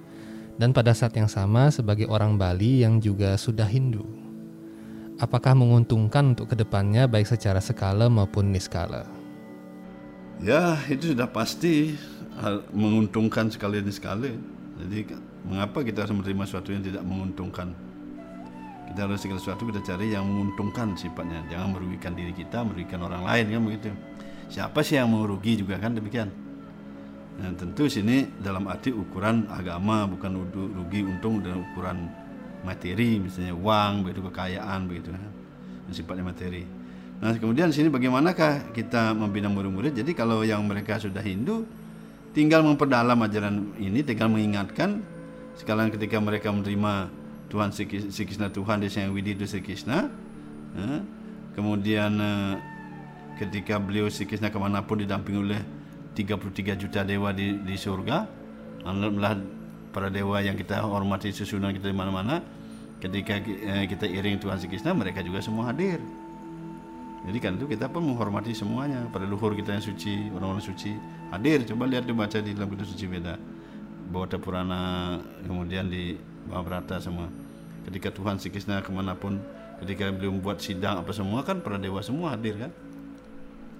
dan 0.55 0.71
pada 0.71 0.95
saat 0.95 1.19
yang 1.19 1.27
sama 1.27 1.67
sebagai 1.75 2.07
orang 2.07 2.39
Bali 2.39 2.87
yang 2.87 3.03
juga 3.03 3.35
sudah 3.35 3.67
Hindu. 3.67 4.07
Apakah 5.19 5.59
menguntungkan 5.59 6.39
untuk 6.39 6.55
ke 6.55 6.57
depannya 6.57 7.11
baik 7.11 7.27
secara 7.27 7.59
skala 7.59 8.07
maupun 8.07 8.55
niskala? 8.55 9.03
Ya, 10.39 10.79
itu 10.87 11.11
sudah 11.11 11.27
pasti 11.27 11.99
menguntungkan 12.71 13.51
sekali 13.51 13.83
dan 13.83 13.91
sekali. 13.91 14.31
Jadi 14.79 15.11
mengapa 15.43 15.83
kita 15.83 16.07
harus 16.07 16.15
menerima 16.15 16.47
sesuatu 16.47 16.71
yang 16.71 16.87
tidak 16.87 17.03
menguntungkan? 17.03 17.90
Kita 18.91 19.07
harus 19.07 19.23
segala 19.23 19.39
sesuatu 19.39 19.71
kita 19.71 19.81
cari 19.87 20.11
yang 20.11 20.27
menguntungkan 20.27 20.99
sifatnya, 20.99 21.47
jangan 21.47 21.79
merugikan 21.79 22.11
diri 22.11 22.35
kita, 22.35 22.67
merugikan 22.67 23.07
orang 23.07 23.23
lain 23.23 23.45
kan 23.47 23.63
begitu. 23.63 23.89
Siapa 24.51 24.83
sih 24.83 24.99
yang 24.99 25.15
mau 25.15 25.23
rugi 25.23 25.63
juga 25.63 25.79
kan 25.79 25.95
demikian. 25.95 26.27
Nah, 27.39 27.55
tentu 27.55 27.87
sini 27.87 28.27
dalam 28.43 28.67
arti 28.67 28.91
ukuran 28.91 29.47
agama 29.47 30.11
bukan 30.11 30.43
rugi 30.51 31.07
untung 31.07 31.39
dalam 31.39 31.63
ukuran 31.71 32.11
materi 32.67 33.23
misalnya 33.23 33.55
uang 33.55 34.05
begitu 34.05 34.21
kekayaan 34.27 34.81
begitu 34.91 35.15
kan. 35.15 35.23
Sifatnya 35.95 36.27
materi. 36.27 36.63
Nah, 37.23 37.31
kemudian 37.39 37.71
sini 37.71 37.95
bagaimanakah 37.95 38.75
kita 38.75 39.15
membina 39.15 39.47
murid-murid? 39.47 39.95
Jadi 39.95 40.19
kalau 40.19 40.43
yang 40.43 40.67
mereka 40.67 40.99
sudah 40.99 41.23
Hindu 41.23 41.63
tinggal 42.35 42.67
memperdalam 42.67 43.23
ajaran 43.23 43.71
ini, 43.79 44.03
tinggal 44.03 44.27
mengingatkan 44.27 44.99
sekarang 45.55 45.95
ketika 45.95 46.19
mereka 46.19 46.51
menerima 46.51 47.20
Tuhan 47.51 47.75
Sri 47.75 47.91
Krishna 48.25 48.49
Tuhan 48.49 48.79
Desa 48.79 49.03
yang 49.03 49.13
Widi 49.13 49.35
itu 49.35 49.45
Sri 49.45 49.61
Krishna. 49.61 50.07
Eh, 50.79 51.01
kemudian 51.59 52.15
eh, 52.17 52.55
ketika 53.43 53.83
beliau 53.83 54.07
Sri 54.07 54.31
Krishna 54.31 54.55
ke 54.55 54.59
mana 54.63 54.87
pun 54.87 55.03
didampingi 55.03 55.41
oleh 55.43 55.61
33 56.15 56.79
juta 56.79 57.03
dewa 57.03 57.35
di, 57.35 57.59
di 57.59 57.75
surga 57.75 58.27
alhamdulillah 58.87 59.35
para 59.91 60.11
dewa 60.11 60.39
yang 60.43 60.55
kita 60.55 60.83
hormati 60.83 61.35
susunan 61.35 61.75
kita 61.75 61.91
di 61.91 61.97
mana-mana 61.97 62.39
ketika 63.03 63.43
eh, 63.43 63.85
kita 63.91 64.07
iring 64.07 64.39
Tuhan 64.39 64.57
Sri 64.63 64.71
Krishna 64.71 64.95
mereka 64.95 65.19
juga 65.27 65.43
semua 65.43 65.75
hadir. 65.75 65.99
Jadi 67.21 67.37
kan 67.37 67.53
itu 67.61 67.69
kita 67.69 67.93
pun 67.93 68.01
menghormati 68.01 68.57
semuanya. 68.57 69.05
Pada 69.13 69.29
luhur 69.29 69.53
kita 69.53 69.77
yang 69.77 69.85
suci 69.85 70.33
orang-orang 70.33 70.65
suci 70.65 70.97
hadir. 71.29 71.69
Coba 71.69 71.85
lihat 71.85 72.09
dibaca 72.09 72.41
di 72.41 72.57
dalam 72.57 72.73
kitab 72.73 72.89
suci 72.89 73.05
Veda. 73.05 73.37
Bawata 74.09 74.41
Purana 74.41 75.15
kemudian 75.45 75.93
di 75.93 76.17
Mahabharata 76.49 77.03
semua. 77.03 77.29
Ketika 77.85 78.13
Tuhan 78.15 78.39
Sri 78.39 78.53
Krishna 78.53 78.81
ke 78.81 78.93
mana 78.93 79.17
pun 79.17 79.41
ketika 79.85 80.13
beliau 80.13 80.37
membuat 80.37 80.61
sidang 80.61 81.01
apa 81.01 81.11
semua 81.11 81.41
kan 81.41 81.61
para 81.65 81.81
dewa 81.81 82.01
semua 82.05 82.37
hadir 82.37 82.57
kan? 82.61 82.71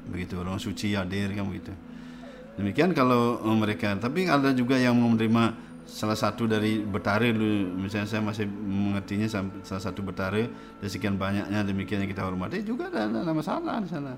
Begitu 0.09 0.41
orang 0.41 0.59
suci 0.59 0.97
hadir 0.97 1.31
kan 1.33 1.45
begitu. 1.47 1.73
Demikian 2.59 2.93
kalau 2.93 3.41
eh, 3.41 3.57
mereka. 3.57 3.97
Tapi 3.97 4.27
ada 4.27 4.51
juga 4.53 4.77
yang 4.77 4.97
menerima 4.97 5.71
salah 5.87 6.19
satu 6.19 6.45
dari 6.49 6.81
betare 6.81 7.33
dulu. 7.33 7.77
Misalnya 7.81 8.09
saya 8.09 8.23
masih 8.25 8.47
mengertinya 8.49 9.29
salah 9.65 9.83
satu 9.83 10.01
betare 10.05 10.49
dari 10.81 10.91
sekian 10.91 11.17
banyaknya 11.17 11.65
demikian 11.65 12.05
yang 12.05 12.11
kita 12.11 12.25
hormati 12.25 12.65
juga 12.65 12.89
ada, 12.91 13.09
ada 13.09 13.33
masalah 13.33 13.81
di 13.81 13.89
sana. 13.89 14.15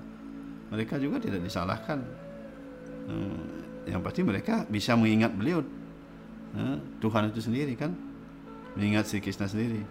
Mereka 0.73 0.97
juga 0.97 1.21
tidak 1.21 1.43
disalahkan. 1.43 1.99
Eh, 3.11 3.91
yang 3.91 3.99
pasti 3.99 4.23
mereka 4.23 4.63
bisa 4.71 4.95
mengingat 4.95 5.35
beliau. 5.35 5.59
Eh, 6.53 6.77
Tuhan 7.03 7.33
itu 7.33 7.43
sendiri 7.43 7.75
kan 7.75 7.91
mengingat 8.75 9.09
Sri 9.09 9.19
Krishna 9.21 9.49
sendiri. 9.49 9.81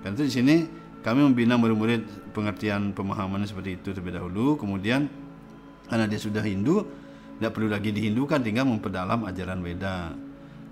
Karena 0.00 0.14
itu 0.16 0.24
di 0.28 0.32
sini 0.32 0.56
kami 1.00 1.22
membina 1.22 1.54
murid-murid 1.54 2.32
pengertian 2.34 2.92
pemahamannya 2.92 3.48
seperti 3.48 3.80
itu 3.80 3.94
terlebih 3.94 4.18
dahulu. 4.18 4.58
Kemudian 4.58 5.08
karena 5.86 6.04
dia 6.10 6.20
sudah 6.20 6.42
Hindu 6.42 6.82
tidak 7.36 7.52
perlu 7.52 7.68
lagi 7.68 7.92
dihindukan 7.92 8.40
tinggal 8.40 8.64
memperdalam 8.64 9.28
ajaran 9.28 9.60
Weda 9.60 10.16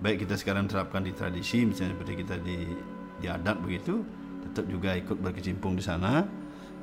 baik 0.00 0.26
kita 0.26 0.34
sekarang 0.34 0.66
terapkan 0.66 1.00
di 1.00 1.14
tradisi 1.14 1.62
misalnya 1.64 1.94
seperti 1.96 2.12
kita 2.24 2.34
di 2.42 2.58
di 3.22 3.26
adat 3.30 3.56
begitu 3.62 4.02
tetap 4.50 4.68
juga 4.68 4.92
ikut 4.94 5.16
berkecimpung 5.18 5.78
di 5.78 5.84
sana. 5.84 6.24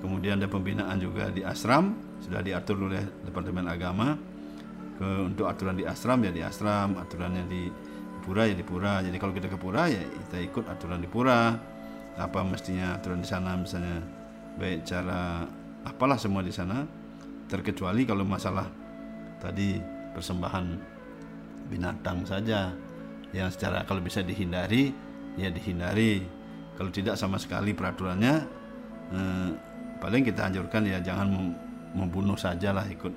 Kemudian 0.01 0.41
ada 0.41 0.49
pembinaan 0.49 0.97
juga 0.97 1.29
di 1.29 1.45
asram 1.45 1.93
sudah 2.25 2.41
diatur 2.41 2.89
oleh 2.89 3.05
Departemen 3.21 3.69
Agama. 3.69 4.17
Untuk 5.01 5.49
aturan 5.49 5.77
di 5.77 5.85
asram 5.85 6.21
ya 6.25 6.29
di 6.33 6.41
asram 6.45 6.93
aturannya 6.97 7.45
di 7.49 7.69
pura 8.21 8.45
ya 8.45 8.55
di 8.55 8.63
pura. 8.63 9.01
Jadi 9.01 9.17
kalau 9.17 9.33
kita 9.33 9.49
ke 9.49 9.57
pura 9.57 9.89
ya 9.89 9.99
kita 9.99 10.37
ikut 10.39 10.65
aturan 10.69 11.01
di 11.01 11.09
pura. 11.09 11.57
Apa 12.15 12.45
mestinya 12.45 12.95
aturan 12.95 13.23
di 13.23 13.27
sana 13.27 13.57
misalnya 13.57 13.97
baik 14.61 14.85
cara 14.85 15.43
apalah 15.83 16.21
semua 16.21 16.45
di 16.45 16.53
sana. 16.53 16.85
Terkecuali 17.49 18.07
kalau 18.07 18.23
masalah 18.23 18.69
tadi 19.41 19.81
persembahan 20.15 20.65
binatang 21.67 22.23
saja 22.23 22.71
yang 23.31 23.49
secara 23.51 23.83
kalau 23.83 23.99
bisa 23.99 24.21
dihindari 24.21 24.93
ya 25.35 25.49
dihindari. 25.49 26.23
Kalau 26.77 26.89
tidak 26.93 27.19
sama 27.19 27.35
sekali 27.37 27.75
peraturannya 27.75 28.35
eh, 29.11 29.49
paling 29.99 30.23
kita 30.23 30.47
anjurkan 30.49 30.87
ya 30.87 30.97
jangan 31.03 31.27
mem- 31.27 31.57
membunuh 31.93 32.39
saja 32.39 32.71
lah 32.71 32.87
ikut. 32.87 33.11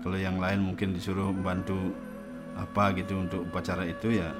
Kalau 0.00 0.16
yang 0.16 0.40
lain 0.40 0.64
mungkin 0.64 0.96
disuruh 0.96 1.28
bantu 1.36 1.92
apa 2.56 2.94
gitu 2.98 3.20
untuk 3.20 3.46
upacara 3.46 3.86
itu 3.86 4.14
ya 4.14 4.32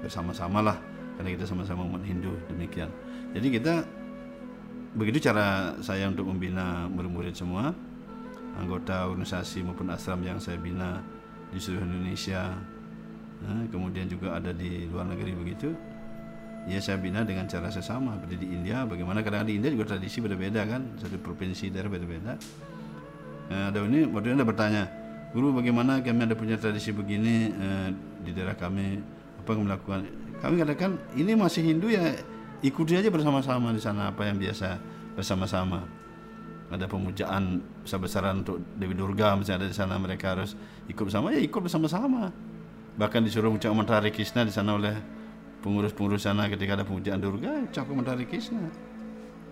bersama-sama 0.00 0.64
lah 0.64 0.76
karena 1.18 1.36
kita 1.36 1.44
sama-sama 1.44 1.84
umat 1.84 2.02
Hindu 2.02 2.32
demikian. 2.48 2.88
Jadi 3.36 3.48
kita 3.60 3.74
begitu 4.96 5.30
cara 5.30 5.76
saya 5.84 6.10
untuk 6.10 6.26
membina 6.26 6.90
murid-murid 6.90 7.36
semua 7.36 7.70
anggota 8.58 9.06
organisasi 9.06 9.62
maupun 9.62 9.86
asram 9.94 10.18
yang 10.26 10.42
saya 10.42 10.58
bina 10.58 10.98
di 11.54 11.62
seluruh 11.62 11.86
Indonesia 11.86 12.50
Nah, 13.40 13.64
kemudian 13.72 14.04
juga 14.04 14.36
ada 14.36 14.52
di 14.52 14.84
luar 14.84 15.08
negeri 15.08 15.32
begitu 15.32 15.72
ya 16.68 16.76
saya 16.76 17.00
bina 17.00 17.24
dengan 17.24 17.48
cara 17.48 17.72
sesama 17.72 18.20
seperti 18.20 18.44
di 18.44 18.52
India 18.52 18.84
bagaimana? 18.84 19.24
Kadang 19.24 19.48
di 19.48 19.56
India 19.56 19.72
juga 19.72 19.96
tradisi 19.96 20.20
berbeda 20.20 20.60
kan 20.68 21.00
satu 21.00 21.16
provinsi 21.16 21.72
daerah 21.72 21.88
berbeda 21.88 22.32
nah, 23.48 23.72
ada 23.72 23.80
ini 23.80 24.04
waktu 24.12 24.36
ada 24.36 24.44
bertanya 24.44 24.84
guru 25.30 25.54
bagaimana 25.54 26.02
kami 26.02 26.26
ada 26.26 26.34
punya 26.34 26.58
tradisi 26.58 26.90
begini 26.90 27.54
eh, 27.54 27.88
di 28.26 28.30
daerah 28.34 28.58
kami? 28.58 28.98
Apa 29.40 29.56
yang 29.56 29.66
melakukan? 29.66 30.00
Kami 30.42 30.54
katakan 30.60 30.90
ini 31.14 31.32
masih 31.36 31.62
Hindu 31.64 31.92
ya 31.92 32.16
ikuti 32.60 32.96
aja 32.96 33.08
bersama-sama 33.08 33.72
di 33.72 33.80
sana 33.80 34.12
apa 34.12 34.26
yang 34.26 34.36
biasa 34.36 34.80
bersama-sama. 35.14 35.84
Ada 36.70 36.86
pemujaan 36.86 37.58
besar-besaran 37.82 38.46
untuk 38.46 38.62
Dewi 38.78 38.94
Durga 38.94 39.34
misalnya 39.34 39.66
ada 39.66 39.68
di 39.68 39.76
sana 39.76 39.98
mereka 39.98 40.38
harus 40.38 40.54
ikut 40.86 41.02
bersama. 41.02 41.34
Ya 41.34 41.42
ikut 41.42 41.58
bersama-sama. 41.58 42.30
Bahkan 42.94 43.26
disuruh 43.26 43.50
ucap 43.50 43.74
mantra 43.74 43.98
Hare 43.98 44.14
Krishna 44.14 44.46
di 44.46 44.54
sana 44.54 44.78
oleh 44.78 44.94
pengurus-pengurus 45.60 46.24
sana 46.24 46.46
ketika 46.46 46.78
ada 46.78 46.84
pemujaan 46.86 47.18
Durga 47.18 47.66
ucap 47.66 47.90
mantra 47.90 48.14
Hare 48.14 48.26
Krishna. 48.26 48.70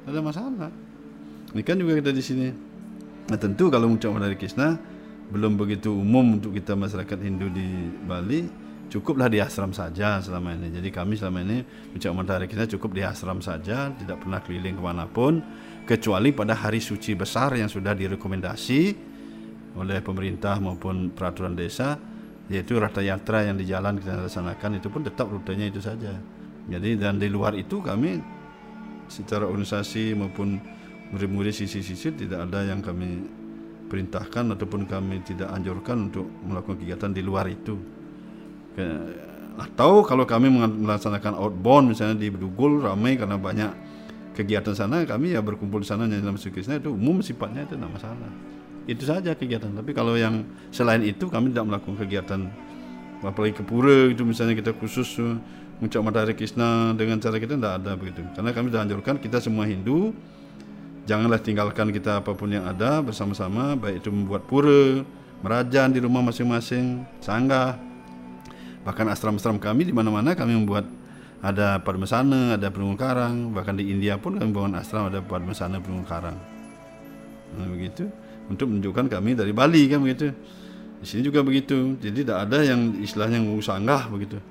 Ada 0.07 0.23
masalah. 0.23 0.71
Ini 1.53 1.63
kan 1.65 1.75
juga 1.81 1.99
kita 1.99 2.15
di 2.15 2.23
sini. 2.23 2.49
Nah 3.29 3.39
tentu 3.41 3.67
kalau 3.67 3.91
ucap 3.91 4.15
mantra 4.15 4.31
Hare 4.31 4.39
Krishna 4.39 4.79
belum 5.29 5.61
begitu 5.61 5.93
umum 5.93 6.41
untuk 6.41 6.57
kita 6.57 6.73
masyarakat 6.73 7.19
Hindu 7.21 7.53
di 7.53 7.69
Bali 8.09 8.49
cukuplah 8.89 9.29
di 9.29 9.45
asram 9.45 9.77
saja 9.77 10.25
selama 10.25 10.57
ini 10.57 10.73
jadi 10.73 10.89
kami 10.89 11.21
selama 11.21 11.45
ini 11.45 11.61
mantra 12.17 12.41
Hare 12.41 12.49
Krishna 12.49 12.65
cukup 12.65 12.97
di 12.97 13.05
asram 13.05 13.45
saja 13.45 13.93
tidak 13.93 14.25
pernah 14.25 14.41
keliling 14.41 14.81
ke 14.81 14.83
mana 14.83 15.05
pun 15.05 15.45
kecuali 15.85 16.33
pada 16.33 16.57
hari 16.57 16.81
suci 16.81 17.13
besar 17.13 17.53
yang 17.61 17.69
sudah 17.69 17.93
direkomendasi 17.93 18.81
oleh 19.77 20.01
pemerintah 20.01 20.57
maupun 20.57 21.13
peraturan 21.13 21.53
desa 21.53 22.01
yaitu 22.49 22.81
rata 22.81 23.05
yatra 23.05 23.45
yang 23.45 23.61
di 23.61 23.69
jalan 23.69 24.01
kita 24.01 24.25
laksanakan 24.25 24.81
itu 24.81 24.89
pun 24.89 25.05
tetap 25.05 25.29
rutenya 25.29 25.69
itu 25.69 25.85
saja. 25.85 26.17
Jadi 26.69 26.97
dan 26.97 27.21
di 27.21 27.29
luar 27.29 27.53
itu 27.57 27.81
kami 27.85 28.21
secara 29.09 29.45
organisasi 29.45 30.17
maupun 30.17 30.57
murid-murid 31.13 31.53
sisi-sisi 31.53 32.13
tidak 32.13 32.49
ada 32.49 32.65
yang 32.69 32.81
kami 32.81 33.25
perintahkan 33.89 34.55
ataupun 34.55 34.85
kami 34.85 35.25
tidak 35.25 35.49
anjurkan 35.51 36.13
untuk 36.13 36.29
melakukan 36.45 36.79
kegiatan 36.79 37.11
di 37.11 37.23
luar 37.25 37.49
itu. 37.49 37.75
Atau 39.59 40.07
kalau 40.07 40.23
kami 40.23 40.53
melaksanakan 40.55 41.35
outbound 41.35 41.91
misalnya 41.91 42.21
di 42.21 42.31
Bedugul 42.31 42.79
ramai 42.79 43.19
karena 43.19 43.35
banyak 43.35 43.73
kegiatan 44.39 44.71
sana 44.71 45.03
kami 45.03 45.35
ya 45.35 45.43
berkumpul 45.43 45.83
di 45.83 45.89
sana 45.91 46.07
nyanyi 46.07 46.23
dalam 46.23 46.39
Krishna 46.39 46.79
itu 46.79 46.95
umum 46.95 47.19
sifatnya 47.19 47.67
itu 47.67 47.75
tidak 47.75 47.91
masalah 47.91 48.31
itu 48.89 49.05
saja 49.05 49.37
kegiatan. 49.37 49.69
Tapi 49.77 49.93
kalau 49.93 50.17
yang 50.17 50.49
selain 50.73 51.05
itu 51.05 51.29
kami 51.29 51.53
tidak 51.53 51.69
melakukan 51.69 51.97
kegiatan 52.01 52.41
apalagi 53.21 53.59
ke 53.61 53.63
itu 54.15 54.23
misalnya 54.23 54.55
kita 54.55 54.73
khusus 54.79 55.19
uh, 55.19 55.35
mengucap 55.83 56.01
matahari 56.07 56.35
Krishna 56.39 56.95
dengan 56.95 57.21
cara 57.21 57.37
kita 57.37 57.59
tidak 57.59 57.83
ada 57.83 57.93
begitu. 57.95 58.25
Karena 58.33 58.51
kami 58.57 58.73
sudah 58.73 58.83
anjurkan 58.89 59.15
kita 59.21 59.39
semua 59.43 59.69
Hindu 59.69 60.17
janganlah 61.09 61.41
tinggalkan 61.41 61.89
kita 61.89 62.21
apa 62.21 62.37
pun 62.37 62.53
yang 62.53 62.69
ada 62.69 63.01
bersama-sama 63.01 63.73
baik 63.81 64.05
itu 64.05 64.13
membuat 64.13 64.45
pura 64.45 65.01
merajan 65.41 65.89
di 65.89 66.05
rumah 66.05 66.21
masing-masing 66.21 67.09
sanggah 67.25 67.81
bahkan 68.85 69.09
asram-asram 69.09 69.57
kami 69.57 69.89
di 69.89 69.95
mana-mana 69.97 70.37
kami 70.37 70.53
membuat 70.53 70.85
ada 71.39 71.79
padmasana, 71.79 72.59
ada 72.59 72.67
penunggu 72.67 72.99
karang, 72.99 73.55
bahkan 73.55 73.79
di 73.79 73.95
India 73.95 74.19
pun 74.19 74.35
kami 74.35 74.51
bangun 74.51 74.75
asram 74.75 75.07
ada 75.07 75.23
padmasana 75.23 75.79
penunggu 75.79 76.03
karang. 76.03 76.35
Nah, 77.55 77.67
begitu 77.71 78.11
untuk 78.51 78.67
menunjukkan 78.73 79.07
kami 79.13 79.39
dari 79.39 79.53
Bali 79.55 79.87
kan 79.87 80.03
begitu. 80.03 80.33
Di 80.99 81.07
sini 81.07 81.23
juga 81.23 81.47
begitu. 81.47 81.95
Jadi 82.01 82.27
tidak 82.27 82.49
ada 82.49 82.59
yang 82.65 82.99
istilahnya 82.99 83.39
ngungu 83.39 83.63
sanggah 83.63 84.11
begitu. 84.11 84.43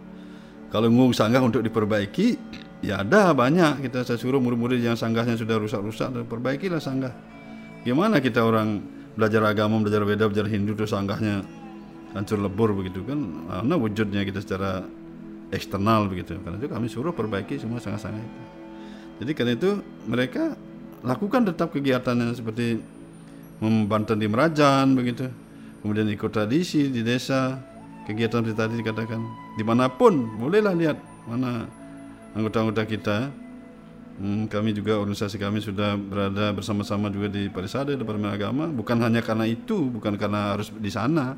Kalau 0.71 0.87
ngungu 0.87 1.11
sanggah 1.11 1.43
untuk 1.43 1.59
diperbaiki, 1.59 2.39
ya 2.81 3.01
ada 3.01 3.33
banyak. 3.33 3.85
Kita 3.87 4.03
saya 4.05 4.19
suruh 4.19 4.41
murid-murid 4.41 4.81
yang 4.81 4.97
sanggahnya 4.97 5.37
sudah 5.37 5.57
rusak-rusak, 5.57 6.09
dan 6.13 6.23
perbaikilah 6.25 6.81
sanggah. 6.81 7.13
Gimana 7.85 8.19
kita 8.19 8.43
orang 8.43 8.83
belajar 9.17 9.41
agama, 9.47 9.81
belajar 9.81 10.03
beda, 10.05 10.29
belajar 10.29 10.45
Hindu 10.51 10.77
terus 10.77 10.93
sanggahnya 10.93 11.41
hancur 12.13 12.37
lebur 12.41 12.73
begitu 12.77 13.01
kan? 13.07 13.47
Karena 13.49 13.75
wujudnya 13.77 14.21
kita 14.27 14.39
secara 14.43 14.83
eksternal 15.49 16.11
begitu. 16.11 16.37
Karena 16.41 16.57
itu 16.59 16.67
kami 16.69 16.87
suruh 16.91 17.13
perbaiki 17.15 17.57
semua 17.57 17.81
sanggah-sanggah 17.81 18.21
itu. 18.21 18.41
Jadi 19.17 19.31
karena 19.33 19.51
itu 19.57 19.69
mereka 20.05 20.53
lakukan 21.01 21.49
tetap 21.49 21.73
kegiatannya 21.73 22.37
seperti 22.37 22.77
membantu 23.61 24.13
di 24.13 24.27
Merajan 24.29 24.93
begitu. 24.93 25.25
Kemudian 25.81 26.09
ikut 26.09 26.29
tradisi 26.33 26.89
di 26.89 27.01
desa, 27.05 27.57
kegiatan 28.05 28.43
seperti 28.45 28.57
tadi 28.57 28.73
dikatakan. 28.81 29.21
Di 29.57 29.63
mana 29.65 29.89
pun 29.89 30.37
bolehlah 30.37 30.73
lihat 30.73 30.97
mana 31.25 31.65
anggota-anggota 32.35 32.83
kita. 32.83 33.17
Hmm, 34.17 34.49
kami 34.49 34.73
juga 34.73 34.97
organisasi 34.97 35.37
kami 35.37 35.61
sudah 35.61 35.93
berada 35.93 36.49
bersama-sama 36.49 37.13
juga 37.13 37.29
di 37.29 37.53
Parisade 37.53 37.93
Departemen 37.93 38.33
Agama. 38.33 38.65
Bukan 38.65 38.97
hanya 39.05 39.21
karena 39.21 39.45
itu, 39.45 39.93
bukan 39.93 40.17
karena 40.17 40.57
harus 40.57 40.73
di 40.73 40.89
sana, 40.89 41.37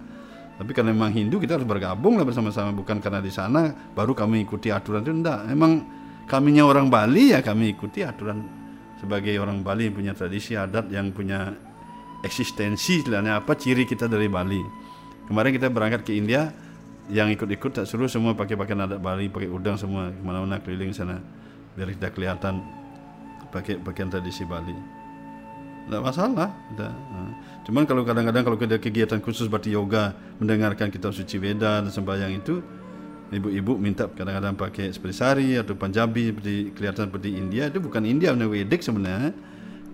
tapi 0.55 0.71
karena 0.75 0.95
memang 0.95 1.11
Hindu 1.11 1.39
kita 1.39 1.55
harus 1.55 1.67
bergabung 1.67 2.15
lah 2.15 2.23
bersama-sama. 2.23 2.71
Bukan 2.75 2.99
karena 2.99 3.19
di 3.19 3.31
sana 3.31 3.71
baru 3.95 4.11
kami 4.11 4.47
ikuti 4.47 4.71
aturan 4.71 5.03
itu 5.03 5.11
enggak. 5.11 5.47
Emang 5.51 5.83
kaminya 6.27 6.67
orang 6.67 6.87
Bali 6.87 7.31
ya 7.31 7.39
kami 7.39 7.75
ikuti 7.75 8.03
aturan 8.03 8.43
sebagai 8.99 9.31
orang 9.39 9.63
Bali 9.63 9.87
yang 9.87 9.95
punya 9.95 10.11
tradisi 10.11 10.59
adat 10.59 10.91
yang 10.91 11.15
punya 11.15 11.55
eksistensi 12.19 12.99
istilahnya 12.99 13.39
apa 13.39 13.55
ciri 13.55 13.87
kita 13.87 14.11
dari 14.11 14.27
Bali. 14.27 14.59
Kemarin 15.31 15.51
kita 15.55 15.71
berangkat 15.71 16.03
ke 16.03 16.19
India 16.19 16.51
yang 17.09 17.33
ikut-ikut 17.33 17.73
tak 17.73 17.85
suruh 17.89 18.05
semua 18.05 18.37
pakai 18.37 18.53
pakaian 18.53 18.85
adat 18.85 19.01
Bali, 19.01 19.27
pakai 19.33 19.49
udang 19.49 19.75
semua 19.75 20.13
ke 20.13 20.21
mana-mana 20.21 20.61
keliling 20.61 20.93
sana 20.93 21.17
biar 21.73 21.89
kita 21.97 22.13
kelihatan 22.13 22.61
pakai 23.49 23.81
pakaian 23.81 24.13
tradisi 24.13 24.45
Bali. 24.45 24.73
Tidak 25.89 26.01
masalah. 26.05 26.53
Tidak. 26.69 26.93
Cuman 27.65 27.89
kalau 27.89 28.05
kadang-kadang 28.05 28.45
kalau 28.45 28.57
ada 28.61 28.77
kegiatan 28.77 29.17
khusus 29.25 29.49
seperti 29.49 29.73
yoga, 29.73 30.13
mendengarkan 30.37 30.93
kitab 30.93 31.17
suci 31.17 31.41
Veda 31.41 31.81
dan 31.81 31.89
sembahyang 31.89 32.37
itu, 32.37 32.61
ibu-ibu 33.33 33.73
minta 33.73 34.05
kadang-kadang 34.05 34.53
pakai 34.53 34.93
seperti 34.93 35.15
sari 35.17 35.49
atau 35.57 35.73
Punjabi 35.73 36.29
seperti 36.29 36.77
kelihatan 36.77 37.09
seperti 37.09 37.29
India 37.33 37.73
itu 37.73 37.81
bukan 37.81 38.05
India, 38.05 38.29
benar 38.37 38.53
Vedic 38.53 38.85
sebenarnya 38.85 39.33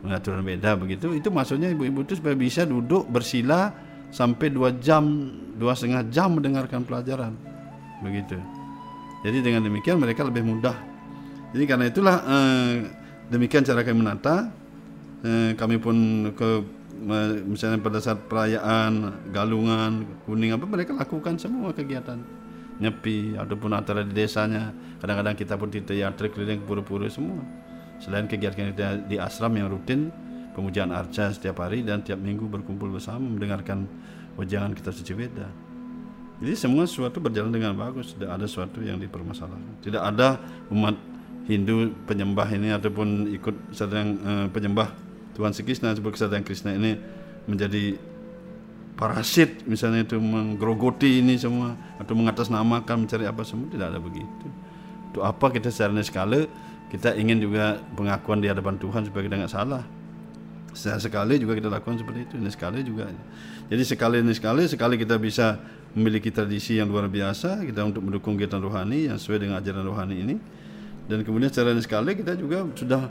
pengaturan 0.03 0.43
beda 0.43 0.75
begitu. 0.75 1.15
Itu 1.15 1.31
maksudnya 1.31 1.71
ibu-ibu 1.71 2.03
itu 2.03 2.19
supaya 2.19 2.35
bisa 2.35 2.67
duduk 2.67 3.07
bersila 3.07 3.71
sampai 4.15 4.47
dua 4.47 4.71
jam, 4.79 5.03
dua 5.59 5.75
setengah 5.75 6.07
jam 6.07 6.31
mendengarkan 6.31 6.87
pelajaran, 6.87 7.35
begitu. 7.99 8.39
Jadi 9.27 9.43
dengan 9.43 9.67
demikian 9.67 9.99
mereka 9.99 10.23
lebih 10.23 10.47
mudah. 10.47 10.77
Jadi 11.51 11.63
karena 11.67 11.85
itulah 11.91 12.15
eh, 12.23 12.87
demikian 13.27 13.67
cara 13.67 13.83
kami 13.83 13.99
menata. 13.99 14.47
Eh, 15.25 15.51
kami 15.59 15.81
pun 15.81 15.97
ke 16.31 16.49
misalnya 17.43 17.83
pada 17.83 17.99
saat 17.99 18.23
perayaan 18.31 19.11
galungan 19.35 20.07
kuning 20.23 20.55
apa 20.55 20.63
mereka 20.63 20.95
lakukan 20.95 21.35
semua 21.35 21.75
kegiatan 21.75 22.23
nyepi 22.79 23.35
ataupun 23.35 23.71
antara 23.75 24.03
di 24.03 24.15
desanya 24.15 24.71
kadang-kadang 25.03 25.35
kita 25.35 25.59
pun 25.59 25.67
di 25.71 25.83
teater 25.83 26.31
keliling 26.31 26.63
ke 26.63 26.65
pura-pura 26.67 27.07
semua 27.11 27.43
selain 27.99 28.27
kegiatan 28.27 28.71
kita 28.71 28.87
di 29.07 29.19
asram 29.19 29.55
yang 29.59 29.71
rutin 29.71 30.11
pemujaan 30.55 30.95
arca 30.95 31.29
setiap 31.35 31.59
hari 31.61 31.83
dan 31.83 32.01
tiap 32.01 32.17
minggu 32.17 32.47
berkumpul 32.47 32.89
bersama 32.89 33.21
mendengarkan 33.27 33.85
wajangan 34.39 34.71
kita 34.71 34.95
suci 34.95 35.11
Veda 35.11 35.51
jadi 36.39 36.55
semua 36.55 36.87
sesuatu 36.87 37.19
berjalan 37.19 37.51
dengan 37.51 37.75
bagus 37.75 38.15
tidak 38.15 38.39
ada 38.39 38.45
sesuatu 38.47 38.79
yang 38.79 38.97
dipermasalahkan 38.97 39.83
tidak 39.83 40.01
ada 40.01 40.39
umat 40.71 40.95
Hindu 41.45 41.93
penyembah 42.09 42.49
ini 42.57 42.73
ataupun 42.73 43.29
ikut 43.37 43.75
sedang 43.75 44.17
eh, 44.17 44.47
penyembah 44.49 44.89
Tuhan 45.37 45.51
Sri 45.51 45.67
Krishna 45.67 45.93
sebagai 45.93 46.17
kesadaran 46.17 46.41
Krishna 46.41 46.73
ini 46.73 46.97
menjadi 47.45 47.99
parasit 48.95 49.67
misalnya 49.67 50.07
itu 50.07 50.17
menggerogoti 50.17 51.19
ini 51.19 51.35
semua 51.35 51.75
atau 51.99 52.15
mengatasnamakan 52.15 53.05
mencari 53.05 53.27
apa 53.27 53.43
semua 53.43 53.67
tidak 53.67 53.91
ada 53.91 53.99
begitu. 53.99 54.47
Untuk 55.11 55.23
apa 55.27 55.45
kita 55.51 55.69
secara 55.69 55.99
skala 56.01 56.47
kita 56.89 57.13
ingin 57.19 57.43
juga 57.43 57.83
pengakuan 57.93 58.39
di 58.39 58.47
hadapan 58.47 58.79
Tuhan 58.79 59.03
supaya 59.05 59.27
kita 59.27 59.35
nggak 59.43 59.53
salah. 59.53 59.83
Sekali 60.75 61.39
juga 61.39 61.55
kita 61.55 61.71
lakukan 61.71 62.03
seperti 62.03 62.19
itu 62.27 62.33
ini 62.35 62.51
sekali 62.51 62.79
juga. 62.83 63.07
Jadi 63.71 63.83
sekali 63.87 64.21
ini 64.21 64.33
sekali 64.35 64.63
sekali 64.67 64.95
kita 64.99 65.15
bisa 65.15 65.57
memiliki 65.95 66.29
tradisi 66.29 66.75
yang 66.75 66.91
luar 66.91 67.07
biasa 67.07 67.63
kita 67.63 67.81
untuk 67.87 68.03
mendukung 68.03 68.35
kegiatan 68.35 68.59
rohani 68.59 69.07
yang 69.07 69.15
sesuai 69.15 69.47
dengan 69.47 69.55
ajaran 69.63 69.83
rohani 69.87 70.15
ini. 70.19 70.35
Dan 71.07 71.23
kemudian 71.23 71.47
secara 71.47 71.71
ini 71.71 71.81
sekali 71.81 72.11
kita 72.19 72.35
juga 72.35 72.67
sudah 72.75 73.07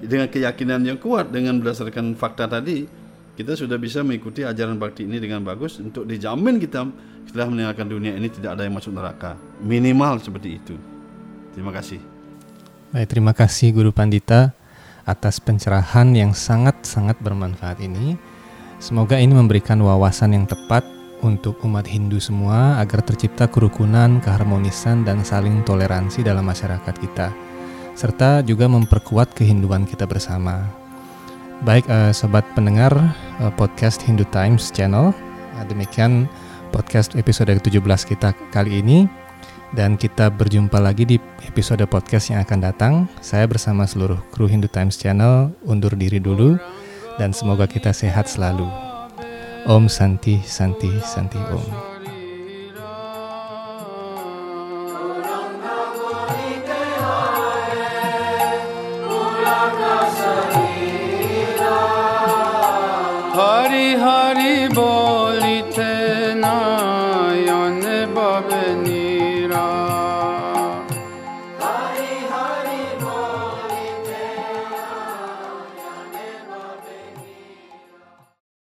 dengan 0.00 0.26
keyakinan 0.26 0.80
yang 0.88 0.98
kuat 0.98 1.28
dengan 1.28 1.60
berdasarkan 1.60 2.16
fakta 2.16 2.48
tadi 2.48 2.88
kita 3.36 3.52
sudah 3.52 3.76
bisa 3.76 4.00
mengikuti 4.00 4.40
ajaran 4.40 4.80
bakti 4.80 5.04
ini 5.04 5.20
dengan 5.20 5.44
bagus 5.44 5.76
untuk 5.76 6.08
dijamin 6.08 6.56
kita 6.56 6.88
setelah 7.28 7.52
meninggalkan 7.52 7.84
dunia 7.84 8.16
ini 8.16 8.32
tidak 8.32 8.56
ada 8.56 8.64
yang 8.64 8.72
masuk 8.72 8.96
neraka. 8.96 9.36
Minimal 9.60 10.24
seperti 10.24 10.56
itu. 10.56 10.74
Terima 11.52 11.68
kasih. 11.68 12.00
Baik, 12.96 13.08
terima 13.12 13.36
kasih 13.36 13.76
Guru 13.76 13.92
Pandita 13.92 14.56
atas 15.06 15.38
pencerahan 15.38 16.10
yang 16.12 16.34
sangat-sangat 16.34 17.16
bermanfaat 17.22 17.78
ini. 17.78 18.18
Semoga 18.82 19.16
ini 19.16 19.32
memberikan 19.32 19.80
wawasan 19.80 20.36
yang 20.36 20.44
tepat 20.44 20.84
untuk 21.24 21.62
umat 21.64 21.88
Hindu 21.88 22.20
semua 22.20 22.76
agar 22.82 23.00
tercipta 23.00 23.48
kerukunan, 23.48 24.20
keharmonisan, 24.20 25.06
dan 25.06 25.24
saling 25.24 25.64
toleransi 25.64 26.20
dalam 26.20 26.44
masyarakat 26.44 26.92
kita, 27.00 27.32
serta 27.96 28.44
juga 28.44 28.68
memperkuat 28.68 29.32
kehinduan 29.32 29.88
kita 29.88 30.04
bersama. 30.04 30.68
Baik, 31.64 31.88
eh, 31.88 32.12
sobat 32.12 32.44
pendengar 32.52 32.92
eh, 33.40 33.52
podcast 33.56 34.04
Hindu 34.04 34.28
Times 34.28 34.68
Channel, 34.68 35.16
eh, 35.56 35.64
demikian 35.64 36.28
podcast 36.68 37.16
episode 37.16 37.48
ke-17 37.48 38.12
kita 38.12 38.36
kali 38.52 38.84
ini 38.84 39.08
dan 39.74 39.98
kita 39.98 40.30
berjumpa 40.30 40.78
lagi 40.78 41.02
di 41.02 41.16
episode 41.42 41.82
podcast 41.90 42.30
yang 42.30 42.44
akan 42.44 42.58
datang. 42.62 42.94
Saya 43.18 43.48
bersama 43.50 43.88
seluruh 43.88 44.20
kru 44.30 44.46
Hindu 44.46 44.70
Times 44.70 44.94
Channel 45.00 45.50
undur 45.66 45.96
diri 45.98 46.22
dulu 46.22 46.54
dan 47.18 47.34
semoga 47.34 47.66
kita 47.66 47.90
sehat 47.90 48.30
selalu. 48.30 48.68
Om 49.66 49.90
Santi 49.90 50.38
Santi 50.46 50.92
Santi 51.02 51.40
Om. 51.42 51.66
Hari 63.36 63.98
Hari 63.98 64.70
Bol 64.70 65.25